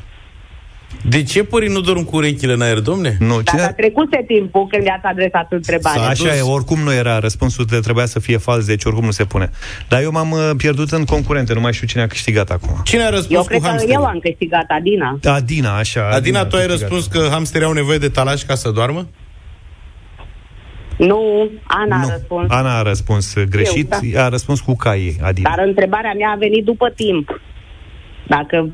De 1.09 1.23
ce 1.23 1.43
pării 1.43 1.69
nu 1.69 1.79
dorm 1.79 2.03
cu 2.03 2.15
urechile 2.15 2.53
în 2.53 2.61
aer, 2.61 2.79
domne? 2.79 3.15
Nu, 3.19 3.33
Dar 3.33 3.43
cine 3.43 3.61
a 3.61 3.73
trecuse 3.73 4.23
timpul 4.27 4.67
când 4.67 4.85
i-ați 4.85 5.05
adresat 5.05 5.51
întrebarea. 5.51 6.01
Așa 6.07 6.35
e, 6.35 6.41
oricum 6.41 6.79
nu 6.79 6.93
era 6.93 7.19
răspunsul, 7.19 7.65
te 7.65 7.79
trebuia 7.79 8.05
să 8.05 8.19
fie 8.19 8.37
fals, 8.37 8.65
deci 8.65 8.83
oricum 8.83 9.05
nu 9.05 9.11
se 9.11 9.25
pune. 9.25 9.49
Dar 9.89 10.01
eu 10.01 10.11
m-am 10.11 10.31
uh, 10.31 10.49
pierdut 10.57 10.91
în 10.91 11.05
concurente, 11.05 11.53
nu 11.53 11.59
mai 11.59 11.73
știu 11.73 11.87
cine 11.87 12.01
a 12.01 12.07
câștigat 12.07 12.49
acum. 12.49 12.75
Cine 12.83 13.03
a 13.03 13.09
răspuns 13.09 13.31
Eu 13.35 13.41
cu 13.41 13.47
cred 13.47 13.61
că 13.61 13.67
hamsterul? 13.67 13.93
eu 13.95 14.05
am 14.05 14.19
câștigat, 14.19 14.65
Adina. 14.67 15.19
Adina, 15.23 15.77
așa. 15.77 16.09
Adina, 16.11 16.45
tu 16.45 16.55
a 16.55 16.59
ai 16.59 16.65
câștigat. 16.65 16.89
răspuns 16.91 17.05
că 17.23 17.29
hamsterii 17.31 17.67
au 17.67 17.73
nevoie 17.73 17.97
de 17.97 18.09
talaș 18.09 18.41
ca 18.41 18.55
să 18.55 18.71
doarmă? 18.71 19.07
Nu, 20.97 21.49
Ana 21.63 21.95
a 21.95 21.99
Nu. 21.99 22.07
răspuns. 22.09 22.45
Ana 22.51 22.77
a 22.77 22.81
răspuns 22.81 23.35
uh, 23.35 23.43
greșit, 23.43 23.95
Eu, 24.13 24.21
a 24.21 24.29
răspuns 24.29 24.59
cu 24.59 24.75
caii, 24.75 25.17
Adina. 25.21 25.49
Dar 25.55 25.65
întrebarea 25.65 26.13
mea 26.17 26.29
a 26.29 26.35
venit 26.39 26.63
după 26.65 26.89
timp. 26.95 27.41
Dacă 28.27 28.69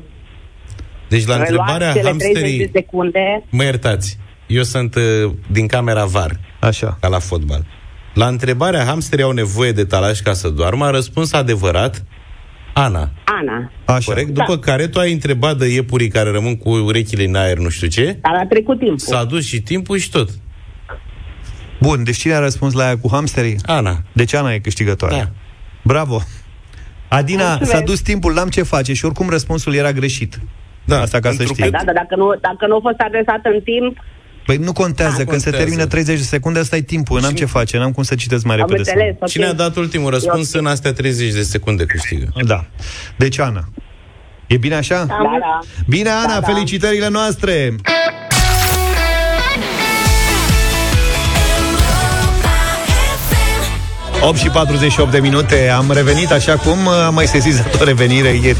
Deci 1.10 1.26
la 1.26 1.36
reluați 1.36 1.50
întrebarea 1.50 1.92
cele 1.92 2.02
30 2.02 2.18
de 2.18 2.26
hamsterii... 2.34 2.70
secunde, 2.72 3.44
Mă 3.50 3.62
iertați, 3.62 4.18
eu 4.46 4.62
sunt 4.62 4.94
uh, 4.94 5.32
din 5.50 5.66
camera 5.66 6.04
VAR, 6.04 6.40
Așa. 6.60 6.96
ca 7.00 7.08
la 7.08 7.18
fotbal. 7.18 7.64
La 8.14 8.26
întrebarea 8.26 8.84
hamsterii 8.84 9.24
au 9.24 9.30
nevoie 9.30 9.72
de 9.72 9.84
talaș 9.84 10.18
ca 10.20 10.32
să 10.32 10.48
doarmă, 10.48 10.84
a 10.84 10.90
răspuns 10.90 11.32
adevărat 11.32 12.04
Ana. 12.74 13.10
Ana. 13.24 13.70
Așa. 13.84 14.04
Corect? 14.12 14.28
După 14.28 14.58
care 14.58 14.86
tu 14.86 14.98
ai 14.98 15.12
întrebat 15.12 15.56
de 15.56 15.66
iepurii 15.66 16.08
care 16.08 16.30
rămân 16.30 16.56
cu 16.56 16.70
urechile 16.70 17.24
în 17.24 17.34
aer, 17.34 17.58
nu 17.58 17.68
știu 17.68 17.86
ce, 17.88 18.18
Dar 18.22 18.34
a 18.34 18.46
trecut 18.46 18.78
timpul. 18.78 18.98
s-a 18.98 19.24
dus 19.24 19.46
și 19.46 19.60
timpul 19.60 19.96
și 19.98 20.10
tot. 20.10 20.30
Bun, 21.80 22.04
deci 22.04 22.16
cine 22.16 22.32
a 22.34 22.38
răspuns 22.38 22.72
la 22.72 22.84
aia 22.84 22.98
cu 22.98 23.08
hamsterii? 23.12 23.56
Ana. 23.66 24.02
Deci 24.12 24.34
Ana 24.34 24.52
e 24.52 24.58
câștigătoare. 24.58 25.14
Da. 25.16 25.30
Bravo. 25.82 26.22
Adina, 27.08 27.44
Mulțumesc. 27.46 27.70
s-a 27.70 27.80
dus 27.80 28.00
timpul, 28.00 28.32
n-am 28.32 28.48
ce 28.48 28.62
face 28.62 28.92
și 28.92 29.04
oricum 29.04 29.28
răspunsul 29.28 29.74
era 29.74 29.92
greșit. 29.92 30.40
Da, 30.84 31.00
Asta 31.00 31.18
ca 31.20 31.30
să 31.30 31.36
pentru 31.36 31.54
știți. 31.54 31.70
că- 31.70 31.76
Da, 31.78 31.84
dar 31.84 31.94
dacă 31.94 32.16
nu, 32.16 32.34
dacă 32.40 32.66
nu 32.66 32.76
a 32.76 32.78
fost 32.82 32.98
adresat 32.98 33.40
în 33.54 33.60
timp, 33.60 33.98
Păi 34.46 34.56
nu 34.56 34.72
contează, 34.72 35.16
când 35.24 35.26
se 35.28 35.32
contează. 35.50 35.56
termină 35.56 35.86
30 35.86 36.16
de 36.16 36.22
secunde, 36.22 36.58
asta 36.58 36.76
e 36.76 36.80
timpul, 36.80 37.20
n-am 37.20 37.32
ce 37.32 37.44
face, 37.44 37.78
n-am 37.78 37.92
cum 37.92 38.02
să 38.02 38.14
citesc 38.14 38.44
mai 38.44 38.54
Am 38.56 38.60
repede. 38.68 38.78
înțeles, 38.90 39.14
ok. 39.20 39.28
Cine 39.28 39.44
a 39.46 39.52
dat 39.52 39.76
ultimul 39.76 40.10
răspuns 40.10 40.52
în 40.52 40.66
astea 40.66 40.92
30 40.92 41.32
de 41.32 41.42
secunde 41.42 41.84
câștigă? 41.84 42.26
Da. 42.46 42.64
Deci, 43.16 43.38
Ana, 43.38 43.64
e 44.46 44.56
bine 44.56 44.74
așa? 44.74 45.04
Da, 45.04 45.16
da. 45.40 45.58
Bine, 45.88 46.08
Ana, 46.08 46.26
Da, 46.34 46.40
da. 46.40 46.46
felicitările 46.52 47.08
noastre! 47.08 47.74
8 54.22 54.36
și 54.38 54.48
48 54.48 55.10
de 55.10 55.18
minute 55.18 55.68
Am 55.76 55.90
revenit 55.92 56.30
așa 56.30 56.52
cum 56.56 56.88
am 56.88 57.14
mai 57.14 57.26
sesizat 57.26 57.80
o 57.80 57.84
revenire 57.84 58.28
ieri 58.42 58.56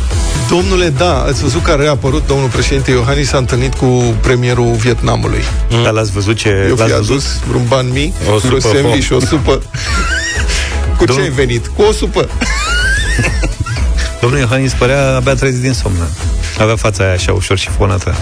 Domnule, 0.48 0.88
da, 0.88 1.22
ați 1.22 1.40
văzut 1.42 1.62
că 1.62 1.70
a 1.70 1.74
reapărut 1.76 2.26
domnul 2.26 2.48
președinte 2.48 2.90
Iohannis 2.90 3.28
s-a 3.28 3.36
întâlnit 3.38 3.74
cu 3.74 3.86
premierul 4.20 4.72
Vietnamului. 4.74 5.42
mm. 5.70 5.82
Dar 5.82 5.92
l-ați 5.92 6.10
văzut 6.12 6.36
ce 6.36 6.48
Eu 6.68 6.74
l-ați 6.74 6.90
fi 6.92 6.96
văzut? 6.98 7.10
adus 7.10 7.24
vreun 7.48 7.64
ban 7.68 7.90
mic, 7.92 8.14
O 8.30 8.32
o 8.34 8.38
supă 8.38 8.58
supă 8.60 8.74
sandwich, 8.76 9.06
fo. 9.06 9.14
o 9.14 9.20
supă. 9.20 9.62
Cu 10.96 10.98
ce 10.98 11.04
Domnul- 11.04 11.24
ai 11.24 11.30
venit? 11.30 11.66
Cu 11.66 11.82
o 11.82 11.92
supă. 11.92 12.28
Domnul 14.20 14.38
Iohannis 14.38 14.72
părea 14.72 15.14
abia 15.16 15.34
trezit 15.34 15.60
din 15.62 15.72
somn 15.72 15.94
Avea 16.58 16.76
fața 16.76 17.04
aia 17.04 17.12
așa 17.12 17.32
ușor 17.32 17.58
șifonată 17.58 18.14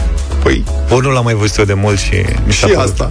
Păi, 0.43 0.64
Ori 0.91 1.07
nu 1.07 1.12
l-am 1.12 1.24
mai 1.24 1.34
văzut 1.34 1.57
eu 1.57 1.64
de 1.64 1.74
mult 1.74 1.99
și 1.99 2.14
mi 2.47 2.53
s-a 2.53 2.66
și 2.66 2.72
părut. 2.72 2.91
asta. 2.91 3.11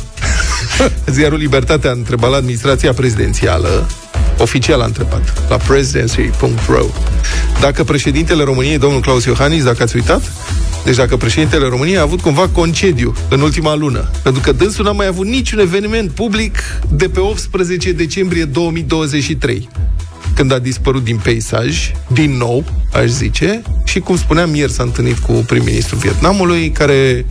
Ziarul 1.15 1.38
Libertatea 1.38 1.89
a 1.89 1.93
întrebat 1.93 2.30
la 2.30 2.36
administrația 2.36 2.93
prezidențială 2.93 3.88
oficial 4.38 4.81
a 4.81 4.85
întrebat, 4.85 5.43
la 5.49 5.57
presidency.ro 5.57 6.85
dacă 7.59 7.83
președintele 7.83 8.43
României, 8.43 8.77
domnul 8.77 9.01
Claus 9.01 9.25
Iohannis, 9.25 9.63
dacă 9.63 9.83
ați 9.83 9.95
uitat, 9.95 10.31
deci 10.85 10.95
dacă 10.95 11.17
președintele 11.17 11.67
României 11.67 11.97
a 11.97 12.01
avut 12.01 12.21
cumva 12.21 12.47
concediu 12.47 13.13
în 13.29 13.41
ultima 13.41 13.75
lună, 13.75 14.09
pentru 14.23 14.41
că 14.41 14.51
dânsul 14.51 14.85
n-a 14.85 14.91
mai 14.91 15.07
avut 15.07 15.25
niciun 15.25 15.59
eveniment 15.59 16.11
public 16.11 16.57
de 16.89 17.07
pe 17.09 17.19
18 17.19 17.91
decembrie 17.91 18.43
2023 18.43 19.69
când 20.35 20.51
a 20.51 20.59
dispărut 20.59 21.03
din 21.03 21.17
peisaj, 21.17 21.91
din 22.07 22.31
nou, 22.31 22.63
aș 22.93 23.05
zice, 23.05 23.61
și 23.85 23.99
cum 23.99 24.17
spuneam, 24.17 24.55
ieri 24.55 24.71
s-a 24.71 24.83
întâlnit 24.83 25.17
cu 25.17 25.31
prim-ministrul 25.31 25.99
Vietnamului, 25.99 26.69
care, 26.69 27.25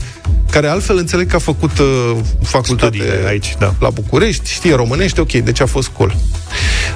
care 0.50 0.66
altfel 0.66 0.96
înțeleg 0.96 1.28
că 1.28 1.36
a 1.36 1.38
făcut 1.38 1.78
uh, 1.78 2.16
facultate 2.42 2.96
Studii 2.96 3.26
aici, 3.26 3.56
da. 3.58 3.74
la 3.80 3.90
București, 3.90 4.50
știe 4.50 4.74
românește, 4.74 5.20
ok, 5.20 5.32
deci 5.32 5.60
a 5.60 5.66
fost 5.66 5.88
cool. 5.88 6.16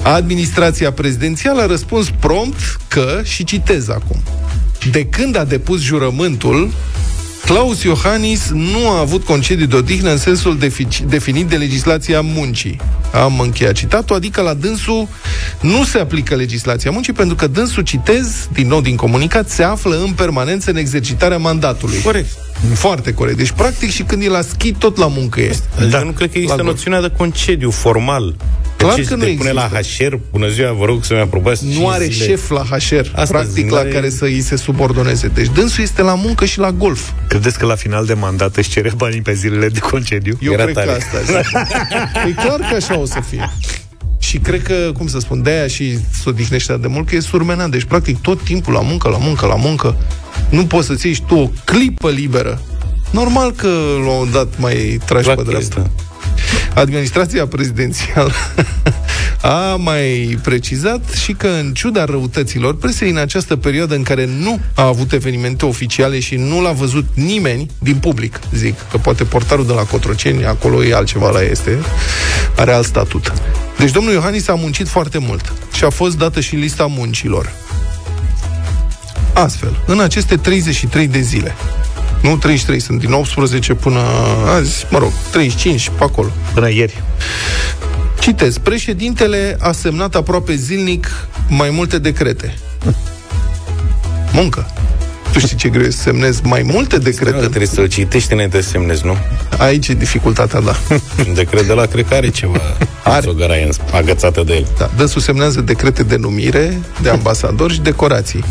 Administrația 0.03 0.93
prezidențială 0.93 1.63
a 1.63 1.67
răspuns 1.67 2.11
prompt 2.19 2.59
că, 2.89 3.21
și 3.25 3.45
citez 3.45 3.89
acum, 3.89 4.23
de 4.91 5.05
când 5.05 5.37
a 5.37 5.45
depus 5.45 5.81
jurământul, 5.81 6.71
Claus 7.45 7.83
Iohannis 7.83 8.49
nu 8.53 8.89
a 8.91 8.99
avut 8.99 9.25
concediu 9.25 9.67
de 9.67 9.77
odihnă 9.77 10.11
în 10.11 10.17
sensul 10.19 10.59
defici- 10.59 11.05
definit 11.09 11.47
de 11.47 11.57
legislația 11.57 12.21
muncii. 12.21 12.81
Am 13.13 13.41
încheiat 13.41 13.73
citatul, 13.75 14.17
adică 14.17 14.41
la 14.41 14.55
dânsul 14.55 15.09
nu 15.61 15.85
se 15.85 15.99
aplică 15.99 16.35
legislația 16.35 16.91
muncii 16.91 17.13
pentru 17.13 17.35
că 17.37 17.47
dânsul, 17.47 17.83
citez, 17.83 18.49
din 18.53 18.67
nou 18.69 18.81
din 18.81 18.97
comunicat, 18.97 19.49
se 19.49 19.63
află 19.63 19.97
în 20.05 20.13
permanență 20.13 20.71
în 20.71 20.77
exercitarea 20.77 21.39
mandatului. 21.39 22.01
Corect. 22.05 22.31
Foarte 22.75 23.15
corect. 23.15 23.37
Deci, 23.37 23.51
practic, 23.51 23.91
și 23.91 24.03
când 24.03 24.23
e 24.23 24.29
la 24.29 24.41
schi, 24.43 24.73
tot 24.73 24.97
la 24.97 25.07
muncă 25.07 25.41
e. 25.41 25.57
Adică 25.81 26.03
nu 26.05 26.11
cred 26.11 26.31
că 26.31 26.37
există 26.39 26.57
La 26.57 26.63
golf. 26.63 26.77
noțiunea 26.77 27.01
de 27.01 27.11
concediu 27.17 27.71
formal. 27.71 28.35
Clar 28.81 28.95
ce 28.95 29.01
că 29.01 29.07
se 29.09 29.15
nu 29.15 29.25
depune 29.25 29.51
la 29.53 29.69
HR, 29.69 30.15
bună 30.31 30.49
ziua, 30.49 30.73
vă 30.73 30.85
rog 30.85 31.05
să-mi 31.05 31.21
aprobați 31.21 31.65
Nu 31.65 31.71
cinci 31.73 31.85
are 31.89 32.05
zile. 32.05 32.25
șef 32.27 32.51
la 32.51 32.63
HR, 32.65 32.95
Asta 33.15 33.25
practic, 33.29 33.53
zic, 33.53 33.71
la 33.71 33.77
n-are- 33.77 33.89
care 33.91 34.11
să 34.11 34.25
îi 34.25 34.41
se 34.41 34.57
subordoneze. 34.57 35.27
Deci 35.27 35.49
dânsul 35.55 35.83
este 35.83 36.03
la 36.03 36.15
muncă 36.15 36.45
și 36.45 36.59
la 36.59 36.71
golf. 36.71 37.11
Credeți 37.29 37.59
că 37.59 37.67
la 37.67 37.75
final 37.75 38.05
de 38.07 38.15
mandat 38.15 38.57
își 38.57 38.71
cere 38.71 38.93
banii 38.97 39.23
pe 39.23 39.33
zilele 39.33 39.69
de 39.69 39.79
concediu? 39.79 40.39
Eu 40.41 40.53
Era 40.53 40.63
cred 40.63 40.75
tare. 40.75 40.87
că 40.87 40.93
asta 40.93 41.19
zic. 41.21 41.47
E 42.29 42.43
clar 42.43 42.59
că 42.71 42.75
așa 42.75 42.99
o 42.99 43.05
să 43.05 43.21
fie. 43.29 43.51
Și 44.19 44.39
cred 44.39 44.63
că, 44.63 44.91
cum 44.97 45.07
să 45.07 45.19
spun, 45.19 45.43
de-aia 45.43 45.67
și 45.67 45.97
se 45.97 46.23
odihnește 46.29 46.77
de 46.81 46.87
mult, 46.87 47.09
că 47.09 47.17
e 47.17 47.21
surmenat. 47.21 47.71
Deci, 47.71 47.85
practic, 47.85 48.21
tot 48.21 48.43
timpul 48.45 48.73
la 48.73 48.81
muncă, 48.81 49.09
la 49.09 49.17
muncă, 49.19 49.47
la 49.47 49.55
muncă. 49.57 49.97
Nu 50.51 50.65
poți 50.67 50.87
să-ți 50.87 51.07
iei 51.07 51.15
și 51.15 51.23
tu 51.23 51.35
o 51.37 51.51
clipă 51.65 52.11
liberă. 52.11 52.61
Normal 53.11 53.53
că 53.53 53.67
la 53.67 53.97
un 53.99 54.05
moment 54.05 54.33
dat 54.33 54.47
mai 54.59 54.99
tragi 55.05 55.29
La 55.29 55.35
pe 55.35 55.43
dreapta. 55.43 55.91
Chestia. 56.71 56.83
Administrația 56.83 57.47
prezidențială 57.47 58.33
a 59.43 59.77
mai 59.77 60.39
precizat 60.43 61.11
și 61.11 61.33
că 61.33 61.47
în 61.47 61.73
ciuda 61.73 62.05
răutăților 62.05 62.77
presei 62.77 63.11
în 63.11 63.17
această 63.17 63.57
perioadă 63.57 63.95
în 63.95 64.03
care 64.03 64.27
nu 64.27 64.61
a 64.75 64.87
avut 64.87 65.13
evenimente 65.13 65.67
oficiale 65.67 66.21
și 66.21 66.37
nu 66.37 66.61
l-a 66.61 66.73
văzut 66.73 67.05
nimeni 67.15 67.71
din 67.79 67.97
public, 67.97 68.39
zic, 68.55 68.75
că 68.91 68.99
poate 68.99 69.25
portarul 69.25 69.67
de 69.67 69.73
la 69.73 69.83
Cotroceni, 69.83 70.45
acolo 70.45 70.85
e 70.85 70.95
altceva 70.95 71.31
la 71.31 71.43
este, 71.43 71.79
are 72.57 72.73
alt 72.73 72.87
statut. 72.87 73.33
Deci 73.79 73.91
domnul 73.91 74.13
Iohannis 74.13 74.49
a 74.49 74.55
muncit 74.55 74.89
foarte 74.89 75.19
mult 75.19 75.53
și 75.73 75.85
a 75.85 75.91
fost 75.91 76.19
dată 76.19 76.41
și 76.41 76.57
lista 76.57 76.87
muncilor. 76.87 77.53
Astfel, 79.33 79.83
în 79.87 80.01
aceste 80.01 80.37
33 80.37 81.09
de 81.09 81.21
zile, 81.21 81.55
nu 82.21 82.37
33, 82.37 82.81
sunt 82.81 82.99
din 83.01 83.13
18 83.13 83.75
până 83.75 84.01
azi, 84.57 84.87
mă 84.91 84.99
rog, 84.99 85.11
35 85.31 85.89
pe 85.99 86.05
acolo. 86.05 86.29
Până 86.55 86.71
ieri. 86.71 87.03
Citez, 88.21 88.59
președintele 88.59 89.57
a 89.61 89.73
semnat 89.73 90.15
aproape 90.15 90.55
zilnic 90.55 91.07
mai 91.49 91.71
multe 91.71 91.99
decrete. 91.99 92.55
Muncă. 94.33 94.67
Tu 95.33 95.39
știi 95.39 95.57
ce 95.57 95.69
greu 95.69 95.83
e 95.85 95.91
să 95.91 96.01
semnezi 96.03 96.41
mai 96.45 96.63
multe 96.63 96.99
Cred 96.99 97.03
că 97.03 97.11
decrete? 97.25 97.39
trebuie 97.47 97.67
să-l 97.67 97.87
citești 97.87 98.33
înainte 98.33 98.61
să 98.61 98.69
semnezi, 98.69 99.07
nu? 99.07 99.17
Aici 99.59 99.89
e 99.89 99.95
dificultatea, 99.95 100.61
da. 100.61 100.77
Un 101.29 101.35
decret 101.35 101.67
de 101.67 101.73
la 101.73 101.87
cred 101.87 102.07
că 102.09 102.15
are 102.15 102.29
ceva 102.31 102.61
Are. 103.05 103.29
o 103.29 103.33
găraie 103.33 103.65
în- 103.65 103.71
agățată 103.93 104.43
de 104.47 104.53
el. 104.55 104.67
da. 104.79 104.91
Dânsul 104.97 105.21
semnează 105.21 105.61
decrete 105.61 106.03
de 106.03 106.17
numire, 106.17 106.79
de 107.03 107.09
ambasadori 107.09 107.73
și 107.73 107.81
decorații. 107.81 108.45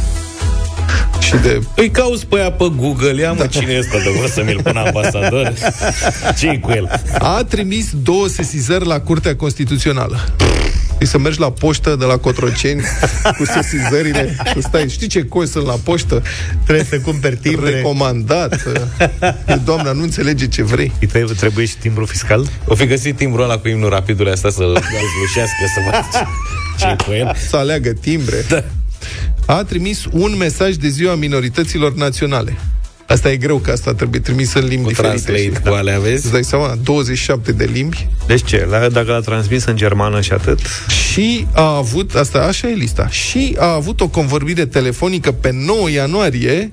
Și 1.30 1.36
de... 1.36 1.62
Îi 1.76 1.90
cauți 1.90 2.26
pe 2.26 2.38
ea 2.38 2.52
pe 2.52 2.72
Google, 2.76 3.22
ia 3.22 3.32
mă, 3.32 3.48
cine 3.48 3.74
e 3.74 3.78
ăsta 3.80 3.98
de 3.98 4.10
vă 4.22 4.28
să 4.28 4.44
mi-l 4.44 4.62
pun 4.64 4.78
ambasador? 4.88 5.54
ce 6.38 6.60
cu 6.62 6.72
el? 6.72 7.02
A 7.20 7.44
trimis 7.44 7.90
două 8.04 8.28
sesizări 8.28 8.86
la 8.86 9.00
Curtea 9.00 9.36
Constituțională. 9.36 10.20
E 11.00 11.06
să 11.06 11.18
mergi 11.18 11.40
la 11.40 11.52
poștă 11.52 11.96
de 11.96 12.06
la 12.06 12.18
Cotroceni 12.18 12.82
cu 13.38 13.46
sesizările, 13.46 14.36
să 14.54 14.60
stai, 14.62 14.90
știi 14.90 15.08
ce 15.08 15.26
coi 15.26 15.48
sunt 15.48 15.66
la 15.66 15.76
poștă? 15.84 16.24
Trebuie 16.64 16.86
să 16.90 17.00
cumperi 17.00 17.36
timbre. 17.36 17.70
Recomandat. 17.70 18.64
Doamna, 19.64 19.92
nu 19.92 20.04
înțelege 20.04 20.48
ce 20.48 20.64
vrei. 20.64 20.92
Îi 21.00 21.08
trebuie, 21.08 21.36
trebuie 21.36 21.66
și 21.66 21.78
timbru 21.78 22.06
fiscal? 22.06 22.46
O 22.66 22.76
fi 22.76 22.86
găsit 22.86 23.16
timbrul 23.16 23.44
ăla 23.44 23.58
cu 23.58 23.68
imnul 23.68 23.90
rapidului 23.90 24.32
asta 24.32 24.50
să-l 24.50 24.74
dezlușească, 25.00 25.64
să 25.74 25.80
vadă 25.86 26.08
ce, 26.14 26.86
ce 26.86 27.04
cu 27.06 27.12
el. 27.12 27.36
să 27.50 27.56
aleagă 27.56 27.90
timbre. 27.90 28.46
Da. 28.48 28.64
A 29.50 29.64
trimis 29.64 30.06
un 30.12 30.36
mesaj 30.38 30.76
de 30.76 30.88
ziua 30.88 31.16
minorităților 31.16 31.93
naționale. 31.93 32.58
Asta 33.08 33.32
e 33.32 33.38
greu, 33.38 33.58
că 33.58 33.72
asta 33.72 33.93
trebuie 33.93 34.20
trimis 34.22 34.54
în 34.54 34.66
limbi 34.66 34.84
Cu 34.84 34.89
diferite. 34.89 35.16
translate, 35.16 35.41
știi? 35.56 35.70
cu 35.70 35.76
alea, 35.76 36.00
vezi? 36.00 36.24
Îți 36.24 36.32
dai 36.32 36.43
seama? 36.43 36.78
27 36.84 37.52
de 37.52 37.70
limbi. 37.74 38.08
Deci 38.28 38.43
ce? 38.45 38.66
La, 38.70 38.88
dacă 38.89 39.12
l-a 39.12 39.20
transmis 39.20 39.66
în 39.66 39.76
germană 39.76 40.22
și 40.22 40.32
atât? 40.32 40.60
Și 41.12 41.47
a 41.54 41.76
avut, 41.76 42.16
asta 42.16 42.39
așa 42.39 42.70
e 42.70 42.74
lista, 42.74 43.08
și 43.08 43.56
a 43.60 43.74
avut 43.74 44.02
o 44.02 44.08
convorbire 44.08 44.66
telefonică 44.66 45.32
pe 45.32 45.52
9 45.54 45.89
ianuarie 45.89 46.72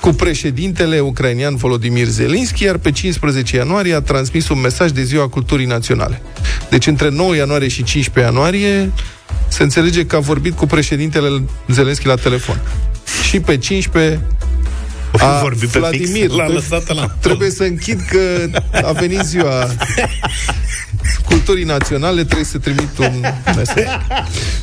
cu 0.00 0.08
președintele 0.08 1.00
ucrainian 1.00 1.56
Volodymyr 1.56 2.06
Zelensky, 2.06 2.64
iar 2.64 2.76
pe 2.76 2.90
15 2.90 3.56
ianuarie 3.56 3.94
a 3.94 4.00
transmis 4.00 4.48
un 4.48 4.60
mesaj 4.60 4.90
de 4.90 5.02
Ziua 5.02 5.28
Culturii 5.28 5.66
Naționale. 5.66 6.22
Deci 6.70 6.86
între 6.86 7.08
9 7.08 7.34
ianuarie 7.34 7.68
și 7.68 7.82
15 7.82 8.32
ianuarie 8.32 8.92
se 9.48 9.62
înțelege 9.62 10.06
că 10.06 10.16
a 10.16 10.20
vorbit 10.20 10.56
cu 10.56 10.66
președintele 10.66 11.42
Zelensky 11.68 12.06
la 12.06 12.14
telefon. 12.14 12.60
Și 13.28 13.40
pe 13.40 13.58
15 13.58 14.20
a 15.20 15.40
vorbit 15.42 15.68
pe 15.68 15.78
fix? 15.78 16.10
Vladimir. 16.10 16.30
L-a 16.30 16.48
lăsat 16.48 16.94
la 16.94 17.06
Trebuie 17.20 17.50
să 17.50 17.62
închid 17.62 18.00
că 18.00 18.50
a 18.72 18.92
venit 18.92 19.20
ziua 19.20 19.68
culturii 21.28 21.64
naționale, 21.64 22.24
trebuie 22.24 22.44
să 22.44 22.58
trimit 22.58 22.98
un 22.98 23.20
mesaj. 23.56 23.84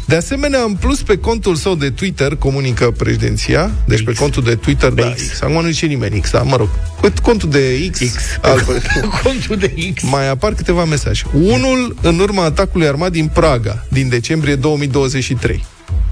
De 0.05 0.15
asemenea, 0.15 0.61
în 0.61 0.73
plus, 0.73 1.01
pe 1.01 1.17
contul 1.17 1.55
său 1.55 1.75
de 1.75 1.89
Twitter, 1.89 2.35
comunică 2.35 2.91
președinția, 2.91 3.71
deci 3.87 4.03
pe 4.03 4.13
contul 4.13 4.43
de 4.43 4.55
Twitter, 4.55 4.89
da, 4.89 5.13
X. 5.13 5.41
Acum 5.41 5.61
nu 5.61 5.69
zice 5.69 5.85
nimeni 5.85 6.19
X, 6.19 6.31
da, 6.31 6.41
mă 6.41 6.55
rog. 6.55 6.69
Pe 7.01 7.13
contul 7.21 7.49
de 7.49 7.89
X, 7.91 7.99
X. 7.99 8.39
Contul 9.23 9.57
de 9.57 9.73
X. 9.95 10.03
mai 10.03 10.29
apar 10.29 10.53
câteva 10.53 10.85
mesaje. 10.85 11.23
Unul 11.33 11.95
în 12.01 12.19
urma 12.19 12.43
atacului 12.43 12.87
armat 12.87 13.11
din 13.11 13.27
Praga, 13.27 13.85
din 13.89 14.09
decembrie 14.09 14.55
2023. 14.55 15.65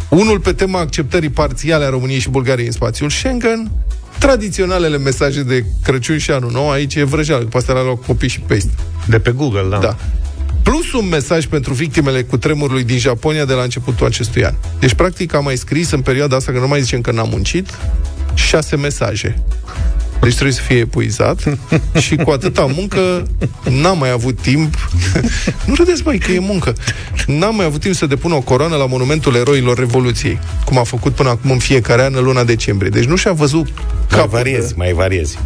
Unul 0.09 0.39
pe 0.39 0.53
tema 0.53 0.79
acceptării 0.79 1.29
parțiale 1.29 1.85
a 1.85 1.89
României 1.89 2.19
și 2.19 2.29
Bulgariei 2.29 2.65
în 2.65 2.71
spațiul 2.71 3.09
Schengen. 3.09 3.71
Tradiționalele 4.19 4.97
mesaje 4.97 5.43
de 5.43 5.65
Crăciun 5.83 6.17
și 6.17 6.31
Anul 6.31 6.51
Nou, 6.51 6.69
aici 6.69 6.95
e 6.95 7.03
vrăjeală, 7.03 7.43
că 7.43 7.57
astea 7.57 7.73
le-au 7.73 7.85
luat 7.85 8.05
copii 8.05 8.29
și 8.29 8.39
paste. 8.39 8.71
De 9.07 9.19
pe 9.19 9.31
Google, 9.31 9.67
da. 9.69 9.77
Da. 9.77 9.95
Plus 10.63 10.93
un 10.93 11.07
mesaj 11.07 11.45
pentru 11.45 11.73
victimele 11.73 12.23
cu 12.23 12.37
tremurului 12.37 12.83
din 12.83 12.97
Japonia 12.97 13.45
de 13.45 13.53
la 13.53 13.63
începutul 13.63 14.05
acestui 14.05 14.45
an. 14.45 14.53
Deci, 14.79 14.93
practic, 14.93 15.33
am 15.33 15.43
mai 15.43 15.55
scris 15.55 15.91
în 15.91 16.01
perioada 16.01 16.35
asta, 16.35 16.51
că 16.51 16.59
nu 16.59 16.67
mai 16.67 16.81
zicem 16.81 17.01
că 17.01 17.11
n-am 17.11 17.29
muncit, 17.29 17.69
șase 18.33 18.75
mesaje. 18.75 19.43
Deci 20.23 20.33
trebuie 20.33 20.53
să 20.55 20.61
fie 20.61 20.77
epuizat 20.77 21.39
și 22.05 22.15
cu 22.15 22.29
atâta 22.31 22.65
muncă 22.75 23.27
n-am 23.81 23.97
mai 23.97 24.09
avut 24.11 24.39
timp. 24.41 24.89
nu 25.67 25.73
râdeți, 25.73 26.01
mai 26.05 26.17
că 26.17 26.31
e 26.31 26.39
muncă. 26.39 26.73
N-am 27.27 27.55
mai 27.55 27.65
avut 27.65 27.81
timp 27.81 27.95
să 27.95 28.05
depun 28.05 28.31
o 28.31 28.39
coroană 28.41 28.75
la 28.75 28.85
Monumentul 28.85 29.35
Eroilor 29.35 29.77
Revoluției, 29.77 30.39
cum 30.65 30.77
a 30.77 30.83
făcut 30.83 31.13
până 31.13 31.29
acum 31.29 31.51
în 31.51 31.57
fiecare 31.59 32.03
an 32.03 32.13
în 32.15 32.23
luna 32.23 32.43
decembrie. 32.43 32.89
Deci 32.89 33.03
nu 33.05 33.15
și-a 33.15 33.31
văzut 33.31 33.67
Mai 33.73 34.05
capul 34.07 34.29
variezi, 34.29 34.67
de- 34.67 34.73
mai 34.77 34.93
variezi. 34.93 35.37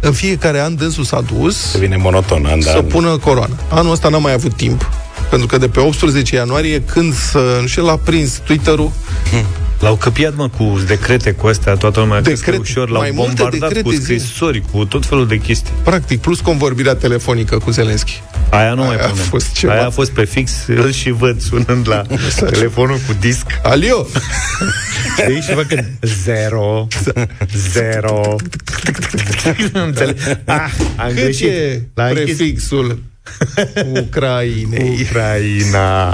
În 0.00 0.12
fiecare 0.12 0.60
an 0.60 0.76
dânsul 0.76 1.04
s-a 1.04 1.20
dus 1.38 1.72
Devine 1.72 1.96
monoton, 1.96 2.44
an 2.46 2.58
de 2.58 2.64
să 2.64 2.76
an. 2.76 2.84
pună 2.84 3.16
coroană. 3.16 3.54
Anul 3.70 3.92
ăsta 3.92 4.08
n-am 4.08 4.22
mai 4.22 4.32
avut 4.32 4.52
timp, 4.56 4.90
pentru 5.30 5.46
că 5.46 5.58
de 5.58 5.68
pe 5.68 5.80
18 5.80 6.34
ianuarie, 6.34 6.82
când 6.82 7.14
să 7.14 7.58
nu 7.60 7.66
știu, 7.66 7.84
l-a 7.84 7.96
prins 8.04 8.40
Twitter-ul, 8.44 8.90
L-au 9.80 9.96
căpiat, 9.96 10.34
mă, 10.34 10.48
cu 10.48 10.80
decrete 10.86 11.32
cu 11.32 11.46
astea, 11.46 11.74
toată 11.74 12.00
lumea 12.00 12.20
Decret- 12.20 12.34
Decret, 12.44 12.58
ușor, 12.58 12.88
l-au 12.88 13.00
mai 13.00 13.10
multe 13.14 13.32
bombardat 13.42 13.68
decrete, 13.72 13.82
cu 13.82 13.90
zi. 13.90 14.02
scrisori, 14.02 14.62
cu 14.72 14.84
tot 14.84 15.06
felul 15.06 15.26
de 15.26 15.36
chestii. 15.36 15.72
practic, 15.82 16.20
plus 16.20 16.40
convorbirea 16.40 16.94
telefonică 16.94 17.58
cu 17.58 17.70
Zelenski. 17.70 18.22
Aia 18.50 18.74
nu 18.74 18.82
mai 18.84 18.94
Aia 18.96 19.04
a 19.04 19.08
punem. 19.08 19.24
fost 19.24 19.52
ceva. 19.52 19.72
Aia 19.72 19.86
a 19.86 19.90
fost 19.90 20.10
pe 20.10 20.24
fix, 20.24 20.52
îl 20.66 20.92
și 20.92 21.10
văd 21.10 21.40
sunând 21.40 21.88
la 21.88 22.02
telefonul 22.50 22.96
cu 23.06 23.14
disc. 23.20 23.46
Alio! 23.62 24.06
Știi? 25.18 25.40
Și 25.48 25.52
făcând 25.54 25.84
zero, 26.24 26.86
zero. 27.72 28.36
Înțeleg? 29.86 30.16
Ah, 30.44 30.70
am 30.96 31.06
Cât 31.06 31.14
greșit. 31.14 31.48
e 31.48 31.82
L-a 31.94 32.04
închis. 32.06 32.24
prefixul 32.24 33.02
Ucrainei? 34.02 34.98
Ucraina. 35.00 36.12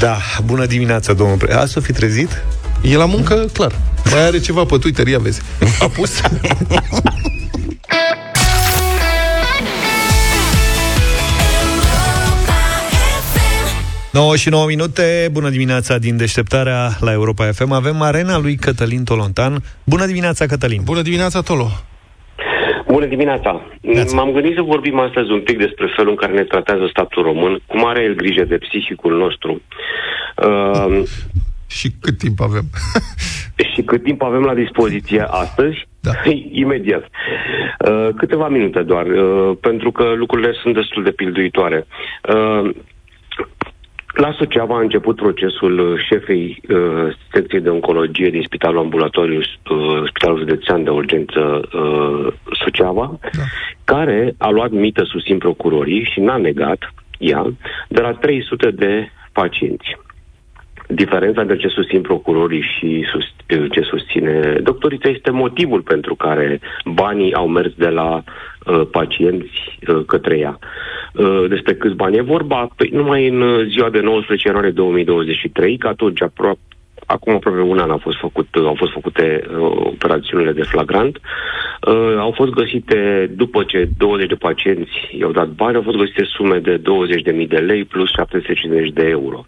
Da, 0.00 0.18
bună 0.44 0.66
dimineața, 0.66 1.12
domnul 1.12 1.36
pre... 1.36 1.54
A, 1.54 1.66
s-o 1.66 1.80
fi 1.80 1.92
trezit? 1.92 2.42
E 2.82 2.96
la 2.96 3.06
muncă, 3.06 3.34
clar. 3.52 3.78
Mai 4.10 4.26
are 4.26 4.40
ceva 4.40 4.64
pe 4.64 4.76
Twitter, 4.78 5.06
ia 5.06 5.18
vezi. 5.18 5.40
A 5.80 5.86
pus... 5.86 6.10
9 14.12 14.36
și 14.36 14.48
9 14.48 14.66
minute, 14.66 15.28
bună 15.32 15.50
dimineața 15.50 15.98
din 15.98 16.16
deșteptarea 16.16 16.96
la 17.00 17.12
Europa 17.12 17.52
FM. 17.52 17.70
Avem 17.70 18.02
arena 18.02 18.38
lui 18.38 18.56
Cătălin 18.56 19.04
Tolontan. 19.04 19.62
Bună 19.84 20.06
dimineața, 20.06 20.46
Cătălin! 20.46 20.80
Bună 20.84 21.02
dimineața, 21.02 21.40
Tolo! 21.40 21.70
Bună 22.92 23.06
dimineața! 23.06 23.62
M-am 24.14 24.32
gândit 24.32 24.54
să 24.54 24.62
vorbim 24.62 24.98
astăzi 24.98 25.30
un 25.30 25.40
pic 25.40 25.58
despre 25.58 25.92
felul 25.96 26.10
în 26.10 26.16
care 26.16 26.32
ne 26.32 26.44
tratează 26.44 26.86
statul 26.90 27.22
român, 27.22 27.62
cum 27.66 27.86
are 27.86 28.02
el 28.02 28.14
grijă 28.14 28.44
de 28.44 28.58
psihicul 28.58 29.18
nostru. 29.18 29.62
Uh, 30.46 31.02
și 31.66 31.90
cât 32.00 32.18
timp 32.18 32.40
avem? 32.40 32.64
și 33.74 33.82
cât 33.82 34.02
timp 34.02 34.22
avem 34.22 34.42
la 34.42 34.54
dispoziție 34.54 35.20
astăzi? 35.20 35.86
Da. 36.00 36.10
Imediat. 36.64 37.04
Uh, 37.88 38.08
câteva 38.16 38.48
minute 38.48 38.82
doar, 38.82 39.06
uh, 39.06 39.56
pentru 39.60 39.90
că 39.90 40.12
lucrurile 40.16 40.52
sunt 40.62 40.74
destul 40.74 41.02
de 41.02 41.10
pilduitoare. 41.10 41.86
Uh, 42.34 42.70
la 44.12 44.32
Suceava 44.32 44.76
a 44.76 44.80
început 44.80 45.16
procesul 45.16 45.78
uh, 45.78 46.00
șefei 46.08 46.62
uh, 46.68 47.14
secției 47.32 47.60
de 47.60 47.68
oncologie 47.68 48.30
din 48.30 48.42
Spitalul 48.42 48.78
Ambulatoriu, 48.78 49.38
uh, 49.38 50.02
Spitalul 50.08 50.38
Județean 50.38 50.84
de 50.84 50.90
Urgență 50.90 51.68
uh, 51.72 52.32
Suceava, 52.64 53.18
da. 53.20 53.42
care 53.84 54.34
a 54.38 54.48
luat 54.50 54.70
mită 54.70 55.04
susțin 55.04 55.38
procurorii 55.38 56.08
și 56.12 56.20
n-a 56.20 56.36
negat 56.36 56.94
ea 57.18 57.52
de 57.88 58.00
la 58.00 58.12
300 58.12 58.70
de 58.70 59.08
pacienți. 59.32 59.96
Diferența 60.94 61.40
între 61.40 61.56
ce 61.56 61.68
susțin 61.68 62.00
procurorii 62.00 62.64
și 62.78 63.04
sus, 63.12 63.24
ce 63.70 63.80
susține 63.80 64.58
doctorița 64.62 65.08
este 65.08 65.30
motivul 65.30 65.80
pentru 65.80 66.14
care 66.14 66.60
banii 66.84 67.34
au 67.34 67.48
mers 67.48 67.72
de 67.74 67.88
la 67.88 68.22
uh, 68.66 68.82
pacienți 68.90 69.78
uh, 69.88 70.04
către 70.06 70.38
ea. 70.38 70.58
Uh, 71.14 71.44
despre 71.48 71.74
câți 71.74 71.94
bani 71.94 72.16
e 72.16 72.20
vorba? 72.20 72.68
Păi, 72.76 72.90
numai 72.92 73.28
în 73.28 73.40
uh, 73.40 73.66
ziua 73.68 73.90
de 73.90 74.00
19 74.00 74.46
ianuarie 74.48 74.70
2023, 74.70 75.76
că 75.76 75.88
atunci 75.88 76.22
apro- 76.22 76.58
acum 77.06 77.34
aproape 77.34 77.60
un 77.60 77.78
an 77.78 77.90
a 77.90 77.96
fost 77.96 78.18
făcut, 78.18 78.48
au 78.54 78.74
fost 78.78 78.92
făcute 78.92 79.44
uh, 79.48 79.56
operațiunile 79.76 80.52
de 80.52 80.62
flagrant. 80.62 81.16
Uh, 81.16 82.16
au 82.18 82.32
fost 82.34 82.50
găsite, 82.50 83.30
după 83.36 83.62
ce 83.62 83.88
20 83.98 84.28
de 84.28 84.34
pacienți 84.34 84.90
i-au 85.18 85.30
dat 85.30 85.48
bani, 85.48 85.76
au 85.76 85.82
fost 85.82 85.96
găsite 85.96 86.24
sume 86.24 86.58
de 86.58 86.80
20.000 87.42 87.48
de 87.48 87.56
lei 87.56 87.84
plus 87.84 88.10
750 88.10 88.92
de 88.92 89.06
euro. 89.08 89.44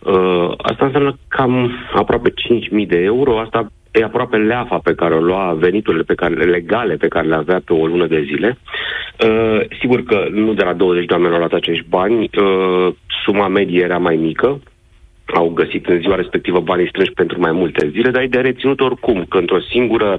Uh, 0.00 0.52
asta 0.56 0.84
înseamnă 0.84 1.18
cam 1.28 1.70
aproape 1.94 2.30
5.000 2.30 2.86
de 2.86 2.98
euro. 2.98 3.38
Asta 3.38 3.72
e 3.90 4.04
aproape 4.04 4.36
leafa 4.36 4.78
pe 4.78 4.94
care 4.94 5.14
o 5.14 5.20
lua, 5.20 5.56
veniturile 5.58 6.02
pe 6.02 6.14
care, 6.14 6.34
legale 6.34 6.94
pe 6.94 7.08
care 7.08 7.26
le 7.26 7.34
avea 7.34 7.60
pe 7.64 7.72
o 7.72 7.86
lună 7.86 8.06
de 8.06 8.22
zile. 8.26 8.58
Uh, 9.26 9.60
sigur 9.80 10.02
că 10.02 10.26
nu 10.30 10.54
de 10.54 10.64
la 10.64 10.72
20 10.72 11.06
de 11.06 11.12
oameni 11.12 11.32
au 11.32 11.38
luat 11.38 11.52
acești 11.52 11.84
bani, 11.88 12.30
uh, 12.42 12.94
suma 13.24 13.48
medie 13.48 13.82
era 13.82 13.98
mai 13.98 14.16
mică, 14.16 14.60
au 15.34 15.48
găsit 15.48 15.86
în 15.86 16.00
ziua 16.00 16.14
respectivă 16.14 16.60
banii 16.60 16.88
strânși 16.88 17.12
pentru 17.12 17.40
mai 17.40 17.52
multe 17.52 17.88
zile, 17.88 18.10
dar 18.10 18.22
e 18.22 18.26
de 18.26 18.38
reținut 18.38 18.80
oricum 18.80 19.24
că 19.28 19.38
într-o 19.38 19.60
singură, 19.60 20.18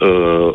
uh, 0.00 0.54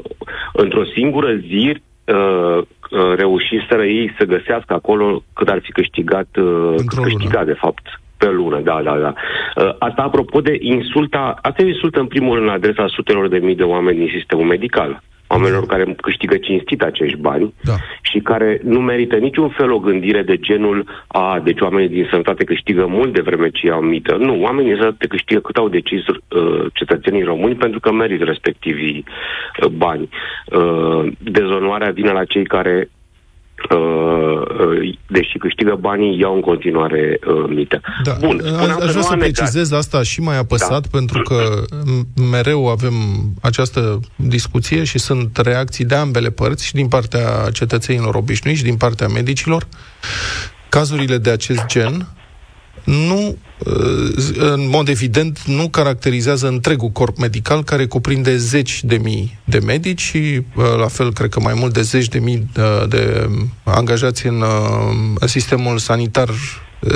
într-o 0.53 0.85
singură 0.85 1.33
zi 1.35 1.77
uh, 2.05 2.57
uh, 2.57 3.13
reușiseră 3.15 3.85
ei 3.85 4.13
să 4.17 4.25
găsească 4.25 4.73
acolo 4.73 5.23
cât 5.33 5.49
ar 5.49 5.59
fi 5.61 5.71
câștigat, 5.71 6.27
uh, 6.37 6.73
cât 6.87 7.03
câștigat 7.03 7.45
de 7.45 7.53
fapt 7.53 7.99
pe 8.17 8.29
lună, 8.29 8.59
da, 8.59 8.81
da, 8.83 8.97
da. 8.97 9.13
Uh, 9.55 9.75
asta 9.79 10.01
apropo 10.01 10.41
de 10.41 10.57
insulta, 10.59 11.37
asta 11.41 11.61
e 11.61 11.67
insultă 11.67 11.99
în 11.99 12.07
primul 12.07 12.35
rând 12.35 12.47
la 12.47 12.53
adresa 12.53 12.87
sutelor 12.87 13.27
de 13.27 13.37
mii 13.37 13.55
de 13.55 13.63
oameni 13.63 13.97
din 13.97 14.09
sistemul 14.13 14.45
medical 14.45 15.01
oamenilor 15.28 15.65
care 15.65 15.95
câștigă 16.01 16.38
cinstit 16.38 16.82
acești 16.82 17.17
bani 17.17 17.53
da. 17.63 17.73
și 18.01 18.19
care 18.19 18.59
nu 18.63 18.80
merită 18.80 19.15
niciun 19.15 19.49
fel 19.49 19.71
o 19.71 19.80
gândire 19.80 20.21
de 20.21 20.38
genul 20.38 20.86
a, 21.07 21.41
deci 21.43 21.61
oamenii 21.61 21.89
din 21.89 22.07
sănătate 22.09 22.43
câștigă 22.43 22.86
mult 22.86 23.13
de 23.13 23.21
vreme 23.21 23.49
ce 23.49 23.65
iau 23.65 23.82
mită. 23.82 24.15
Nu, 24.15 24.41
oamenii 24.41 24.69
din 24.69 24.80
sănătate 24.80 25.07
câștigă 25.07 25.39
cât 25.39 25.57
au 25.57 25.69
decis 25.69 26.07
uh, 26.07 26.65
cetățenii 26.73 27.23
români 27.23 27.55
pentru 27.55 27.80
că 27.80 27.91
merită 27.91 28.23
respectivii 28.23 29.03
uh, 29.61 29.69
bani. 29.69 30.09
Uh, 30.45 31.07
dezonoarea 31.17 31.91
vine 31.91 32.11
la 32.11 32.25
cei 32.25 32.45
care 32.45 32.75
Uh, 32.78 32.84
uh, 32.84 32.96
deși 35.07 35.38
câștigă 35.38 35.78
banii, 35.80 36.20
iau 36.20 36.34
în 36.36 36.41
continuare 36.41 37.20
uh, 37.28 37.45
mită. 37.49 37.82
Da. 38.03 38.13
Bun, 38.20 38.41
Aș, 38.43 38.49
spuneam 38.49 38.78
că 38.78 38.84
aș 38.84 38.89
vrea 38.89 38.95
nu 38.95 39.01
să 39.01 39.11
a 39.11 39.15
negat. 39.15 39.32
precizez 39.32 39.72
asta 39.72 40.03
și 40.03 40.22
mai 40.22 40.38
apăsat, 40.38 40.82
da. 40.82 40.88
pentru 40.91 41.22
că 41.22 41.63
m- 41.70 42.30
mereu 42.32 42.68
avem 42.68 42.93
această 43.41 43.99
discuție 44.15 44.84
și 44.84 44.97
sunt 44.99 45.38
reacții 45.38 45.86
de 45.86 45.95
ambele 45.95 46.30
părți, 46.30 46.65
și 46.65 46.74
din 46.74 46.88
partea 46.88 47.49
cetățenilor 47.53 48.15
obișnuiți, 48.15 48.57
și 48.59 48.65
din 48.65 48.78
partea 48.78 49.07
medicilor. 49.07 49.68
Cazurile 50.70 51.18
de 51.18 51.30
acest 51.30 51.65
gen 51.65 52.07
nu, 52.84 53.38
în 54.37 54.69
mod 54.69 54.87
evident, 54.87 55.41
nu 55.45 55.69
caracterizează 55.69 56.47
întregul 56.47 56.89
corp 56.89 57.17
medical, 57.17 57.63
care 57.63 57.85
cuprinde 57.85 58.37
zeci 58.37 58.83
de 58.83 58.97
mii 58.97 59.39
de 59.43 59.59
medici 59.59 60.01
și, 60.01 60.41
la 60.79 60.87
fel, 60.87 61.13
cred 61.13 61.29
că 61.29 61.39
mai 61.39 61.53
mult 61.53 61.73
de 61.73 61.81
zeci 61.81 62.07
de 62.07 62.19
mii 62.19 62.49
de 62.87 63.29
angajați 63.63 64.25
în 64.25 64.43
sistemul 65.25 65.77
sanitar 65.77 66.29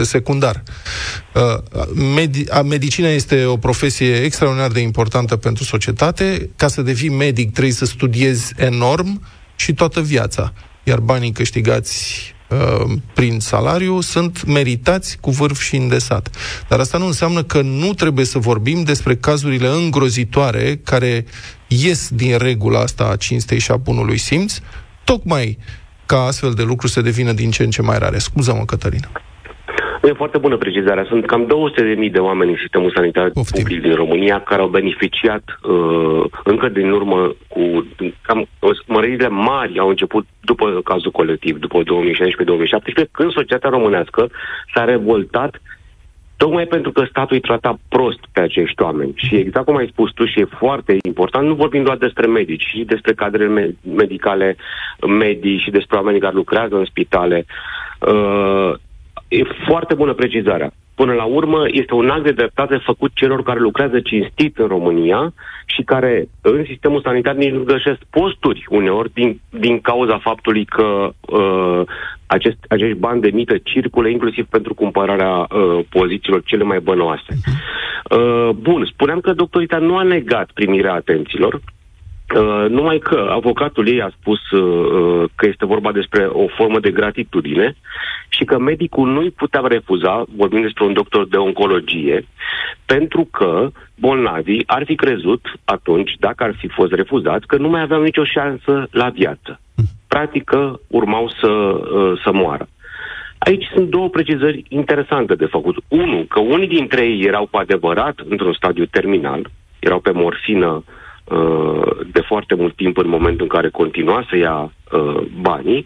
secundar. 0.01 0.63
Medi- 1.93 2.63
medicina 2.63 3.07
este 3.07 3.45
o 3.45 3.57
profesie 3.57 4.15
extraordinar 4.15 4.71
de 4.71 4.79
importantă 4.79 5.35
pentru 5.35 5.63
societate. 5.63 6.49
Ca 6.55 6.67
să 6.67 6.81
devii 6.81 7.09
medic 7.09 7.51
trebuie 7.51 7.73
să 7.73 7.85
studiezi 7.85 8.53
enorm 8.57 9.21
și 9.55 9.73
toată 9.73 10.01
viața. 10.01 10.53
Iar 10.83 10.99
banii 10.99 11.31
câștigați 11.31 12.33
prin 13.13 13.39
salariu 13.39 14.01
sunt 14.01 14.45
meritați 14.45 15.17
cu 15.21 15.31
vârf 15.31 15.61
și 15.61 15.75
îndesat. 15.75 16.29
Dar 16.69 16.79
asta 16.79 16.97
nu 16.97 17.05
înseamnă 17.05 17.43
că 17.43 17.61
nu 17.61 17.93
trebuie 17.93 18.25
să 18.25 18.39
vorbim 18.39 18.83
despre 18.83 19.15
cazurile 19.15 19.67
îngrozitoare 19.67 20.79
care 20.83 21.25
ies 21.67 22.09
din 22.09 22.37
regula 22.37 22.79
asta 22.79 23.07
a 23.07 23.15
cinstei 23.15 23.59
și 23.59 23.71
a 23.71 23.77
bunului 23.77 24.17
simț, 24.17 24.57
tocmai 25.03 25.57
ca 26.05 26.21
astfel 26.21 26.53
de 26.53 26.63
lucruri 26.63 26.91
să 26.91 27.01
devină 27.01 27.31
din 27.31 27.51
ce 27.51 27.63
în 27.63 27.69
ce 27.69 27.81
mai 27.81 27.97
rare. 27.97 28.17
Scuză-mă, 28.17 28.65
Cătălina. 28.65 29.11
E 30.03 30.13
foarte 30.13 30.37
bună 30.37 30.57
precizarea. 30.57 31.05
Sunt 31.07 31.25
cam 31.25 31.47
200.000 32.05 32.11
de 32.11 32.19
oameni 32.19 32.51
în 32.51 32.57
sistemul 32.57 32.91
sanitar 32.95 33.29
Poftim. 33.29 33.63
public 33.63 33.81
din 33.81 33.95
România 33.95 34.39
care 34.39 34.61
au 34.61 34.67
beneficiat 34.67 35.43
uh, 35.63 36.23
încă 36.43 36.69
din 36.69 36.91
urmă 36.91 37.35
cu 37.47 37.87
cam 38.21 38.47
măririle 38.87 39.27
mari 39.27 39.79
au 39.79 39.89
început 39.89 40.25
după 40.39 40.81
cazul 40.83 41.11
colectiv, 41.11 41.57
după 41.57 41.81
2016-2017, 41.83 41.85
când 43.11 43.31
societatea 43.31 43.69
românească 43.69 44.29
s-a 44.73 44.83
revoltat 44.83 45.61
tocmai 46.37 46.65
pentru 46.65 46.91
că 46.91 47.05
statul 47.09 47.35
îi 47.35 47.41
trata 47.41 47.79
prost 47.89 48.19
pe 48.31 48.41
acești 48.41 48.81
oameni. 48.81 49.13
Și 49.15 49.35
exact 49.35 49.65
cum 49.65 49.75
ai 49.75 49.91
spus 49.91 50.11
tu 50.11 50.25
și 50.25 50.39
e 50.39 50.57
foarte 50.57 50.97
important, 51.05 51.47
nu 51.47 51.53
vorbim 51.53 51.83
doar 51.83 51.97
despre 51.97 52.27
medici, 52.27 52.63
și 52.63 52.83
despre 52.83 53.13
cadrele 53.13 53.75
medicale, 53.95 54.55
medii 55.07 55.57
și 55.57 55.71
despre 55.71 55.97
oamenii 55.97 56.19
care 56.19 56.33
lucrează 56.33 56.75
în 56.75 56.85
spitale. 56.85 57.45
Uh, 57.99 58.73
E 59.31 59.43
foarte 59.67 59.93
bună 59.93 60.13
precizarea. 60.13 60.71
Până 60.95 61.13
la 61.13 61.23
urmă, 61.23 61.63
este 61.67 61.93
un 61.93 62.09
act 62.09 62.23
de 62.23 62.31
dreptate 62.31 62.77
făcut 62.85 63.11
celor 63.13 63.43
care 63.43 63.59
lucrează 63.59 63.99
cinstit 63.99 64.57
în 64.57 64.67
România 64.67 65.33
și 65.65 65.81
care 65.81 66.27
în 66.41 66.63
sistemul 66.67 67.01
sanitar 67.01 67.35
nici 67.35 67.51
nu 67.51 67.63
găsesc 67.63 67.99
posturi 68.09 68.65
uneori 68.69 69.13
din, 69.13 69.39
din 69.49 69.81
cauza 69.81 70.17
faptului 70.17 70.65
că 70.65 71.09
uh, 71.19 71.81
acest, 72.25 72.57
acești 72.67 72.97
bani 72.97 73.21
de 73.21 73.29
mită 73.33 73.57
circulă 73.63 74.07
inclusiv 74.07 74.45
pentru 74.45 74.73
cumpărarea 74.73 75.33
uh, 75.37 75.79
pozițiilor 75.89 76.41
cele 76.43 76.63
mai 76.63 76.79
bănoase. 76.79 77.33
Uh, 78.17 78.49
bun, 78.49 78.85
spuneam 78.93 79.19
că 79.19 79.33
doctorita 79.33 79.77
nu 79.77 79.97
a 79.97 80.03
negat 80.03 80.49
primirea 80.53 80.93
atenților, 80.93 81.61
Uh, 82.35 82.65
numai 82.69 82.99
că 82.99 83.27
avocatul 83.29 83.87
ei 83.87 84.01
a 84.01 84.11
spus 84.19 84.51
uh, 84.51 84.61
uh, 84.61 85.29
că 85.35 85.47
este 85.47 85.65
vorba 85.65 85.91
despre 85.91 86.25
o 86.25 86.47
formă 86.47 86.79
de 86.79 86.91
gratitudine 86.91 87.75
și 88.29 88.43
că 88.43 88.59
medicul 88.59 89.11
nu 89.11 89.19
îi 89.19 89.31
putea 89.31 89.61
refuza, 89.63 90.25
vorbim 90.35 90.61
despre 90.61 90.83
un 90.83 90.93
doctor 90.93 91.27
de 91.27 91.37
oncologie, 91.37 92.27
pentru 92.85 93.27
că 93.31 93.69
bolnavii 93.95 94.63
ar 94.67 94.83
fi 94.85 94.95
crezut 94.95 95.45
atunci, 95.65 96.11
dacă 96.19 96.43
ar 96.43 96.55
fi 96.57 96.67
fost 96.67 96.91
refuzați, 96.91 97.47
că 97.47 97.57
nu 97.57 97.69
mai 97.69 97.81
aveau 97.81 98.01
nicio 98.01 98.23
șansă 98.23 98.87
la 98.91 99.09
viață. 99.09 99.59
Practic 100.07 100.43
că 100.43 100.79
urmau 100.87 101.29
să, 101.39 101.47
uh, 101.47 102.19
să 102.23 102.31
moară. 102.33 102.67
Aici 103.37 103.65
sunt 103.73 103.89
două 103.89 104.09
precizări 104.09 104.63
interesante 104.67 105.35
de 105.35 105.45
făcut. 105.45 105.75
Unu, 105.87 106.25
că 106.29 106.39
unii 106.39 106.67
dintre 106.67 107.05
ei 107.05 107.21
erau 107.21 107.47
cu 107.51 107.57
adevărat 107.57 108.19
într-un 108.29 108.53
stadiu 108.53 108.85
terminal, 108.85 109.49
erau 109.79 109.99
pe 109.99 110.11
morfină 110.11 110.67
uh, 110.67 110.99
de 112.11 112.21
foarte 112.27 112.55
mult 112.55 112.75
timp 112.75 112.97
în 112.97 113.09
momentul 113.09 113.41
în 113.41 113.47
care 113.47 113.69
continua 113.69 114.25
să 114.29 114.37
ia 114.37 114.57
uh, 114.91 115.21
banii. 115.41 115.83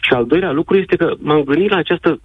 Și 0.00 0.12
al 0.12 0.26
doilea 0.26 0.52
lucru 0.52 0.76
este 0.76 0.96
că 0.96 1.14
m-am 1.18 1.42
gândit 1.42 1.70
la 1.70 1.76
această 1.76 2.20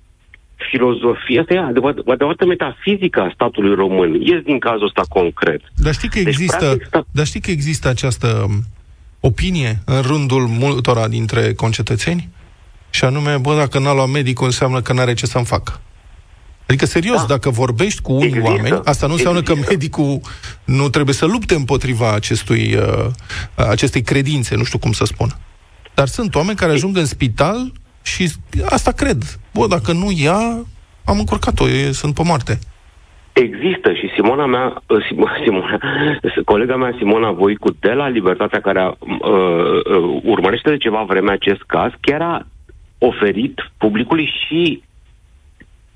filozofie, 0.72 1.39
asta 1.39 1.54
e 1.54 1.60
adevărat- 1.60 2.08
adevărată 2.08 2.45
metafizică 2.45 3.20
a 3.22 3.32
statului 3.34 3.76
român. 3.76 4.14
Ies 4.22 4.41
din 4.41 4.60
cazul 4.60 4.86
ăsta 4.86 5.04
concret. 5.10 5.62
Dar 5.76 5.93
știi 5.93 6.10
că 6.10 6.18
Deci, 6.18 6.28
există, 6.28 6.58
practic, 6.66 6.86
sta- 6.86 7.06
dar 7.12 7.26
știi 7.26 7.41
că 7.41 7.51
există 7.51 7.88
această 7.89 8.43
um, 8.47 8.54
opinie 9.20 9.80
în 9.86 10.01
rândul 10.01 10.41
multora 10.47 11.08
dintre 11.08 11.54
concetățeni? 11.54 12.30
Și 12.89 13.04
anume, 13.04 13.38
bă, 13.41 13.56
dacă 13.56 13.80
n-a 13.80 13.93
luat 13.93 14.10
medicul, 14.10 14.45
înseamnă 14.45 14.82
că 14.82 14.93
n-are 14.93 15.14
ce 15.14 15.26
să-mi 15.26 15.45
facă. 15.45 15.82
Adică, 16.74 16.88
serios, 16.88 17.19
da. 17.19 17.26
dacă 17.28 17.49
vorbești 17.49 18.01
cu 18.01 18.11
unii 18.13 18.26
Există. 18.28 18.49
oameni, 18.49 18.80
asta 18.84 19.07
nu 19.07 19.13
înseamnă 19.13 19.41
că 19.41 19.51
Există. 19.51 19.71
medicul 19.71 20.19
nu 20.65 20.89
trebuie 20.89 21.15
să 21.15 21.26
lupte 21.26 21.55
împotriva 21.55 22.13
acestui, 22.13 22.76
uh, 22.76 23.05
acestei 23.55 24.01
credințe, 24.01 24.55
nu 24.55 24.63
știu 24.63 24.80
cum 24.80 24.91
să 24.91 25.05
spun. 25.05 25.28
Dar 25.93 26.07
sunt 26.07 26.36
oameni 26.36 26.57
care 26.57 26.71
ajung 26.71 26.97
în 26.97 27.05
spital 27.05 27.71
și 28.03 28.32
asta 28.65 28.91
cred. 28.91 29.24
Bă, 29.53 29.67
dacă 29.67 29.91
nu 29.91 30.11
ia, 30.15 30.39
am 31.05 31.17
încurcat-o, 31.19 31.67
e, 31.69 31.91
sunt 31.91 32.13
pe 32.13 32.21
moarte. 32.26 32.59
Există 33.34 33.93
și 33.93 34.11
Simona 34.15 34.45
mea, 34.45 34.84
uh, 34.88 34.97
Sim- 35.05 35.38
Simona, 35.43 35.80
colega 36.45 36.76
mea 36.76 36.95
Simona 36.97 37.32
Voicu 37.32 37.76
de 37.80 37.91
la 37.91 38.07
Libertatea 38.07 38.61
care 38.61 38.80
a, 38.80 38.88
uh, 38.88 38.97
uh, 39.30 40.21
urmărește 40.24 40.69
de 40.69 40.78
ceva 40.78 41.03
vreme 41.07 41.32
acest 41.32 41.61
caz, 41.67 41.91
chiar 42.01 42.21
a 42.21 42.47
oferit 42.97 43.71
publicului 43.78 44.34
și 44.39 44.84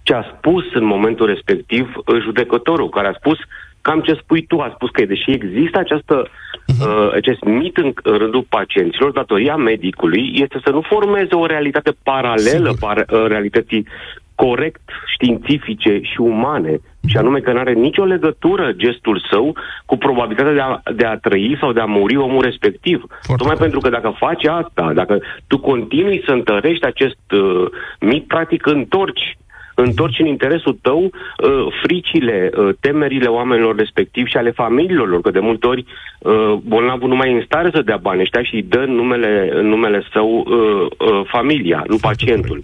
ce 0.07 0.13
a 0.13 0.23
spus 0.37 0.63
în 0.73 0.85
momentul 0.85 1.25
respectiv 1.25 1.85
uh, 1.95 2.21
judecătorul, 2.21 2.89
care 2.89 3.07
a 3.07 3.19
spus 3.21 3.37
cam 3.81 3.99
ce 4.01 4.13
spui 4.21 4.45
tu, 4.45 4.59
a 4.59 4.71
spus 4.75 4.89
că 4.89 5.05
deși 5.05 5.31
există 5.31 5.79
această, 5.79 6.27
uh, 6.67 7.09
acest 7.13 7.43
mit 7.43 7.77
în, 7.77 7.93
în 8.03 8.17
rândul 8.17 8.45
pacienților, 8.49 9.11
datoria 9.11 9.55
medicului 9.55 10.31
este 10.33 10.59
să 10.63 10.69
nu 10.71 10.81
formeze 10.81 11.35
o 11.35 11.45
realitate 11.45 11.91
paralelă 12.03 12.73
par, 12.79 12.97
uh, 12.97 13.25
realității 13.27 13.87
corect 14.35 14.81
științifice 15.13 15.99
și 16.01 16.19
umane, 16.19 16.79
și 17.07 17.17
anume 17.17 17.39
că 17.39 17.51
nu 17.51 17.59
are 17.59 17.73
nicio 17.73 18.03
legătură 18.03 18.71
gestul 18.71 19.25
său 19.31 19.55
cu 19.85 19.97
probabilitatea 19.97 20.53
de 20.53 20.59
a, 20.59 20.91
de 20.93 21.05
a 21.05 21.17
trăi 21.17 21.57
sau 21.59 21.71
de 21.71 21.79
a 21.79 21.85
muri 21.85 22.17
omul 22.17 22.41
respectiv. 22.41 23.03
Tocmai 23.37 23.55
pentru 23.55 23.79
că 23.79 23.89
dacă 23.89 24.13
faci 24.17 24.45
asta, 24.45 24.91
dacă 24.93 25.19
tu 25.47 25.59
continui 25.59 26.23
să 26.25 26.31
întărești 26.31 26.85
acest 26.85 27.31
uh, 27.31 27.65
mit, 27.99 28.27
practic 28.27 28.65
întorci 28.65 29.37
întorci 29.83 30.19
în 30.19 30.25
interesul 30.25 30.77
tău 30.81 31.03
uh, 31.03 31.67
fricile, 31.83 32.49
uh, 32.57 32.69
temerile 32.79 33.27
oamenilor 33.27 33.75
respectivi 33.75 34.29
și 34.29 34.37
ale 34.37 34.51
familiilor 34.51 35.07
lor, 35.07 35.21
că 35.21 35.31
de 35.31 35.39
multe 35.39 35.67
ori 35.67 35.85
uh, 36.19 36.53
bolnavul 36.63 37.09
nu 37.09 37.15
mai 37.15 37.29
e 37.29 37.33
în 37.33 37.43
stare 37.45 37.69
să 37.73 37.81
dea 37.81 37.97
bani 37.97 38.21
ăștia 38.21 38.43
și 38.43 38.55
îi 38.55 38.63
dă 38.63 38.79
în 38.79 38.91
numele, 38.91 39.49
în 39.53 39.67
numele 39.67 40.03
său 40.11 40.29
uh, 40.37 40.87
uh, 40.97 41.21
familia, 41.27 41.83
nu 41.87 41.97
pacientul. 42.01 42.59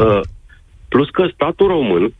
Uh, 0.00 0.20
plus 0.88 1.08
că 1.10 1.28
statul 1.32 1.66
român, 1.66 2.12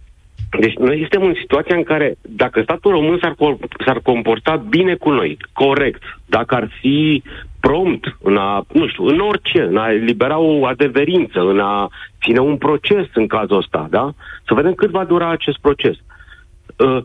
deci 0.61 0.77
noi 0.77 0.97
suntem 0.97 1.23
în 1.23 1.35
situația 1.41 1.77
în 1.77 1.83
care 1.83 2.17
dacă 2.23 2.63
statul 2.63 2.91
român 2.91 3.19
s-ar, 3.21 3.35
cor- 3.35 3.85
s-ar 3.85 3.99
comporta 4.03 4.57
bine 4.69 4.95
cu 4.95 5.11
noi, 5.11 5.37
corect, 5.53 6.03
dacă 6.27 6.55
ar 6.55 6.69
fi 6.81 7.23
prompt 7.67 8.17
în 8.23 8.37
a, 8.37 8.65
nu 8.73 8.89
știu, 8.89 9.05
în 9.05 9.19
orice, 9.19 9.63
în 9.63 9.77
a 9.77 9.93
elibera 9.93 10.39
o 10.39 10.67
adeverință, 10.67 11.41
în 11.41 11.61
a 11.61 11.89
ține 12.23 12.39
un 12.39 12.57
proces 12.57 13.07
în 13.15 13.27
cazul 13.27 13.57
ăsta, 13.57 13.87
da? 13.91 14.13
Să 14.47 14.55
vedem 14.55 14.75
cât 14.75 14.91
va 14.91 15.05
dura 15.05 15.31
acest 15.31 15.59
proces. 15.59 15.97
Uh, 16.77 17.03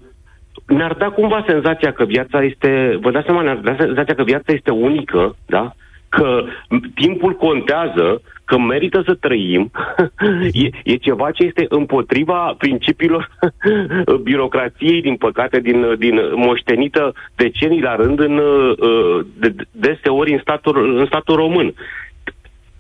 ne-ar 0.68 0.94
da 0.94 1.10
cumva 1.10 1.44
senzația 1.48 1.92
că 1.94 2.04
viața 2.06 2.44
este, 2.44 2.98
vă 3.02 3.12
dați 3.12 3.26
seama, 3.26 3.42
ne-ar 3.42 3.56
da 3.56 3.76
senzația 3.80 4.16
că 4.16 4.24
viața 4.24 4.54
este 4.54 4.72
unică, 4.72 5.36
da? 5.46 5.74
Că 6.12 6.44
m- 6.46 6.94
timpul 6.96 7.34
contează, 7.34 8.22
că 8.46 8.58
merită 8.58 9.02
să 9.06 9.14
trăim, 9.14 9.72
e, 10.64 10.70
e 10.84 10.96
ceva 10.96 11.32
ce 11.32 11.44
este 11.44 11.66
împotriva 11.70 12.56
principiilor 12.58 13.30
birocrației, 14.28 15.02
din 15.02 15.16
păcate, 15.16 15.60
din, 15.60 15.96
din 15.98 16.20
moștenită 16.36 17.14
decenii 17.36 17.82
la 17.82 17.96
rând 17.96 18.20
în, 18.20 18.38
uh, 18.38 19.26
de, 19.40 19.56
deseori 19.72 20.32
în 20.32 20.40
statul, 20.42 21.00
în 21.00 21.06
statul 21.06 21.36
român. 21.36 21.74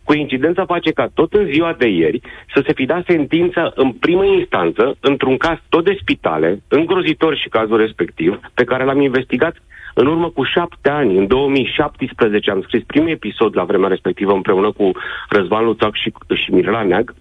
Coincidența 0.03 0.65
face 0.65 0.91
ca 0.91 1.07
tot 1.13 1.33
în 1.33 1.45
ziua 1.51 1.75
de 1.77 1.87
ieri 1.87 2.19
să 2.53 2.63
se 2.65 2.73
fi 2.73 2.85
dat 2.85 3.03
sentință 3.07 3.71
în 3.75 3.91
primă 3.91 4.25
instanță, 4.25 4.97
într-un 4.99 5.37
caz 5.37 5.57
tot 5.69 5.83
de 5.83 5.97
spitale, 6.01 6.61
îngrozitor 6.67 7.35
și 7.37 7.49
cazul 7.49 7.77
respectiv, 7.77 8.39
pe 8.53 8.63
care 8.63 8.83
l-am 8.83 9.01
investigat 9.01 9.55
în 9.93 10.07
urmă 10.07 10.29
cu 10.29 10.43
șapte 10.43 10.89
ani, 10.89 11.17
în 11.17 11.27
2017, 11.27 12.51
am 12.51 12.61
scris 12.61 12.83
primul 12.83 13.09
episod 13.09 13.55
la 13.55 13.63
vremea 13.63 13.89
respectivă 13.89 14.33
împreună 14.33 14.71
cu 14.71 14.91
Răzvan 15.29 15.65
Luțac 15.65 15.95
și, 15.95 16.13
și 16.33 16.51
Mirela 16.51 16.83
Neag, 16.83 17.13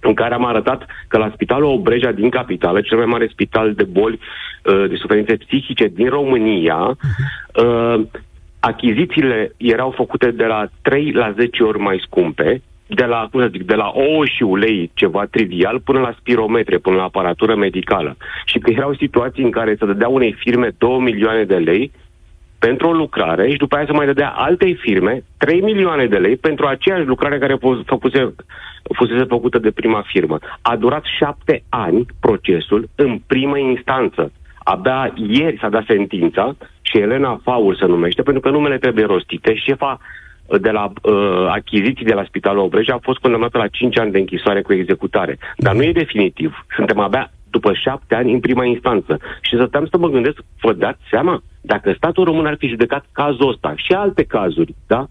în 0.00 0.14
care 0.14 0.34
am 0.34 0.44
arătat 0.44 0.86
că 1.08 1.18
la 1.18 1.30
Spitalul 1.34 1.72
Obreja 1.72 2.10
din 2.12 2.30
capitală, 2.30 2.80
cel 2.80 2.96
mai 2.96 3.06
mare 3.06 3.28
spital 3.32 3.74
de 3.74 3.82
boli 3.82 4.18
uh, 4.64 4.88
de 4.88 4.96
suferințe 4.96 5.36
psihice 5.36 5.86
din 5.86 6.08
România, 6.08 6.96
uh, 7.64 8.00
achizițiile 8.60 9.52
erau 9.56 9.90
făcute 9.90 10.30
de 10.30 10.44
la 10.44 10.66
3 10.82 11.12
la 11.12 11.32
10 11.32 11.62
ori 11.62 11.78
mai 11.78 12.02
scumpe, 12.04 12.62
de 12.86 13.04
la, 13.04 13.28
cum 13.30 13.40
să 13.40 13.48
zic, 13.50 13.62
de 13.62 13.74
la 13.74 13.90
ouă 13.94 14.24
și 14.24 14.42
ulei, 14.42 14.90
ceva 14.94 15.24
trivial, 15.30 15.80
până 15.80 16.00
la 16.00 16.14
spirometre, 16.18 16.78
până 16.78 16.96
la 16.96 17.02
aparatură 17.02 17.56
medicală. 17.56 18.16
Și 18.44 18.58
că 18.58 18.70
erau 18.70 18.94
situații 18.94 19.44
în 19.44 19.50
care 19.50 19.76
să 19.78 19.86
dădea 19.86 20.08
unei 20.08 20.32
firme 20.38 20.74
2 20.78 20.98
milioane 20.98 21.44
de 21.44 21.56
lei 21.56 21.92
pentru 22.66 22.88
o 22.88 22.92
lucrare 22.92 23.50
și 23.50 23.56
după 23.56 23.76
aia 23.76 23.86
să 23.86 23.92
mai 23.92 24.06
dădea 24.06 24.28
altei 24.28 24.74
firme 24.74 25.22
3 25.36 25.60
milioane 25.60 26.06
de 26.06 26.16
lei 26.16 26.36
pentru 26.36 26.66
aceeași 26.66 27.06
lucrare 27.06 27.38
care 27.38 27.54
fu- 27.54 27.82
făcuse, 27.86 28.34
fusese 28.94 29.24
făcută 29.24 29.58
de 29.58 29.70
prima 29.70 30.04
firmă. 30.06 30.38
A 30.62 30.76
durat 30.76 31.04
șapte 31.18 31.62
ani 31.68 32.06
procesul 32.20 32.88
în 32.94 33.20
primă 33.26 33.58
instanță. 33.58 34.32
Abia 34.58 35.12
ieri 35.16 35.58
s-a 35.60 35.68
dat 35.68 35.84
sentința 35.86 36.56
și 36.82 36.98
Elena 36.98 37.40
Faul 37.42 37.76
se 37.76 37.86
numește, 37.86 38.22
pentru 38.22 38.42
că 38.42 38.50
numele 38.50 38.78
trebuie 38.78 39.04
rostite. 39.04 39.54
Șefa 39.54 40.00
uh, 40.00 40.60
de 40.60 40.70
la 40.70 40.92
uh, 41.02 41.46
achiziții 41.48 42.04
de 42.04 42.14
la 42.14 42.24
Spitalul 42.24 42.64
Obreja 42.64 42.94
a 42.94 43.06
fost 43.08 43.18
condamnată 43.18 43.58
la 43.58 43.68
5 43.68 43.98
ani 43.98 44.12
de 44.12 44.18
închisoare 44.18 44.62
cu 44.62 44.72
executare. 44.72 45.38
Dar 45.56 45.74
nu 45.74 45.82
e 45.82 45.92
definitiv. 45.92 46.64
Suntem 46.76 46.98
abia 46.98 47.30
după 47.50 47.72
șapte 47.72 48.14
ani 48.14 48.32
în 48.32 48.40
prima 48.40 48.64
instanță. 48.64 49.18
Și 49.40 49.54
stăteam 49.54 49.86
să 49.90 49.98
mă 49.98 50.08
gândesc, 50.08 50.38
vă 50.60 50.72
dați 50.72 51.00
seama, 51.10 51.42
dacă 51.60 51.92
statul 51.96 52.24
român 52.24 52.46
ar 52.46 52.56
fi 52.58 52.68
judecat 52.68 53.04
cazul 53.12 53.48
ăsta 53.48 53.72
și 53.76 53.92
alte 53.92 54.22
cazuri, 54.22 54.74
da? 54.86 55.06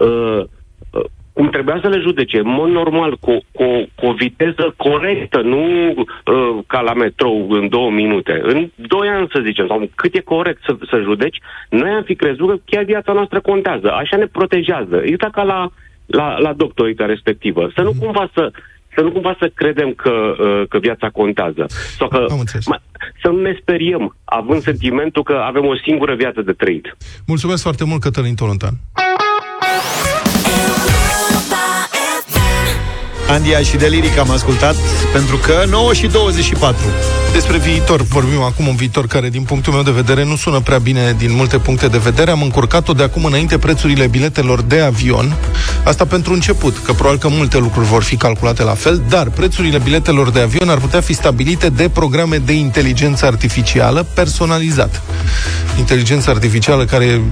Uh, 0.00 0.42
uh, 0.90 1.04
cum 1.32 1.48
trebuia 1.48 1.78
să 1.82 1.88
le 1.88 1.98
judece, 1.98 2.38
în 2.38 2.48
mod 2.48 2.70
normal, 2.70 3.16
cu, 3.20 3.38
cu, 3.52 3.64
cu 3.94 4.06
o 4.06 4.12
viteză 4.12 4.74
corectă, 4.76 5.40
nu 5.40 5.88
uh, 5.88 6.58
ca 6.66 6.80
la 6.80 6.94
metrou 6.94 7.50
în 7.50 7.68
două 7.68 7.90
minute. 7.90 8.40
În 8.42 8.70
doi 8.74 9.08
ani, 9.08 9.28
să 9.32 9.40
zicem, 9.44 9.66
sau 9.66 9.88
cât 9.94 10.14
e 10.14 10.20
corect 10.20 10.62
să, 10.66 10.76
să 10.90 11.00
judeci, 11.02 11.38
noi 11.70 11.90
am 11.90 12.02
fi 12.02 12.14
crezut 12.14 12.48
că 12.48 12.56
chiar 12.64 12.84
viața 12.84 13.12
noastră 13.12 13.40
contează. 13.40 13.92
Așa 13.92 14.16
ne 14.16 14.26
protejează. 14.26 15.00
Exact 15.04 15.32
ca 15.34 15.42
la, 15.42 15.68
la, 16.06 16.38
la 16.38 16.52
doctorica 16.52 17.06
respectivă. 17.06 17.70
Să 17.74 17.82
nu 17.82 17.92
cumva 18.00 18.30
să 18.34 18.50
să 18.94 19.00
nu 19.00 19.10
cumva 19.12 19.36
să 19.38 19.50
credem 19.54 19.92
că, 19.92 20.10
uh, 20.10 20.68
că 20.68 20.78
viața 20.78 21.08
contează. 21.08 21.66
Sau 21.98 22.08
că, 22.08 22.26
ma, 22.66 22.82
să 23.22 23.28
nu 23.28 23.40
ne 23.40 23.56
speriem, 23.60 24.16
având 24.24 24.62
sentimentul 24.62 25.22
că 25.22 25.32
avem 25.32 25.64
o 25.66 25.76
singură 25.76 26.14
viață 26.14 26.42
de 26.42 26.52
trăit. 26.52 26.96
Mulțumesc 27.26 27.62
foarte 27.62 27.84
mult, 27.84 28.00
Cătălin 28.00 28.34
Tolontan. 28.34 28.74
Andia 33.32 33.58
și 33.58 33.76
de 33.76 33.86
Liric 33.86 34.18
am 34.18 34.30
ascultat, 34.30 34.74
pentru 35.12 35.36
că 35.36 35.64
9 35.68 35.92
și 35.92 36.06
24. 36.06 36.76
Despre 37.32 37.58
viitor 37.58 38.02
vorbim 38.02 38.40
acum, 38.40 38.66
un 38.66 38.76
viitor 38.76 39.06
care, 39.06 39.28
din 39.28 39.42
punctul 39.42 39.72
meu 39.72 39.82
de 39.82 39.90
vedere, 39.90 40.24
nu 40.24 40.36
sună 40.36 40.60
prea 40.60 40.78
bine 40.78 41.14
din 41.18 41.34
multe 41.34 41.58
puncte 41.58 41.86
de 41.88 41.98
vedere. 41.98 42.30
Am 42.30 42.42
încurcat-o 42.42 42.92
de 42.92 43.02
acum 43.02 43.24
înainte 43.24 43.58
prețurile 43.58 44.06
biletelor 44.06 44.62
de 44.62 44.80
avion. 44.80 45.36
Asta 45.84 46.04
pentru 46.04 46.32
început, 46.32 46.78
că 46.84 46.92
probabil 46.92 47.18
că 47.18 47.28
multe 47.28 47.58
lucruri 47.58 47.86
vor 47.86 48.02
fi 48.02 48.16
calculate 48.16 48.62
la 48.62 48.74
fel, 48.74 49.02
dar 49.08 49.30
prețurile 49.30 49.78
biletelor 49.78 50.30
de 50.30 50.40
avion 50.40 50.68
ar 50.68 50.78
putea 50.78 51.00
fi 51.00 51.12
stabilite 51.12 51.68
de 51.68 51.88
programe 51.88 52.36
de 52.36 52.52
inteligență 52.52 53.26
artificială 53.26 54.06
personalizat. 54.14 55.02
Inteligența 55.78 56.30
artificială 56.30 56.84
care 56.84 57.22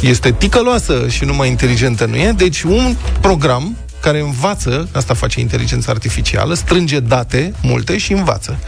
este 0.00 0.30
ticăloasă 0.30 1.06
și 1.08 1.24
numai 1.24 1.48
inteligentă 1.48 2.06
nu 2.06 2.16
e, 2.16 2.32
deci 2.36 2.62
un 2.62 2.96
program 3.20 3.76
care 4.02 4.20
învață, 4.20 4.88
asta 4.92 5.14
face 5.14 5.40
inteligența 5.40 5.92
artificială, 5.92 6.54
strânge 6.54 7.00
date 7.00 7.54
multe 7.62 7.98
și 7.98 8.12
învață. 8.12 8.58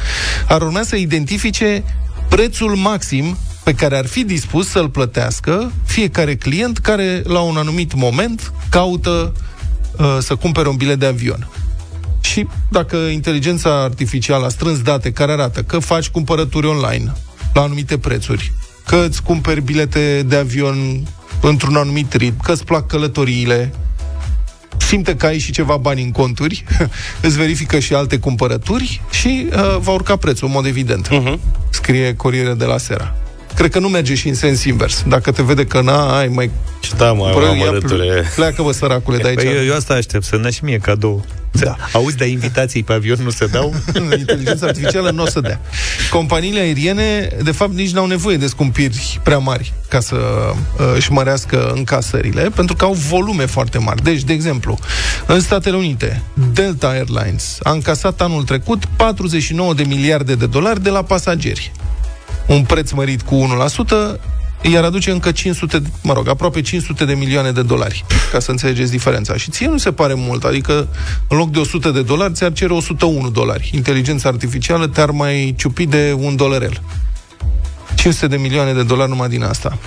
Ar 0.48 0.62
urma 0.62 0.82
să 0.82 0.96
identifice 0.96 1.84
prețul 2.28 2.76
maxim 2.76 3.36
pe 3.64 3.74
care 3.74 3.98
ar 3.98 4.06
fi 4.06 4.24
dispus 4.24 4.68
să-l 4.68 4.88
plătească 4.88 5.72
fiecare 5.84 6.36
client 6.36 6.78
care 6.78 7.22
la 7.26 7.40
un 7.40 7.56
anumit 7.56 7.94
moment 7.94 8.52
caută 8.68 9.32
uh, 9.98 10.16
să 10.20 10.34
cumpere 10.34 10.68
un 10.68 10.76
bilet 10.76 10.98
de 10.98 11.06
avion. 11.06 11.48
Și 12.20 12.46
dacă 12.70 12.96
inteligența 12.96 13.82
artificială 13.82 14.44
a 14.44 14.48
strâns 14.48 14.82
date 14.82 15.12
care 15.12 15.32
arată 15.32 15.62
că 15.62 15.78
faci 15.78 16.08
cumpărături 16.08 16.66
online 16.66 17.12
la 17.54 17.60
anumite 17.60 17.98
prețuri, 17.98 18.52
că 18.86 19.06
îți 19.08 19.22
cumperi 19.22 19.60
bilete 19.60 20.22
de 20.26 20.36
avion 20.36 21.06
într-un 21.40 21.76
anumit 21.76 22.12
ritm, 22.12 22.42
că 22.42 22.52
îți 22.52 22.64
plac 22.64 22.86
călătoriile, 22.86 23.74
simte 24.78 25.16
că 25.16 25.26
ai 25.26 25.38
și 25.38 25.52
ceva 25.52 25.76
bani 25.76 26.02
în 26.02 26.10
conturi, 26.10 26.64
îți 27.26 27.36
verifică 27.36 27.78
și 27.78 27.94
alte 27.94 28.18
cumpărături 28.18 29.00
și 29.10 29.46
uh, 29.52 29.76
va 29.78 29.92
urca 29.92 30.16
prețul, 30.16 30.46
în 30.46 30.52
mod 30.52 30.66
evident. 30.66 31.08
Uh-huh. 31.08 31.38
Scrie 31.70 32.14
Corriere 32.16 32.52
de 32.54 32.64
la 32.64 32.78
Sera. 32.78 33.14
Cred 33.54 33.70
că 33.70 33.78
nu 33.78 33.88
merge 33.88 34.14
și 34.14 34.28
în 34.28 34.34
sens 34.34 34.64
invers. 34.64 35.02
Dacă 35.08 35.30
te 35.32 35.42
vede 35.42 35.66
că 35.66 35.80
na, 35.80 36.18
ai 36.18 36.28
mai... 36.28 36.50
Da, 36.96 37.12
mă, 37.12 37.30
Pără, 37.34 37.46
am 37.48 37.56
ia 37.56 37.68
alăture. 37.68 37.96
ple- 37.96 38.24
Pleacă, 38.34 38.62
bă, 38.62 38.72
săracule, 38.72 39.16
de 39.16 39.28
aici. 39.28 39.36
Păi, 39.42 39.54
eu, 39.56 39.64
eu 39.64 39.74
asta 39.74 39.94
aștept, 39.94 40.24
să-mi 40.24 40.42
dea 40.42 40.50
și 40.50 40.64
mie 40.64 40.78
cadou. 40.78 41.24
Da. 41.60 41.76
Auzi, 41.92 42.16
de 42.16 42.24
invitații 42.24 42.82
pe 42.82 42.92
avion 42.92 43.18
nu 43.22 43.30
se 43.30 43.46
dau? 43.46 43.74
Inteligența 44.18 44.66
artificială 44.66 45.10
nu 45.10 45.22
o 45.22 45.26
să 45.26 45.40
dea. 45.40 45.60
Companiile 46.10 46.60
aeriene, 46.60 47.28
de 47.42 47.50
fapt, 47.50 47.72
nici 47.72 47.90
n-au 47.90 48.06
nevoie 48.06 48.36
de 48.36 48.46
scumpiri 48.46 49.20
prea 49.22 49.38
mari 49.38 49.72
ca 49.88 50.00
să 50.00 50.16
uh, 50.16 50.92
își 50.94 51.12
mărească 51.12 51.72
încasările, 51.74 52.42
pentru 52.54 52.76
că 52.76 52.84
au 52.84 52.92
volume 52.92 53.46
foarte 53.46 53.78
mari. 53.78 54.02
Deci, 54.02 54.22
de 54.22 54.32
exemplu, 54.32 54.78
în 55.26 55.40
Statele 55.40 55.76
Unite, 55.76 56.22
Delta 56.52 56.88
Airlines 56.88 57.58
a 57.62 57.70
încasat 57.70 58.20
anul 58.20 58.42
trecut 58.42 58.84
49 58.96 59.74
de 59.74 59.82
miliarde 59.82 60.34
de 60.34 60.46
dolari 60.46 60.82
de 60.82 60.90
la 60.90 61.02
pasageri. 61.02 61.72
Un 62.46 62.62
preț 62.62 62.90
mărit 62.90 63.22
cu 63.22 63.46
1%, 64.16 64.20
iar 64.72 64.84
aduce 64.84 65.10
încă 65.10 65.30
500, 65.32 65.78
de- 65.78 65.88
mă 66.02 66.12
rog, 66.12 66.28
aproape 66.28 66.60
500 66.60 67.04
de 67.04 67.14
milioane 67.14 67.50
de 67.52 67.62
dolari, 67.62 68.04
ca 68.32 68.38
să 68.38 68.50
înțelegeți 68.50 68.90
diferența. 68.90 69.36
Și 69.36 69.50
ție 69.50 69.66
nu 69.66 69.78
se 69.78 69.92
pare 69.92 70.14
mult, 70.14 70.44
adică 70.44 70.88
în 71.28 71.36
loc 71.36 71.50
de 71.50 71.58
100 71.58 71.90
de 71.90 72.02
dolari, 72.02 72.32
ți-ar 72.32 72.52
cere 72.52 72.72
101 72.72 73.30
dolari. 73.30 73.70
Inteligența 73.74 74.28
artificială 74.28 74.86
te-ar 74.86 75.10
mai 75.10 75.54
ciupi 75.58 75.86
de 75.86 76.14
un 76.18 76.36
dolarel. 76.36 76.80
500 77.94 78.26
de 78.26 78.36
milioane 78.36 78.72
de 78.72 78.82
dolari 78.82 79.10
numai 79.10 79.28
din 79.28 79.42
asta. 79.42 79.78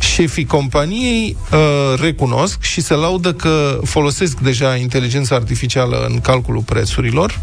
Șefii 0.00 0.44
companiei 0.44 1.36
uh, 1.52 1.58
recunosc 2.00 2.62
și 2.62 2.80
se 2.80 2.94
laudă 2.94 3.32
că 3.32 3.78
folosesc 3.84 4.38
deja 4.38 4.76
inteligența 4.76 5.34
artificială 5.34 6.06
în 6.08 6.20
calculul 6.20 6.62
prețurilor. 6.62 7.40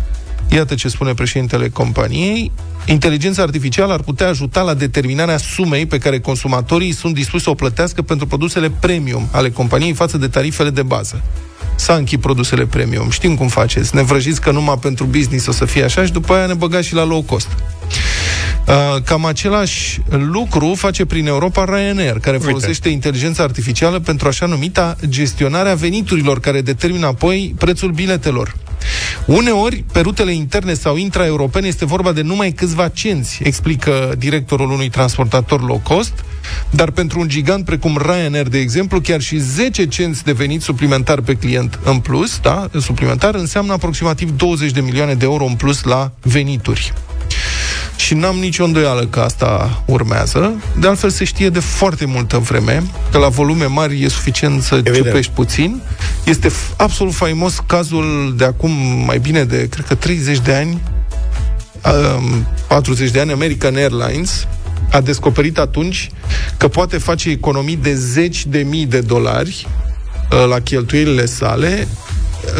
Iată 0.50 0.76
ce 0.76 0.88
spune 0.88 1.14
președintele 1.14 1.70
companiei. 1.70 2.52
Inteligența 2.92 3.42
artificială 3.42 3.94
ar 3.94 4.02
putea 4.02 4.28
ajuta 4.28 4.62
la 4.62 4.74
determinarea 4.74 5.38
sumei 5.38 5.86
pe 5.86 5.98
care 5.98 6.20
consumatorii 6.20 6.92
sunt 6.92 7.14
dispuși 7.14 7.44
să 7.44 7.50
o 7.50 7.54
plătească 7.54 8.02
pentru 8.02 8.28
produsele 8.28 8.70
premium 8.70 9.28
ale 9.32 9.50
companiei 9.50 9.94
față 9.94 10.18
de 10.18 10.28
tarifele 10.28 10.70
de 10.70 10.82
bază. 10.82 11.22
S-a 11.76 11.94
închid 11.94 12.22
produsele 12.22 12.66
premium. 12.66 13.10
Știm 13.10 13.36
cum 13.36 13.48
faceți. 13.48 13.96
Ne 13.96 14.02
vrăjiți 14.02 14.42
că 14.42 14.52
numai 14.52 14.78
pentru 14.82 15.06
business 15.06 15.48
o 15.48 15.52
să 15.52 15.66
fie 15.66 15.84
așa 15.84 16.06
și 16.06 16.12
după 16.12 16.34
aia 16.34 16.46
ne 16.46 16.54
băgați 16.54 16.88
și 16.88 16.94
la 16.94 17.04
low 17.06 17.22
cost. 17.22 17.48
Uh, 18.68 19.02
Cam 19.04 19.26
același 19.26 20.02
lucru 20.10 20.74
face 20.74 21.06
prin 21.06 21.28
Europa 21.28 21.66
Ryanair, 21.66 22.20
care 22.20 22.36
Uite. 22.36 22.50
folosește 22.50 22.90
inteligența 22.90 23.44
artificială 23.44 24.00
pentru 24.00 24.28
așa 24.28 24.46
numita 24.46 24.96
gestionarea 25.06 25.76
veniturilor, 25.76 26.40
care 26.40 26.62
determină 26.62 27.06
apoi 27.06 27.56
prețul 27.58 27.92
biletelor. 27.92 28.56
Uneori, 29.26 29.84
pe 29.92 30.00
rutele 30.00 30.34
interne 30.34 30.74
sau 30.74 30.98
intraeuropene 30.98 31.68
este 31.68 31.86
vorba 31.86 32.12
de 32.12 32.22
numai 32.22 32.52
câțiva 32.52 32.88
cenți, 32.88 33.40
explică 33.44 34.14
directorul 34.18 34.72
unui 34.72 34.90
transportator 34.90 35.64
low 35.64 35.82
cost, 35.84 36.14
dar 36.70 36.92
pentru 36.92 37.20
un 37.20 37.28
gigant 37.28 37.66
precum 37.66 37.98
Ryanair, 38.02 38.48
de 38.48 38.60
exemplu, 38.60 39.02
chiar 39.02 39.22
și 39.22 39.38
10 39.38 39.86
cenți 39.86 40.24
de 40.24 40.32
venit 40.32 40.62
suplimentar 40.62 41.22
pe 41.22 41.36
client 41.36 41.80
în 41.84 42.00
plus, 42.00 42.40
da, 42.42 42.70
suplimentar, 42.80 43.36
înseamnă 43.36 43.74
aproximativ 43.74 44.32
20 44.32 44.72
de 44.72 44.82
milioane 44.82 45.14
de 45.14 45.26
euro 45.26 45.46
în 45.46 45.56
plus 45.56 45.84
la 45.84 46.12
venituri. 46.22 46.94
Și 48.10 48.16
n-am 48.16 48.36
nicio 48.36 48.64
îndoială 48.64 49.06
că 49.06 49.20
asta 49.20 49.82
urmează. 49.86 50.54
De 50.80 50.88
altfel 50.88 51.10
se 51.10 51.24
știe 51.24 51.50
de 51.50 51.60
foarte 51.60 52.06
multă 52.06 52.38
vreme 52.38 52.84
că 53.12 53.18
la 53.18 53.28
volume 53.28 53.66
mari 53.66 54.04
e 54.04 54.08
suficient 54.08 54.62
să 54.64 54.76
Evident. 54.76 55.06
ciupești 55.06 55.32
puțin. 55.32 55.82
Este 56.24 56.48
f- 56.48 56.76
absolut 56.78 57.14
faimos 57.14 57.64
cazul 57.66 58.34
de 58.38 58.46
acum 58.46 58.72
mai 59.06 59.20
bine 59.20 59.44
de, 59.44 59.68
cred 59.70 59.86
că 59.86 59.96
30 59.96 60.40
de 60.40 60.54
ani, 60.54 60.82
um, 62.18 62.46
40 62.68 63.12
de 63.12 63.20
ani, 63.20 63.32
American 63.32 63.76
Airlines 63.76 64.48
a 64.92 65.02
descoperit 65.02 65.58
atunci 65.58 66.10
că 66.58 66.68
poate 66.68 66.98
face 66.98 67.30
economii 67.30 67.76
de 67.78 67.94
zeci 67.94 68.46
de 68.46 68.60
mii 68.60 68.86
de 68.86 69.00
dolari 69.00 69.68
uh, 70.32 70.48
la 70.50 70.60
cheltuielile 70.60 71.26
sale, 71.26 71.88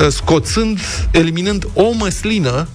uh, 0.02 0.08
scoțând, 0.12 0.80
eliminând 1.12 1.68
o 1.74 1.92
măslină 1.98 2.68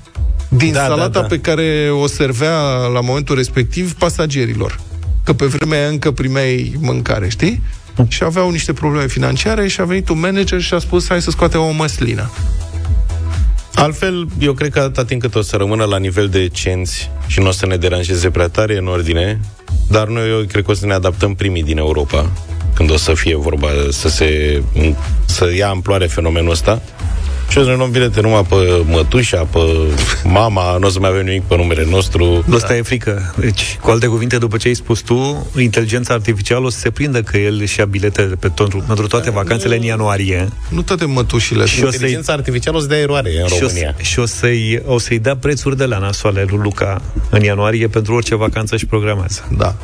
din 0.57 0.73
Da, 0.73 0.81
da, 0.81 0.89
da, 0.89 0.95
salata 0.95 1.21
da. 1.21 1.27
pe 1.27 1.41
care 1.41 1.91
o 2.03 2.07
servea 2.07 2.61
la 2.93 3.01
momentul 3.01 3.37
respectiv 3.37 3.95
pasagerilor. 3.95 4.81
Că 5.25 5.33
pe 5.33 5.47
vremea 5.47 5.79
aia 5.79 5.89
încă 5.89 6.11
primeai 6.11 6.75
mâncare, 6.81 7.29
știi? 7.29 7.63
Și 8.09 8.23
aveau 8.23 8.51
niște 8.51 8.73
probleme 8.73 9.07
financiare 9.07 9.69
și 9.69 9.81
a 9.81 9.85
venit 9.85 10.09
un 10.09 10.19
manager 10.19 10.61
și 10.61 10.75
a 10.75 10.79
spus 10.79 11.09
hai 11.09 11.23
să 11.23 11.31
scoatem 11.31 11.61
o 11.61 11.71
măslină. 11.71 12.31
Altfel, 13.75 14.27
eu 14.39 14.53
cred 14.53 14.71
că 14.71 14.79
atâta 14.79 15.05
timp 15.05 15.21
cât 15.21 15.35
o 15.35 15.43
să 15.43 15.57
rămână 15.57 15.85
la 15.85 15.99
nivel 15.99 16.29
de 16.29 16.49
cenți 16.49 17.11
și 17.27 17.41
nu 17.41 17.47
o 17.49 17.51
să 17.51 17.67
ne 17.67 17.77
deranjeze 17.77 18.31
prea 18.31 18.49
tare, 18.49 18.75
e 18.75 18.79
în 18.79 18.87
ordine, 18.87 19.41
dar 19.89 20.09
noi 20.09 20.31
eu 20.31 20.45
cred 20.45 20.65
că 20.65 20.71
o 20.71 20.75
să 20.75 20.87
ne 20.87 20.93
adaptăm 20.93 21.35
primii 21.35 21.63
din 21.63 21.79
Europa 21.79 22.31
când 22.75 22.91
o 22.91 22.97
să 22.97 23.15
fie 23.15 23.37
vorba 23.37 23.69
să 23.91 24.09
se 24.09 24.63
să 25.25 25.55
ia 25.57 25.69
amploare 25.69 26.07
fenomenul 26.07 26.51
ăsta. 26.51 26.83
Și 27.49 27.59
o 27.59 27.63
să 27.63 27.69
ne 27.69 27.75
luăm 27.77 27.91
bilete 27.91 28.21
numai 28.21 28.45
pe 28.49 28.83
mătușa, 28.85 29.43
pe 29.43 29.59
mama, 30.25 30.77
nu 30.77 30.87
o 30.87 30.91
să 30.91 30.99
mai 30.99 31.11
avem 31.11 31.25
nimic 31.25 31.43
pe 31.43 31.57
numele 31.57 31.85
nostru. 31.91 32.45
Da. 32.49 32.57
Asta 32.57 32.77
e 32.77 32.83
frică. 32.83 33.35
Deci, 33.39 33.79
cu 33.81 33.91
alte 33.91 34.07
cuvinte, 34.07 34.39
după 34.39 34.57
ce 34.57 34.69
ai 34.69 34.75
spus 34.75 35.01
tu, 35.01 35.47
inteligența 35.59 36.15
artificială 36.15 36.67
o 36.67 36.69
să 36.71 36.79
se 36.79 36.91
prindă 36.91 37.23
că 37.23 37.37
el 37.39 37.59
își 37.61 37.79
ia 37.79 37.85
bilete 37.85 38.23
pe 38.23 38.49
pentru, 38.49 38.85
pentru 38.87 39.07
toate 39.07 39.31
vacanțele 39.31 39.77
în 39.77 39.83
ianuarie. 39.83 40.49
Nu 40.69 40.83
toate 40.83 41.05
mătușile. 41.05 41.65
Și 41.67 41.77
o 41.79 41.85
să-i, 41.85 41.93
Inteligența 41.93 42.33
artificială 42.33 42.77
o 42.77 42.81
să 42.81 42.87
dea 42.87 42.99
eroare 42.99 43.31
în 43.41 43.47
și 43.47 43.53
o, 43.55 43.59
România. 43.67 43.95
să- 43.97 44.03
și 44.03 44.19
o 44.19 44.27
să-i, 44.27 44.83
o 44.87 44.99
să-i 44.99 45.19
dea 45.19 45.37
prețuri 45.37 45.77
de 45.77 45.85
la 45.85 45.99
nasoale 45.99 46.45
lui 46.49 46.59
Luca 46.63 47.03
în 47.31 47.43
ianuarie 47.43 47.87
pentru 47.89 48.15
orice 48.15 48.35
vacanță 48.35 48.77
și 48.77 48.87
programează. 48.87 49.49
Da. 49.57 49.75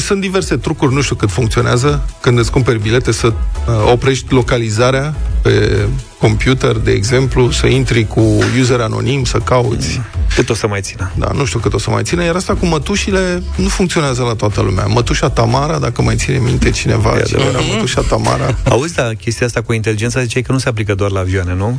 Sunt 0.00 0.20
diverse 0.20 0.56
trucuri, 0.56 0.94
nu 0.94 1.00
știu 1.00 1.14
cât 1.14 1.30
funcționează, 1.30 2.08
când 2.20 2.38
îți 2.38 2.50
cumperi 2.50 2.78
bilete, 2.78 3.12
să 3.12 3.26
uh, 3.26 3.90
oprești 3.92 4.32
localizarea 4.32 5.14
pe 5.42 5.86
computer, 6.18 6.76
de 6.76 6.90
exemplu, 6.90 7.50
să 7.50 7.66
intri 7.66 8.06
cu 8.06 8.38
user 8.60 8.80
anonim, 8.80 9.24
să 9.24 9.38
cauți. 9.38 10.00
Cât 10.34 10.50
o 10.50 10.54
să 10.54 10.66
mai 10.66 10.80
țină? 10.80 11.10
Da, 11.14 11.30
nu 11.34 11.44
știu 11.44 11.58
cât 11.58 11.74
o 11.74 11.78
să 11.78 11.90
mai 11.90 12.02
ține, 12.02 12.24
iar 12.24 12.34
asta 12.34 12.54
cu 12.54 12.66
mătușile 12.66 13.42
nu 13.56 13.68
funcționează 13.68 14.22
la 14.22 14.34
toată 14.34 14.60
lumea. 14.60 14.86
Mătușa 14.86 15.30
Tamara, 15.30 15.78
dacă 15.78 16.02
mai 16.02 16.16
ține 16.16 16.38
minte 16.38 16.70
cineva 16.70 17.20
ce 17.20 17.36
era 17.36 17.58
mătușa 17.74 18.00
Tamara, 18.00 18.56
Auzi, 18.68 18.94
da, 18.94 19.10
chestia 19.20 19.46
asta 19.46 19.62
cu 19.62 19.72
inteligența 19.72 20.20
ziceai 20.22 20.42
că 20.42 20.52
nu 20.52 20.58
se 20.58 20.68
aplică 20.68 20.94
doar 20.94 21.10
la 21.10 21.20
avioane, 21.20 21.54
nu? 21.54 21.78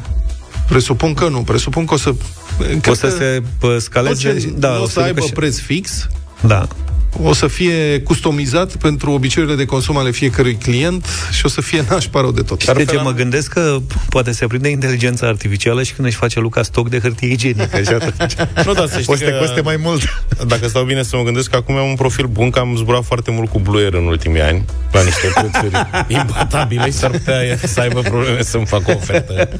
presupun 0.68 1.14
că 1.14 1.28
nu, 1.28 1.40
presupun 1.40 1.86
că 1.86 1.94
o 1.94 1.98
să... 1.98 2.14
o 2.88 2.94
să 2.94 3.10
se 3.18 3.42
pă, 3.60 3.78
scaleze... 3.78 4.28
Orice, 4.28 4.48
da, 4.58 4.70
nu 4.74 4.82
o 4.82 4.86
să 4.86 4.94
ducă 4.94 5.06
aibă 5.06 5.20
și- 5.20 5.32
preț 5.32 5.58
fix, 5.58 6.08
Da. 6.42 6.68
O 7.22 7.34
să 7.34 7.48
fie 7.48 8.02
customizat 8.02 8.76
pentru 8.76 9.12
obiceiurile 9.12 9.58
de 9.58 9.66
consum 9.66 9.98
ale 9.98 10.12
fiecărui 10.12 10.56
client 10.56 11.06
și 11.32 11.46
o 11.46 11.50
să 11.50 11.62
fie 11.62 11.86
nașpa 11.90 12.20
rău 12.22 12.32
de 12.32 12.42
tot. 12.42 12.62
Știi 12.62 12.86
ce 12.86 13.00
mă 13.04 13.12
gândesc? 13.12 13.52
Că 13.52 13.78
poate 14.10 14.32
se 14.32 14.48
prinde 14.48 14.70
inteligența 14.70 15.28
artificială 15.28 15.84
și 15.84 15.94
când 15.94 16.08
își 16.08 16.18
face 16.18 16.40
Luca 16.40 16.64
stoc 16.64 16.90
de 16.90 17.00
hârtie 17.00 17.32
igienică 17.32 17.82
și 17.82 17.90
atunci 17.90 18.34
Nu, 18.66 18.74
dar 18.74 18.88
să 18.88 19.00
știi 19.00 19.14
o 19.14 19.16
să 19.16 19.24
te 19.24 19.32
că- 19.32 19.38
coste 19.38 19.62
mai 19.62 19.76
mult. 19.84 20.24
Dacă 20.48 20.68
stau 20.68 20.84
bine 20.84 21.04
să 21.04 21.18
mă 21.18 21.24
gândesc 21.24 21.50
că 21.50 21.56
acum 21.56 21.76
am 21.76 21.88
un 21.90 21.96
profil 21.96 22.26
bun, 22.26 22.50
că 22.50 22.60
am 22.60 22.76
zburat 22.76 23.04
foarte 23.04 23.32
mult 23.32 23.50
cu 23.50 23.60
Blue 23.60 23.82
Air 23.84 23.94
în 23.94 24.06
ultimii 24.06 24.42
ani, 24.42 24.66
la 24.92 25.02
niște 25.04 25.28
prețuri 25.34 25.88
imbatabile 26.20 26.86
și 26.86 26.92
s-ar 26.92 27.12
putea 27.12 27.36
să 27.64 27.80
aibă 27.80 28.00
probleme 28.02 28.42
să-mi 28.44 28.66
facă 28.66 28.92
o 28.92 28.96
ofertă. 28.96 29.50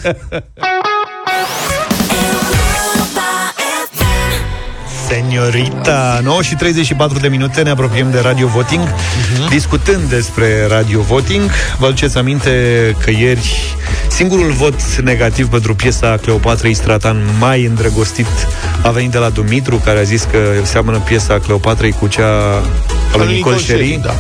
Seniorita 5.14 6.20
9 6.24 6.42
și 6.42 6.56
34 6.56 7.20
de 7.20 7.28
minute 7.28 7.62
ne 7.62 7.70
apropiem 7.70 8.12
de 8.12 8.20
Radio 8.20 8.48
Voting 8.48 8.88
uh-huh. 8.88 9.50
Discutând 9.50 10.10
despre 10.10 10.66
Radio 10.68 11.02
Voting 11.02 11.50
Vă 11.78 11.86
aduceți 11.86 12.18
aminte 12.18 12.52
că 13.04 13.12
ieri 13.12 13.76
Singurul 14.10 14.52
vot 14.52 14.96
negativ 14.96 15.48
pentru 15.48 15.76
piesa 15.76 16.18
Cleopatrei 16.22 16.74
Stratan 16.74 17.22
mai 17.40 17.66
îndrăgostit 17.66 18.28
a 18.84 18.90
venit 18.90 19.12
de 19.12 19.18
la 19.18 19.30
Dumitru, 19.30 19.82
care 19.86 20.00
a 20.00 20.04
zis 20.04 20.28
că 20.32 20.38
seamănă 20.64 20.98
piesa 20.98 21.40
Cleopatrei 21.40 21.92
cu 21.92 22.08
cea 22.08 22.62
a 23.14 23.18
lui 23.18 23.34
Nicol 23.34 23.58
Șeri. 23.58 24.00
da. 24.04 24.14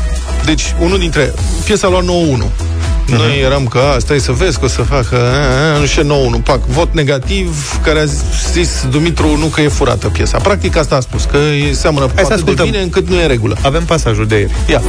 Deci, 0.45 0.63
unul 0.79 0.99
dintre... 0.99 1.33
Piesa 1.65 1.87
lua 1.87 2.01
9-1. 2.01 2.72
Mhm. 3.07 3.15
Noi 3.15 3.39
eram 3.41 3.65
că, 3.67 3.77
a, 3.95 3.99
stai 3.99 4.19
să 4.19 4.31
vezi 4.31 4.59
că 4.59 4.65
o 4.65 4.67
să 4.67 4.81
facă, 4.81 5.15
a, 5.15 5.73
a, 5.75 5.77
nu 5.77 5.85
știu, 5.85 6.03
9-1, 6.39 6.43
pac, 6.43 6.65
vot 6.65 6.93
negativ, 6.93 7.79
care 7.83 7.99
a 7.99 8.05
zis 8.51 8.85
Dumitru 8.89 9.37
nu 9.37 9.45
că 9.45 9.61
e 9.61 9.67
furată 9.67 10.07
piesa. 10.07 10.37
Practic 10.37 10.77
asta 10.77 10.95
a 10.95 10.99
spus, 10.99 11.23
că 11.23 11.37
e 11.69 11.73
seamănă 11.73 12.05
Hai 12.05 12.13
să 12.15 12.19
atât 12.21 12.27
de 12.27 12.33
ascultăm. 12.33 12.65
bine 12.65 12.81
încât 12.81 13.07
nu 13.09 13.15
e 13.15 13.21
în 13.21 13.27
regulă. 13.27 13.57
Avem 13.61 13.83
pasajul 13.83 14.25
de 14.27 14.35
ieri. 14.37 14.51
Ia. 14.69 14.81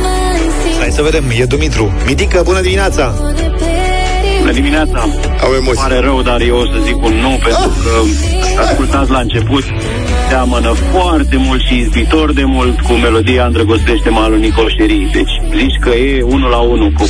Hai 0.79 0.91
să 0.93 1.03
vedem, 1.03 1.25
e 1.39 1.45
Dumitru. 1.45 1.93
Mitică, 2.07 2.41
bună 2.45 2.61
dimineața! 2.61 3.15
Bună 4.41 4.53
dimineața! 4.53 5.09
Au 5.43 5.53
emoții. 5.61 5.81
Pare 5.81 5.99
rău, 5.99 6.23
dar 6.23 6.41
eu 6.41 6.57
o 6.57 6.65
să 6.65 6.79
zic 6.85 6.97
un 6.97 7.15
nu, 7.15 7.29
pentru 7.29 7.73
că 7.83 7.91
ascultați 8.69 9.11
la 9.11 9.19
început, 9.19 9.65
seamănă 10.29 10.72
foarte 10.93 11.37
mult 11.37 11.61
și 11.61 11.79
izbitor 11.79 12.33
de 12.33 12.45
mult 12.45 12.81
cu 12.81 12.93
melodia 12.93 13.45
Îndrăgostește-mă 13.45 14.27
lui 14.29 14.41
Nicol 14.41 14.75
Șerii. 14.79 15.11
Deci 15.12 15.41
zici 15.57 15.79
că 15.81 15.89
e 15.89 16.22
unul 16.22 16.51
la 16.51 16.59
unul 16.59 16.91
cu 16.91 17.05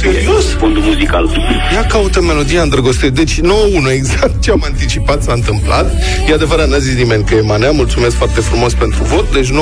fundul 0.58 0.82
muzical. 0.82 1.30
Ia 1.74 1.84
caută 1.84 2.22
melodia 2.22 2.62
îndrăgostire. 2.62 3.10
Deci 3.10 3.40
9-1, 3.40 3.42
exact 3.92 4.42
ce 4.42 4.50
am 4.50 4.62
anticipat 4.64 5.22
s-a 5.22 5.32
întâmplat. 5.32 5.92
E 6.28 6.32
adevărat, 6.32 6.68
n-a 6.68 6.78
zis 6.78 6.94
nimeni 6.94 7.24
că 7.24 7.34
e 7.34 7.40
manea. 7.40 7.70
Mulțumesc 7.70 8.16
foarte 8.16 8.40
frumos 8.40 8.74
pentru 8.74 9.02
vot. 9.02 9.32
Deci 9.32 9.48
9-1, 9.48 9.52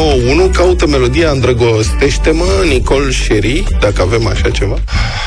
caută 0.52 0.86
melodia 0.86 1.30
îndrăgostește-mă, 1.30 2.64
Nicol 2.68 3.10
Șeri, 3.10 3.64
dacă 3.80 4.02
avem 4.02 4.26
așa 4.26 4.50
ceva. 4.50 4.76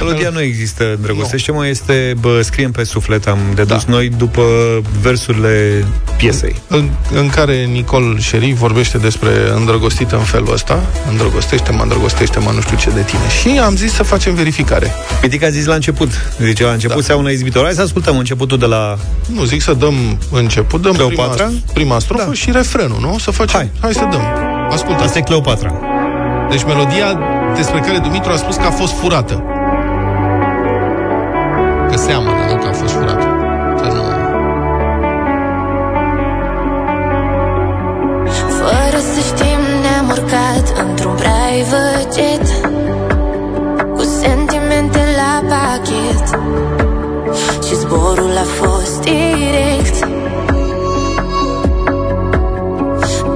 Melodia 0.01 0.29
nu 0.29 0.41
există, 0.41 0.93
îndrăgostește-mă, 0.95 1.67
este, 1.67 2.13
bă, 2.19 2.41
scriem 2.41 2.71
pe 2.71 2.83
suflet, 2.83 3.27
am 3.27 3.39
dedus 3.55 3.85
da. 3.85 3.91
noi 3.91 4.09
după 4.17 4.43
versurile 5.01 5.85
piesei. 6.17 6.55
În, 6.67 6.89
în 7.13 7.29
care 7.29 7.63
Nicol 7.63 8.14
Șeri 8.19 8.53
vorbește 8.53 8.97
despre 8.97 9.29
îndrăgostită 9.55 10.15
în 10.15 10.23
felul 10.23 10.53
ăsta. 10.53 10.83
Îndrăgostește-mă, 11.09 11.81
îndrăgostește-mă, 11.81 12.51
nu 12.51 12.61
știu 12.61 12.77
ce 12.77 12.89
de 12.89 13.01
tine. 13.01 13.29
Și 13.41 13.59
am 13.59 13.75
zis 13.75 13.93
să 13.93 14.03
facem 14.03 14.33
verificare. 14.33 14.93
Mitic 15.21 15.43
a 15.43 15.49
zis 15.49 15.65
la 15.65 15.73
început. 15.73 16.09
Zice, 16.39 16.63
la 16.63 16.71
început 16.71 16.95
da. 16.95 17.01
seamănă 17.01 17.31
izbitor. 17.31 17.63
Hai 17.63 17.73
să 17.73 17.81
ascultăm 17.81 18.17
începutul 18.17 18.57
de 18.57 18.65
la... 18.65 18.97
Nu, 19.33 19.43
zic 19.43 19.61
să 19.61 19.73
dăm 19.73 19.95
început, 20.31 20.81
dăm 20.81 20.93
Cleopatra? 20.93 21.45
prima, 21.45 21.59
prima 21.73 21.99
strofă 21.99 22.25
da. 22.25 22.33
și 22.33 22.51
refrenul, 22.51 22.97
nu? 23.01 23.17
Să 23.19 23.31
facem. 23.31 23.59
Hai, 23.59 23.69
Hai 23.81 23.93
să 23.93 24.07
dăm. 24.11 24.21
Ascultă. 24.69 25.03
Asta 25.03 25.17
e 25.17 25.21
Cleopatra. 25.21 25.73
Deci 26.49 26.63
melodia 26.63 27.19
despre 27.55 27.79
care 27.79 27.97
Dumitru 27.97 28.31
a 28.31 28.35
spus 28.35 28.55
că 28.55 28.65
a 28.65 28.71
fost 28.71 28.93
furată. 28.93 29.43
Și 47.67 47.75
zborul 47.75 48.37
a 48.37 48.43
fost 48.43 49.01
direct. 49.01 49.99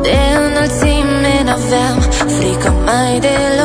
De 0.01 0.17
înălțime 0.47 1.41
n-aveam 1.45 1.99
frică 1.99 2.73
mai 2.85 3.19
deloc 3.19 3.58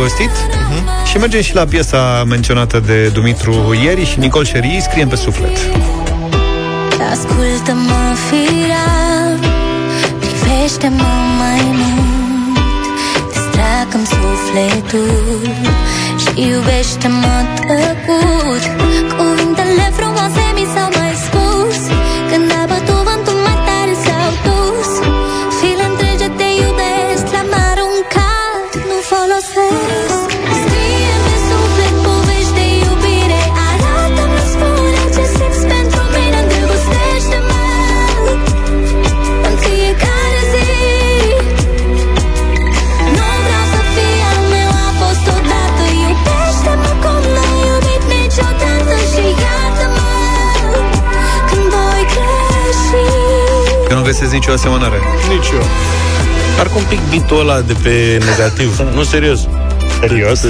îndrăgostit 0.00 0.30
uh-huh. 0.30 1.06
și 1.06 1.16
mergem 1.16 1.40
și 1.40 1.54
la 1.54 1.64
piesa 1.64 2.24
menționată 2.26 2.80
de 2.86 3.08
Dumitru 3.08 3.74
ieri 3.82 4.04
și 4.04 4.18
Nicol 4.18 4.44
Șerii, 4.44 4.80
scriem 4.82 5.08
pe 5.08 5.16
suflet. 5.16 5.56
Ascultă-mă, 7.10 8.02
firea 8.28 8.88
Privește-mă 10.18 11.12
mai 11.38 11.62
mult 11.80 12.58
Distracă-mi 13.32 14.06
sufletul 14.06 15.40
Și 16.22 16.42
iubește-mă 16.48 17.36
tăcut 17.66 18.62
Cuvintele 19.16 19.92
frumoase 19.96 20.44
mi 20.54 20.66
s-au 20.74 20.99
găsesc 54.10 54.32
nicio 54.32 54.52
asemănare. 54.52 54.98
Nici 55.28 55.48
eu. 55.54 55.64
Parcă 56.56 56.72
un 56.76 56.84
pic 56.88 56.98
bitul 57.10 57.40
ăla 57.40 57.60
de 57.60 57.72
pe 57.82 58.18
negativ. 58.30 58.78
nu, 58.96 59.02
serios. 59.02 59.40
Serios? 60.08 60.40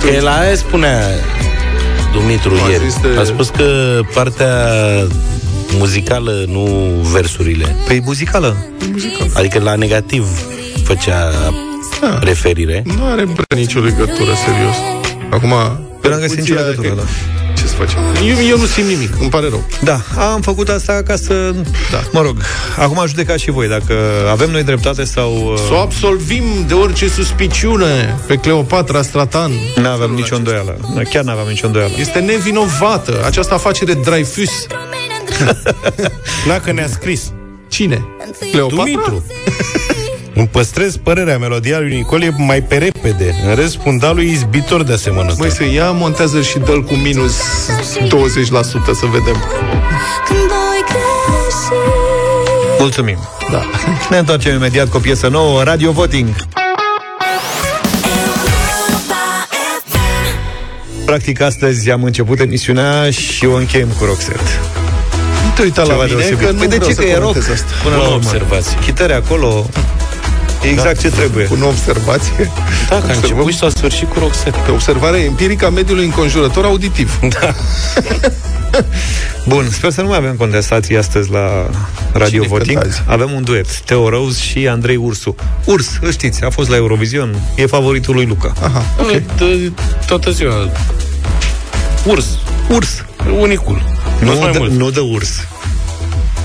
Că 0.00 0.06
el 0.14 0.24
la 0.24 0.38
aia 0.38 0.54
spunea 0.56 1.00
Dumitru 2.12 2.54
A 2.66 2.68
ieri. 2.70 2.82
zis 2.84 3.00
de- 3.00 3.20
A 3.20 3.24
spus 3.24 3.48
că 3.48 4.00
partea 4.14 4.56
muzicală, 5.78 6.44
nu 6.48 6.62
versurile. 7.12 7.76
Păi 7.86 8.00
muzicală. 8.04 8.56
Adică 9.34 9.58
la 9.58 9.74
negativ 9.74 10.26
făcea 10.84 11.30
Da. 12.00 12.18
referire. 12.22 12.82
Nu 12.96 13.04
are 13.06 13.22
prea 13.22 13.58
nicio 13.58 13.80
legătură, 13.80 14.30
serios. 14.44 14.76
Acum... 15.30 15.50
Eu 16.04 16.10
n-am 16.10 16.20
găsit 16.20 16.38
nicio 16.38 16.54
percuția 16.54 16.70
legătură, 16.82 16.88
că- 16.88 16.94
da. 16.94 17.33
Ce 17.76 17.80
să 17.86 17.94
facem? 17.94 18.28
Eu, 18.28 18.46
eu 18.48 18.58
nu 18.58 18.64
simt 18.66 18.86
nimic, 18.88 19.10
îmi 19.20 19.28
pare 19.30 19.48
rău. 19.48 19.64
Da, 19.82 20.00
am 20.32 20.40
făcut 20.40 20.68
asta 20.68 21.02
ca 21.06 21.16
să... 21.16 21.54
Da. 21.90 22.00
Mă 22.12 22.20
rog, 22.20 22.36
acum 22.78 23.04
judecați 23.06 23.42
și 23.42 23.50
voi 23.50 23.68
dacă 23.68 23.94
avem 24.30 24.50
noi 24.50 24.62
dreptate 24.62 25.04
sau... 25.04 25.32
uh, 25.52 25.58
Să 25.66 25.72
o 25.72 25.76
absolvim 25.78 26.44
de 26.66 26.74
orice 26.74 27.08
suspiciune 27.08 28.16
pe 28.26 28.36
Cleopatra 28.36 29.02
Stratan. 29.02 29.50
Nu 29.76 29.88
aveam 29.88 30.10
nicio 30.10 30.36
îndoială. 30.36 30.76
Chiar 31.10 31.24
nu 31.24 31.30
aveam 31.30 31.46
nicio 31.48 31.66
îndoială. 31.66 31.92
Este 31.98 32.18
nevinovată. 32.18 33.22
Această 33.26 33.54
afacere 33.54 33.92
Dreyfus. 33.94 34.66
Dacă 36.46 36.72
ne-a 36.72 36.88
scris. 36.88 37.32
Cine? 37.68 38.04
Cleopatra? 38.50 38.76
Dumitru. 38.84 39.24
Îmi 40.34 40.46
păstrez 40.48 40.96
părerea, 40.96 41.38
melodia 41.38 41.78
lui 41.78 41.94
Nicole 41.96 42.24
e 42.24 42.32
mai 42.36 42.62
pe 42.62 42.76
repede. 42.76 43.34
În 43.48 43.54
rest, 43.54 43.78
fundalul 43.82 44.22
e 44.22 44.30
izbitor 44.30 44.82
de 44.82 44.92
asemănătate. 44.92 45.36
Măi, 45.40 45.50
să 45.50 45.64
ia, 45.64 45.90
montează 45.90 46.40
și 46.42 46.58
dă 46.58 46.72
cu 46.72 46.94
minus 46.94 47.32
20% 47.32 47.38
să 48.94 49.06
vedem. 49.10 49.44
Când 50.26 50.38
voi 50.38 50.84
greși 50.86 51.82
Mulțumim. 52.78 53.18
Da. 53.50 53.62
Ne 54.10 54.18
întoarcem 54.18 54.54
imediat 54.54 54.88
cu 54.88 54.96
o 54.96 55.00
piesă 55.00 55.28
nouă, 55.28 55.62
Radio 55.62 55.92
Voting. 55.92 56.28
Practic, 61.04 61.40
astăzi 61.40 61.90
am 61.90 62.04
început 62.04 62.40
emisiunea 62.40 63.10
și 63.10 63.46
o 63.46 63.54
încheiem 63.54 63.88
cu 63.98 64.04
Roxette. 64.04 64.50
te 65.54 65.62
uita 65.62 65.82
la 65.82 65.88
Ceva 65.88 66.02
mine, 66.04 66.16
deosebit. 66.16 66.46
că 66.46 66.50
nu 66.52 66.58
păi 66.58 66.66
de 66.68 66.76
vreau 66.76 66.88
ce 66.90 66.94
să 66.94 67.00
că 67.02 67.06
e 67.08 67.12
rock? 67.18 67.24
comentez 67.26 67.50
asta. 67.54 67.66
Până 67.82 67.94
la 67.96 68.02
Bună 68.02 68.14
urmă. 68.14 68.28
observație. 68.30 68.78
Chitări 68.84 69.12
acolo, 69.12 69.66
e 70.64 70.68
exact 70.68 71.00
ce 71.00 71.10
trebuie. 71.10 71.44
Cu 71.44 71.58
o 71.62 71.66
observație. 71.66 72.50
Da, 72.88 73.00
că 73.00 73.10
a 73.10 73.14
început 73.14 73.50
și 73.52 73.58
s-a 73.58 73.68
sfârșit 73.68 74.08
cu 74.12 74.18
Roxette. 74.18 74.70
Observare 74.70 75.18
empirică 75.18 75.66
a 75.66 75.70
mediului 75.70 76.04
înconjurător 76.04 76.64
auditiv. 76.64 77.18
Da. 77.40 77.54
Bun, 79.48 79.68
sper 79.70 79.90
să 79.90 80.00
nu 80.00 80.08
mai 80.08 80.16
avem 80.16 80.34
contestații 80.36 80.96
astăzi 80.96 81.30
la 81.30 81.70
Radio 82.12 82.28
Cine 82.42 82.46
Voting. 82.46 82.78
cântă 82.78 82.88
azi? 82.96 83.02
Avem 83.06 83.30
un 83.32 83.44
duet, 83.44 83.78
Teo 83.80 84.08
Rose 84.08 84.40
și 84.42 84.68
Andrei 84.68 84.96
Ursu. 84.96 85.34
Urs, 85.64 85.88
îl 86.00 86.10
știți, 86.12 86.44
a 86.44 86.50
fost 86.50 86.68
la 86.68 86.76
Eurovision, 86.76 87.34
e 87.54 87.66
favoritul 87.66 88.14
lui 88.14 88.24
Luca. 88.26 88.52
Aha, 88.62 88.84
ok. 89.00 89.10
De, 89.10 89.72
toată 90.06 90.30
ziua. 90.30 90.70
Urs. 92.06 92.26
Urs. 92.68 93.04
Unicul. 93.40 93.82
Nu 94.20 94.32
Nu, 94.32 94.38
mai 94.40 94.52
de, 94.52 94.58
mult. 94.58 94.70
nu 94.72 94.90
de 94.90 95.00
urs. 95.00 95.28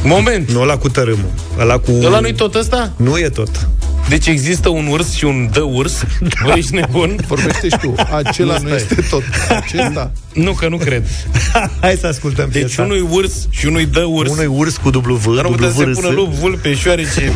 Moment. 0.04 0.52
Nu 0.52 0.62
ăla 0.62 0.78
cu 0.78 0.90
tărâmul. 0.90 1.32
Ăla 1.60 1.78
cu... 1.78 1.92
Ăla 2.04 2.20
nu-i 2.20 2.34
tot 2.34 2.56
ăsta? 2.56 2.92
Nu 2.96 3.18
e 3.18 3.30
tot. 3.30 3.68
Deci 4.10 4.28
există 4.28 4.70
un 4.70 4.88
urs 4.88 5.14
și 5.14 5.26
un 5.26 5.50
dă 5.54 5.62
urs? 5.62 6.04
Bă, 6.46 6.54
ești 6.56 6.74
nebun? 6.76 7.16
Vorbește 7.28 7.70
și 7.70 7.78
tu. 7.82 7.96
Acela 8.24 8.54
Nu, 8.58 8.60
nu 8.62 8.68
stai. 8.68 8.78
este 8.78 9.06
tot. 9.10 9.24
Acesta. 9.50 10.12
Nu, 10.34 10.52
că 10.52 10.68
nu 10.68 10.78
cred. 10.78 11.08
Hai 11.82 11.98
să 12.00 12.08
ascultăm 12.08 12.50
Deci 12.52 12.62
piesa. 12.62 12.82
unui 12.84 13.08
urs 13.10 13.48
și 13.50 13.66
unui 13.66 13.86
dă 13.86 14.04
urs. 14.04 14.32
Unui 14.32 14.46
urs 14.46 14.78
cu 14.78 14.90
dublu 14.90 15.16
V, 15.16 15.24
Dar 15.26 15.34
nu 15.34 15.42
dublu 15.50 15.56
putea 15.56 15.70
să 15.70 15.90
V, 15.90 15.94
se 15.96 16.02
pună 16.02 16.14
lup, 16.14 16.32
vulpe, 16.34 16.74
șoarece, 16.74 17.34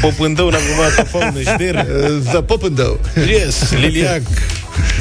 popândău, 0.00 0.48
n-am 0.48 0.60
cumva, 0.68 1.02
faună, 1.18 1.40
șter. 1.40 1.86
The 2.24 2.40
Popândău. 2.42 3.00
Yes, 3.28 3.72
liliac, 3.80 4.20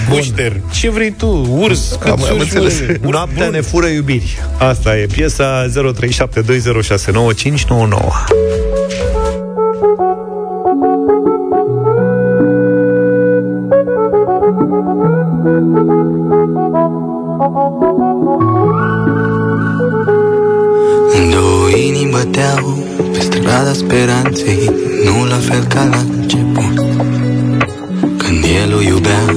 gușter. 0.09 0.61
Ce 0.73 0.89
vrei 0.89 1.11
tu? 1.11 1.27
Urs? 1.59 1.97
Cât 1.99 2.11
Am- 2.11 2.23
am 2.23 2.37
surși, 2.37 2.41
înțeles. 2.41 2.79
mă? 3.01 3.09
Noaptea 3.09 3.49
ne 3.49 3.61
fură 3.61 3.87
iubiri. 3.87 4.37
Asta 4.57 4.97
e 4.97 5.05
piesa 5.05 5.65
0372069599. 5.67 5.71
Două 21.31 21.69
inimi 21.75 22.11
băteau 22.11 22.77
pe 23.11 23.19
strada 23.19 23.73
speranței 23.73 24.71
Nu 25.05 25.25
la 25.25 25.35
fel 25.35 25.63
ca 25.63 25.83
la 25.83 25.97
început. 26.17 26.73
Când 28.17 28.43
el 28.63 28.75
o 28.75 28.81
iubea, 28.81 29.35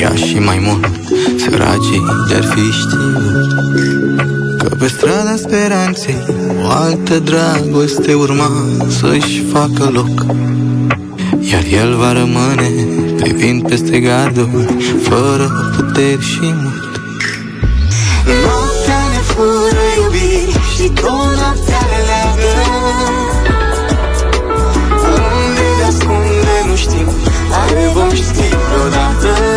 ea 0.00 0.14
și 0.14 0.38
mai 0.38 0.58
mult 0.66 0.90
Săracii 1.38 2.02
de-ar 2.28 2.44
fi 2.44 2.60
știut 2.60 3.52
Că 4.58 4.74
pe 4.78 4.86
strada 4.86 5.36
speranței 5.36 6.16
O 6.64 6.68
altă 6.68 7.18
dragoste 7.18 8.14
urma 8.14 8.50
să-și 8.88 9.42
facă 9.52 9.90
loc. 9.92 10.26
Iar 11.52 11.64
el 11.82 11.96
va 11.96 12.12
rămâne 12.12 12.70
privind 13.20 13.68
peste 13.68 14.00
garduri 14.00 14.94
Fără 15.02 15.72
puteri 15.76 16.22
și 16.22 16.40
mult 16.42 17.00
Noaptea 18.42 19.00
ne 19.12 19.20
fură 19.30 19.84
iubiri 19.96 20.60
și 20.74 20.88
tot 20.88 21.30
noaptea 21.38 21.80
ne 21.90 21.98
leagă. 22.08 22.52
Unde 25.12 25.66
ne 25.78 25.84
ascunde 25.86 26.56
nu 26.68 26.76
știm, 26.76 27.08
are 27.60 27.90
vom 27.94 28.12
ști 28.14 28.48
vreodată 28.68 29.49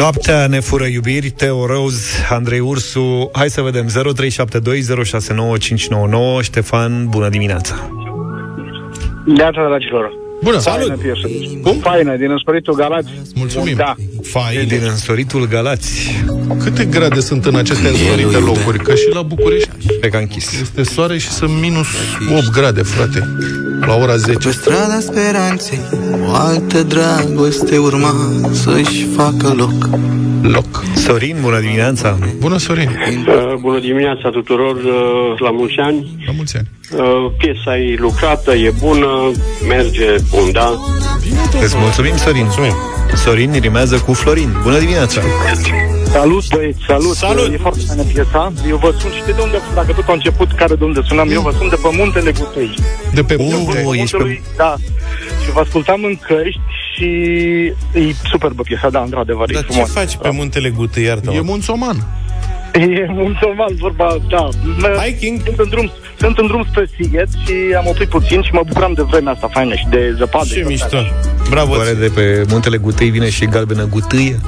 Noaptea 0.00 0.46
ne 0.46 0.60
fură 0.60 0.84
iubiri, 0.86 1.30
Teo 1.30 1.66
Rose, 1.66 2.26
Andrei 2.30 2.58
Ursu. 2.58 3.30
Hai 3.32 3.50
să 3.50 3.60
vedem, 3.60 3.86
0372069599. 3.86 3.92
Ștefan, 6.42 7.06
bună 7.08 7.28
dimineața! 7.28 7.90
Neața, 9.24 9.66
dragilor. 9.68 10.12
Bună, 10.42 10.58
Faină 10.58 10.84
salut! 10.84 11.00
piesă. 11.00 11.28
Cum? 11.62 11.78
Faină, 11.80 12.16
din 12.16 12.30
înspăritul 12.30 12.74
Galați. 12.74 13.10
Mulțumim. 13.34 13.76
Da. 13.76 13.94
Fain. 14.22 14.66
Din 14.68 14.80
însoritul 14.90 15.48
Galați. 15.48 16.22
Câte 16.58 16.84
grade 16.84 17.20
sunt 17.20 17.44
în 17.44 17.54
aceste 17.54 17.88
însorite 17.88 18.36
locuri? 18.38 18.78
Că 18.78 18.94
și 18.94 19.08
la 19.12 19.22
București 19.22 19.68
Pe 20.00 20.08
ca 20.08 20.18
închis. 20.18 20.60
este 20.60 20.82
soare 20.82 21.18
și 21.18 21.28
sunt 21.28 21.60
minus 21.60 21.86
8 22.36 22.50
grade, 22.50 22.82
frate. 22.82 23.28
La 23.86 23.94
ora 23.94 24.16
10. 24.16 24.38
Pe 24.48 24.50
strada 24.50 24.98
speranței 25.00 25.80
O 26.28 26.34
altă 26.34 26.82
dragoste 26.82 27.78
urma 27.78 28.14
Să-și 28.52 29.06
facă 29.16 29.52
loc 29.56 29.88
Loc. 30.42 30.82
Sorin, 30.94 31.36
bună 31.40 31.60
dimineața! 31.60 32.18
Bună, 32.38 32.58
Sorin! 32.58 32.88
Uh, 32.88 33.54
Bună 33.60 33.78
dimineața 33.78 34.28
tuturor, 34.30 34.76
uh, 34.76 35.38
la 35.38 35.50
mulți 35.50 35.78
ani. 35.78 36.24
La 36.26 36.32
mulți 36.36 36.56
ani. 36.56 36.68
Uh, 36.96 37.32
Piesa 37.38 37.78
e 37.78 37.96
lucrată, 37.98 38.54
e 38.54 38.72
bună, 38.78 39.30
merge 39.68 40.14
bun, 40.30 40.52
da? 40.52 40.72
Îți 41.62 41.76
mulțumim, 41.78 42.16
Sorin. 42.16 42.42
Mulțumim. 42.42 42.74
Sorin 43.14 43.52
rimează 43.60 43.96
cu 43.98 44.12
Florin. 44.12 44.50
Bună 44.62 44.78
dimineața! 44.78 45.20
Salut, 46.10 46.54
băieți, 46.54 46.78
salut. 46.86 47.14
Salut. 47.14 47.52
E 47.52 47.56
foarte 47.56 47.80
faină 47.86 48.02
piesa. 48.02 48.52
Eu 48.68 48.76
vă 48.76 48.94
sun, 49.00 49.10
știi 49.10 49.34
de 49.34 49.40
unde, 49.42 49.56
dacă 49.74 49.92
tot 49.92 50.04
a 50.08 50.12
început, 50.12 50.52
care 50.52 50.74
de 50.74 50.84
unde 50.84 51.00
sunam, 51.06 51.30
eu 51.30 51.40
vă 51.40 51.50
sun 51.58 51.68
de 51.68 51.76
pe 51.82 51.88
muntele 51.96 52.32
Gutei. 52.38 52.74
De 53.14 53.22
pe 53.22 53.36
munte? 53.38 53.84
ești 53.92 54.16
pe- 54.16 54.42
Da. 54.56 54.74
Și 55.44 55.50
vă 55.52 55.60
ascultam 55.60 56.04
în 56.04 56.16
căști 56.16 56.60
și 56.94 57.04
e 57.94 58.14
superbă 58.30 58.62
piesa, 58.62 58.90
da, 58.90 59.00
într-adevăr, 59.00 59.50
Dar 59.52 59.62
e 59.62 59.66
ce 59.66 59.72
frumos. 59.72 59.90
faci 59.92 60.16
pe 60.16 60.30
muntele 60.30 60.68
Gută, 60.70 61.00
iartă 61.00 61.30
E 61.30 61.40
munțoman. 61.40 61.96
E 62.74 63.06
mulțumesc, 63.08 63.72
vorba, 63.78 64.16
da. 64.28 64.48
Hiking? 65.04 65.40
Sunt 65.44 65.58
în 65.58 65.68
drum, 65.68 65.90
sunt 66.20 66.38
în 66.38 66.46
drum 66.46 66.66
spre 66.70 66.90
Sighet 66.96 67.28
și 67.44 67.54
am 67.78 67.86
oprit 67.86 68.08
puțin 68.08 68.42
și 68.42 68.50
mă 68.52 68.62
bucuram 68.66 68.92
de 68.92 69.02
vremea 69.02 69.32
asta 69.32 69.48
faină 69.52 69.74
și 69.74 69.86
de 69.90 70.14
zăpadă. 70.18 70.44
Ce 70.44 70.54
și 70.54 70.60
tot 70.60 70.68
mișto. 70.68 70.96
așa. 70.96 71.14
Bravo. 71.50 71.76
Oare 71.76 71.92
de 71.92 72.10
pe 72.14 72.44
muntele 72.48 72.76
Gutei 72.76 73.10
vine 73.10 73.30
și 73.30 73.44
galbenă 73.46 73.84
gutâie? 73.84 74.40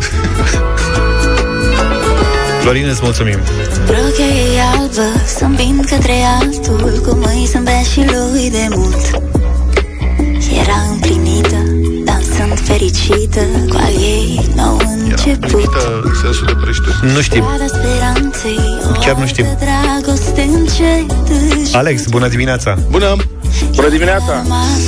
Florin, 2.61 2.89
îți 2.89 3.01
mulțumim. 3.03 3.39
Rochia 3.87 4.25
ei 4.25 4.59
albă 4.75 5.19
să 5.27 5.45
îmbin 5.45 5.85
către 5.89 6.13
altul 6.41 7.01
Cu 7.07 7.15
mâini 7.15 7.47
să 7.47 7.59
bea 7.63 7.83
și 7.83 7.99
lui 7.99 8.51
de 8.51 8.67
mult 8.71 9.23
Era 10.63 10.92
împlinită, 10.92 10.92
dansând 10.92 10.92
fericită 12.83 13.41
Cu 13.69 13.77
al 13.77 13.93
ei 13.93 14.51
nou 14.55 14.81
început 15.09 15.75
în 16.03 16.15
sensul 16.23 16.47
de 16.47 16.55
prăjituri. 16.61 16.97
Nu 17.15 17.21
știm. 17.21 17.43
Strada 17.43 17.67
speranței, 17.67 18.59
o 18.89 18.93
Chiar 19.01 19.17
nu 19.17 19.27
știm. 19.27 19.47
altă 19.47 19.65
dragoste 19.65 20.43
încet 20.43 21.11
își 21.63 21.75
Alex, 21.77 22.07
bună 22.07 22.29
dimineața! 22.29 22.79
Bună! 22.91 23.17
Bună 23.75 23.89
dimineața! 23.89 24.45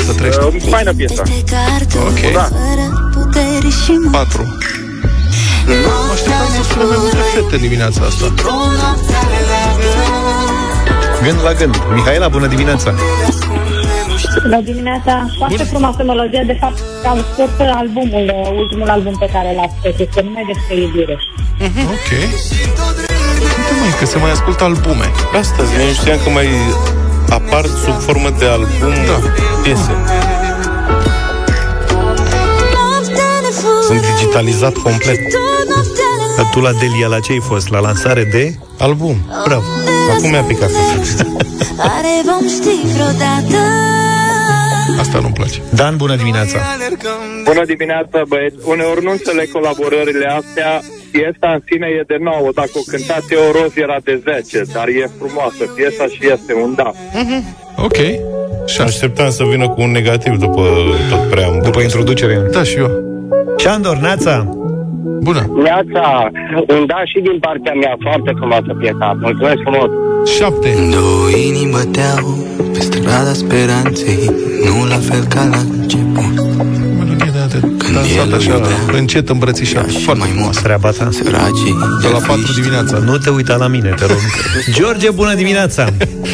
Să 0.07 0.13
trăiești. 0.13 0.41
Uh, 0.45 0.63
faină 0.69 0.93
piesa. 0.95 1.23
Ok. 1.97 2.33
Da. 2.33 2.43
fără 2.43 3.11
putere 3.13 3.69
și 3.85 3.91
mâini 3.91 4.11
4. 4.13 4.43
Mă 5.67 6.13
așteptam 6.13 6.47
să 6.57 6.73
sună 6.73 6.85
mai 6.85 6.97
multe 7.01 7.17
fete 7.35 7.57
dimineața 7.57 8.01
asta. 8.09 8.35
Gând 11.23 11.43
la 11.43 11.53
gând. 11.53 11.77
Mihaela, 11.95 12.29
bună 12.29 12.47
dimineața! 12.47 12.95
Bună 14.43 14.61
dimineața! 14.61 15.27
Foarte 15.39 15.63
frumoasă 15.63 16.03
melodie. 16.05 16.43
De 16.47 16.57
fapt, 16.61 16.79
am 17.07 17.19
scos 17.33 17.67
albumul, 17.81 18.33
uh, 18.35 18.59
ultimul 18.59 18.89
album 18.89 19.17
pe 19.19 19.29
care 19.33 19.55
l-a 19.57 19.69
scos. 19.79 19.99
Este 19.99 20.21
numai 20.25 20.45
despre 20.53 20.75
iubire. 20.83 21.17
Ok. 21.95 22.11
Uite 23.59 23.75
mai 23.81 23.93
că 23.99 24.05
se 24.07 24.19
mai 24.19 24.31
ascultă 24.31 24.65
albume. 24.65 25.09
Asta 25.41 25.63
zic, 25.65 25.79
eu 25.87 25.93
știam 25.93 26.19
că 26.25 26.31
mai 26.31 26.49
apar 27.29 27.65
sub 27.85 27.97
formă 28.01 28.31
de 28.39 28.47
album 28.47 28.95
da. 29.09 29.19
piese. 29.63 29.95
Sunt 33.87 34.01
digitalizat 34.15 34.73
complet. 34.73 35.19
Dar 36.37 36.49
tu 36.51 36.61
la 36.61 36.73
Delia, 36.73 37.07
la 37.07 37.21
ce 37.21 37.33
ai 37.33 37.41
fost? 37.41 37.69
La 37.69 37.79
lansare 37.79 38.25
de? 38.25 38.55
Album. 38.79 39.17
Bravo. 39.45 39.65
Acum 40.17 40.31
mi-a 40.31 40.43
picat. 40.43 40.71
Care 41.77 42.23
vom 42.25 42.49
ști 42.49 42.93
vreodată 42.93 44.04
Asta 44.99 45.19
nu-mi 45.21 45.33
place. 45.33 45.59
Dan, 45.75 45.97
bună 45.97 46.17
dimineața! 46.17 46.59
Bună 47.45 47.65
dimineața, 47.65 48.23
băieți. 48.29 48.57
Uneori 48.65 49.05
nu 49.05 49.11
înțeleg 49.11 49.51
colaborările 49.53 50.27
astea. 50.27 50.81
Piesa 51.13 51.49
în 51.57 51.61
sine 51.69 51.87
e 51.99 52.03
de 52.07 52.17
9. 52.21 52.51
Dacă 52.55 52.71
o 52.75 52.81
cântați 52.91 53.33
eu 53.33 53.45
roz 53.57 53.73
era 53.77 53.99
de 54.05 54.23
10. 54.25 54.63
Dar 54.73 54.87
e 54.89 55.11
frumoasă 55.19 55.63
piesa 55.75 56.05
și 56.15 56.21
este 56.35 56.53
un 56.65 56.75
da. 56.75 56.91
Ok. 57.77 57.99
Și 58.67 58.81
așteptam 58.81 59.31
să 59.31 59.45
vină 59.45 59.69
cu 59.69 59.81
un 59.81 59.91
negativ 59.91 60.35
după 60.37 60.63
tot 61.11 61.31
preambul. 61.31 61.63
După 61.63 61.81
introducere. 61.81 62.35
Da, 62.53 62.63
și 62.63 62.77
eu. 62.77 62.91
Șandor, 63.59 63.97
Neața! 63.97 64.59
Bună! 65.05 65.43
Neața, 65.63 66.31
un 66.75 66.87
da 66.87 67.01
și 67.05 67.19
din 67.21 67.39
partea 67.41 67.75
mea, 67.83 67.95
foarte 68.01 68.33
frumoasă 68.37 68.71
piesa. 68.81 69.19
Mulțumesc 69.21 69.61
frumos! 69.67 69.91
7. 70.37 70.69
Două 70.91 71.29
inimi 71.47 71.71
băteau 71.71 72.27
pe 72.73 72.81
strada 72.81 73.33
speranței 73.33 74.31
Nu 74.65 74.87
la 74.89 74.99
fel 75.09 75.25
ca 75.35 75.45
la 75.51 75.57
început 75.57 76.35
Melodie 76.99 77.33
de 77.35 77.59
de 77.61 77.93
dansat 77.95 78.33
așa, 78.33 78.61
încet 78.93 79.29
îmbrățișat. 79.29 79.91
Foarte 79.91 80.25
frumoasă. 80.25 80.61
Treaba 80.63 80.91
ta. 80.91 81.09
Săracii 81.11 81.75
De 82.03 82.09
la 82.13 82.19
4 82.27 82.53
dimineața. 82.55 82.99
Nu 82.99 83.17
te 83.17 83.31
uita 83.31 83.57
la 83.57 83.67
mine, 83.67 83.95
te 83.97 84.07
rog. 84.07 84.17
George, 84.79 85.11
bună 85.11 85.35
dimineața! 85.35 85.89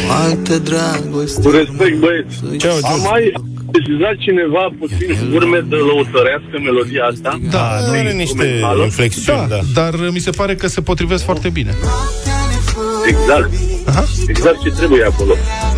O 0.09 0.13
altă 0.27 0.59
dragoste 0.59 1.43
Cu 1.43 1.51
respect, 1.51 1.99
băieți. 1.99 2.57
Ceau, 2.57 2.77
Am 2.83 3.01
mai 3.11 3.33
sesizat 3.75 4.17
cineva 4.27 4.65
puțin 4.79 5.33
urme 5.39 5.59
de 5.73 5.77
lăutărească 5.89 6.55
melodia 6.69 7.03
asta? 7.13 7.31
Da, 7.57 7.67
Nu 7.87 7.93
are 7.99 8.13
niște 8.13 8.47
inflexiuni, 8.85 9.49
da, 9.49 9.59
da. 9.75 9.81
dar 9.81 9.93
uh, 9.95 10.09
mi 10.17 10.19
se 10.19 10.31
pare 10.31 10.55
că 10.55 10.67
se 10.67 10.81
potrivesc 10.81 11.25
foarte 11.25 11.49
bine. 11.49 11.73
Exact. 13.07 13.51
Aha. 13.87 14.05
Exact 14.29 14.63
ce 14.63 14.71
trebuie 14.71 15.05
acolo. 15.05 15.35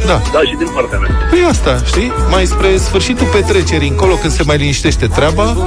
Da. 0.06 0.20
Da, 0.32 0.40
și 0.48 0.54
din 0.58 0.68
partea 0.74 0.98
mea. 0.98 1.10
Păi 1.30 1.44
asta, 1.48 1.82
știi? 1.86 2.12
Mai 2.30 2.44
spre 2.46 2.76
sfârșitul 2.76 3.26
petrecerii, 3.26 3.88
încolo, 3.88 4.14
când 4.14 4.32
se 4.32 4.42
mai 4.46 4.56
liniștește 4.56 5.06
treaba, 5.06 5.66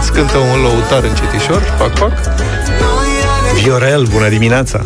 îți 0.00 0.12
cântă 0.12 0.38
un 0.38 0.62
lăutar 0.62 1.02
încetișor, 1.10 1.62
pac, 1.78 1.98
pac. 1.98 2.12
Viorel, 3.62 4.02
bună 4.12 4.28
dimineața! 4.28 4.80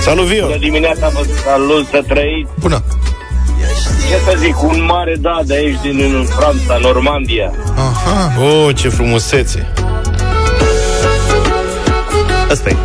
Salut, 0.00 0.24
Vio! 0.24 0.46
Bună 0.46 0.58
dimineața, 0.58 1.08
vă 1.08 1.26
salut 1.44 1.86
să 1.86 2.02
trăiți. 2.08 2.50
Bună! 2.60 2.82
Ce 4.08 4.30
să 4.30 4.36
zic, 4.38 4.62
un 4.62 4.84
mare 4.84 5.16
da 5.20 5.40
de 5.44 5.54
aici 5.54 5.80
din 5.82 6.00
în 6.14 6.24
Franța, 6.24 6.76
Normandia. 6.80 7.52
Aha. 7.76 8.32
Oh, 8.40 8.76
ce 8.76 8.88
frumusețe! 8.88 9.66
Asta 12.50 12.68
e. 12.68 12.76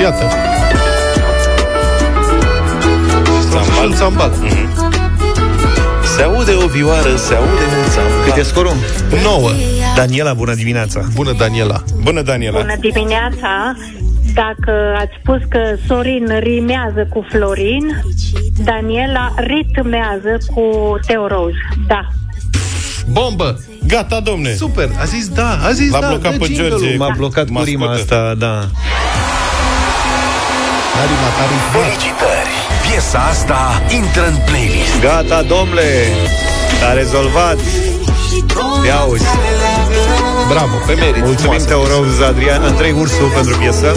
Iată. 0.00 0.24
Sambal. 3.50 3.86
Un 3.88 3.94
sambal. 3.94 4.32
Se 6.16 6.22
aude 6.22 6.52
o 6.64 6.66
vioară, 6.66 7.16
se 7.16 7.34
aude 7.34 7.64
un 7.84 7.90
sambal. 7.90 8.24
Cât 8.24 8.36
e 8.36 8.42
scorul? 8.42 8.74
9. 9.22 9.50
Daniela, 9.96 10.32
bună 10.32 10.54
dimineața! 10.54 11.00
Bună, 11.14 11.32
Daniela. 11.32 11.82
Bună, 12.02 12.22
Daniela! 12.22 12.60
Bună 12.60 12.76
dimineața! 12.80 13.74
Dacă 14.34 14.72
ați 14.98 15.12
spus 15.22 15.40
că 15.48 15.60
Sorin 15.86 16.38
rimează 16.38 17.06
cu 17.10 17.26
Florin, 17.30 18.02
Daniela 18.64 19.32
ritmează 19.36 20.38
cu 20.54 20.62
Teoroz. 21.06 21.52
Da. 21.86 22.06
Bombă! 23.12 23.60
Gata, 23.86 24.20
domne! 24.20 24.54
Super! 24.54 24.88
A 25.00 25.04
zis 25.04 25.28
da, 25.28 25.58
a 25.64 25.70
zis 25.72 25.90
L-a 25.90 26.00
da. 26.00 26.06
blocat 26.08 26.32
dă 26.32 26.38
pe 26.38 26.44
jingle-ul. 26.44 26.80
George. 26.80 26.96
M-a 26.96 27.14
blocat 27.16 27.48
cu 27.48 27.62
rima 27.62 27.86
Mascotă. 27.86 28.14
asta, 28.14 28.34
da. 28.38 28.54
N-a 30.94 31.04
rimat, 31.10 31.34
a 31.42 31.44
rimat. 31.50 31.70
Felicitări! 31.72 32.50
Piesa 32.90 33.18
asta 33.18 33.82
intră 34.00 34.26
în 34.26 34.36
playlist. 34.46 35.00
Gata, 35.00 35.42
domnule! 35.42 35.90
S-a 36.80 36.92
rezolvat! 36.92 37.56
Ia 38.86 38.96
auzi! 38.96 39.24
Bravo, 40.52 40.76
pe 40.86 40.94
merit. 40.94 41.24
Mulțumim, 41.24 41.36
Frumoasă 41.36 41.66
Teoroz 41.66 42.20
Adrian, 42.28 42.62
Andrei 42.62 42.94
Ursu 43.00 43.24
pentru 43.34 43.56
piesă. 43.56 43.96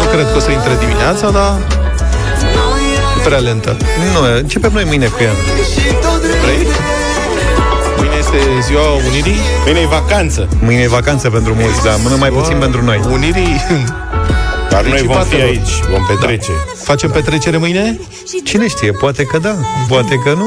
Nu 0.00 0.04
cred 0.12 0.26
că 0.30 0.36
o 0.36 0.40
să 0.40 0.50
intre 0.50 0.72
dimineața, 0.80 1.30
dar 1.30 1.52
e 3.18 3.20
prea 3.24 3.38
lentă. 3.38 3.76
Nu, 4.12 4.36
începem 4.36 4.70
noi 4.72 4.84
mâine 4.84 5.06
cu 5.06 5.22
ea. 5.22 5.32
Vrei? 6.42 6.66
Mâine 7.96 8.14
este 8.18 8.36
ziua 8.66 8.82
Unirii? 9.08 9.40
Mâine 9.64 9.80
e 9.80 9.86
vacanță. 9.86 10.48
Mâine 10.62 10.82
e 10.82 10.88
vacanță 10.88 11.30
pentru 11.30 11.54
mulți, 11.60 11.82
dar 11.84 11.94
mână 12.02 12.16
mai 12.16 12.30
puțin 12.30 12.56
pentru 12.58 12.82
noi. 12.84 13.00
Unirii... 13.12 13.64
Dar 14.70 14.84
noi 14.84 15.02
vom 15.02 15.22
fi 15.22 15.28
Principatelor. 15.28 15.44
aici, 15.44 15.72
vom 15.90 16.06
petrece. 16.06 16.52
Facem 16.82 17.10
petrecere 17.10 17.56
mâine? 17.56 17.98
Cine 18.44 18.68
știe, 18.68 18.92
poate 18.92 19.24
că 19.24 19.38
da, 19.38 19.54
poate 19.88 20.14
că 20.24 20.32
nu. 20.36 20.46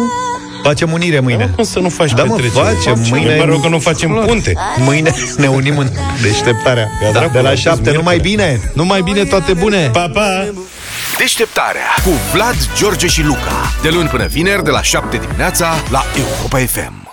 Facem 0.63 0.91
unire 0.91 1.19
mâine. 1.19 1.45
Da, 1.45 1.51
cum 1.55 1.63
să 1.63 1.79
nu 1.79 1.89
faci 1.89 2.11
Da, 2.11 2.23
mă, 2.23 2.35
petrecere? 2.35 2.63
facem. 2.75 3.05
Mâine- 3.09 3.35
Mă 3.37 3.43
rog 3.45 3.61
că 3.61 3.67
nu 3.67 3.79
facem 3.79 4.23
punte. 4.27 4.53
Mâine 4.77 5.13
ne 5.37 5.47
unim 5.47 5.77
în 5.77 5.89
deșteptarea. 6.21 6.91
Ia 7.03 7.11
Da, 7.11 7.19
dracu, 7.19 7.31
de 7.33 7.39
la 7.39 7.49
la 7.49 7.55
șapte, 7.55 7.69
miercuri. 7.81 7.95
numai 7.97 8.17
bine! 8.17 8.71
Numai 8.73 9.01
bine, 9.01 9.23
toate 9.23 9.53
bune! 9.53 9.89
Pa, 9.93 10.09
pa! 10.13 10.47
Deșteptarea 11.17 11.81
cu 12.03 12.09
Vlad, 12.33 12.55
George 12.77 13.07
și 13.07 13.23
Luca. 13.23 13.71
De 13.81 13.89
luni 13.89 14.07
până 14.07 14.25
vineri, 14.25 14.63
de 14.63 14.69
la 14.69 14.81
7 14.81 15.17
dimineața, 15.17 15.73
la 15.91 16.03
Europa 16.17 16.57
FM. 16.57 17.08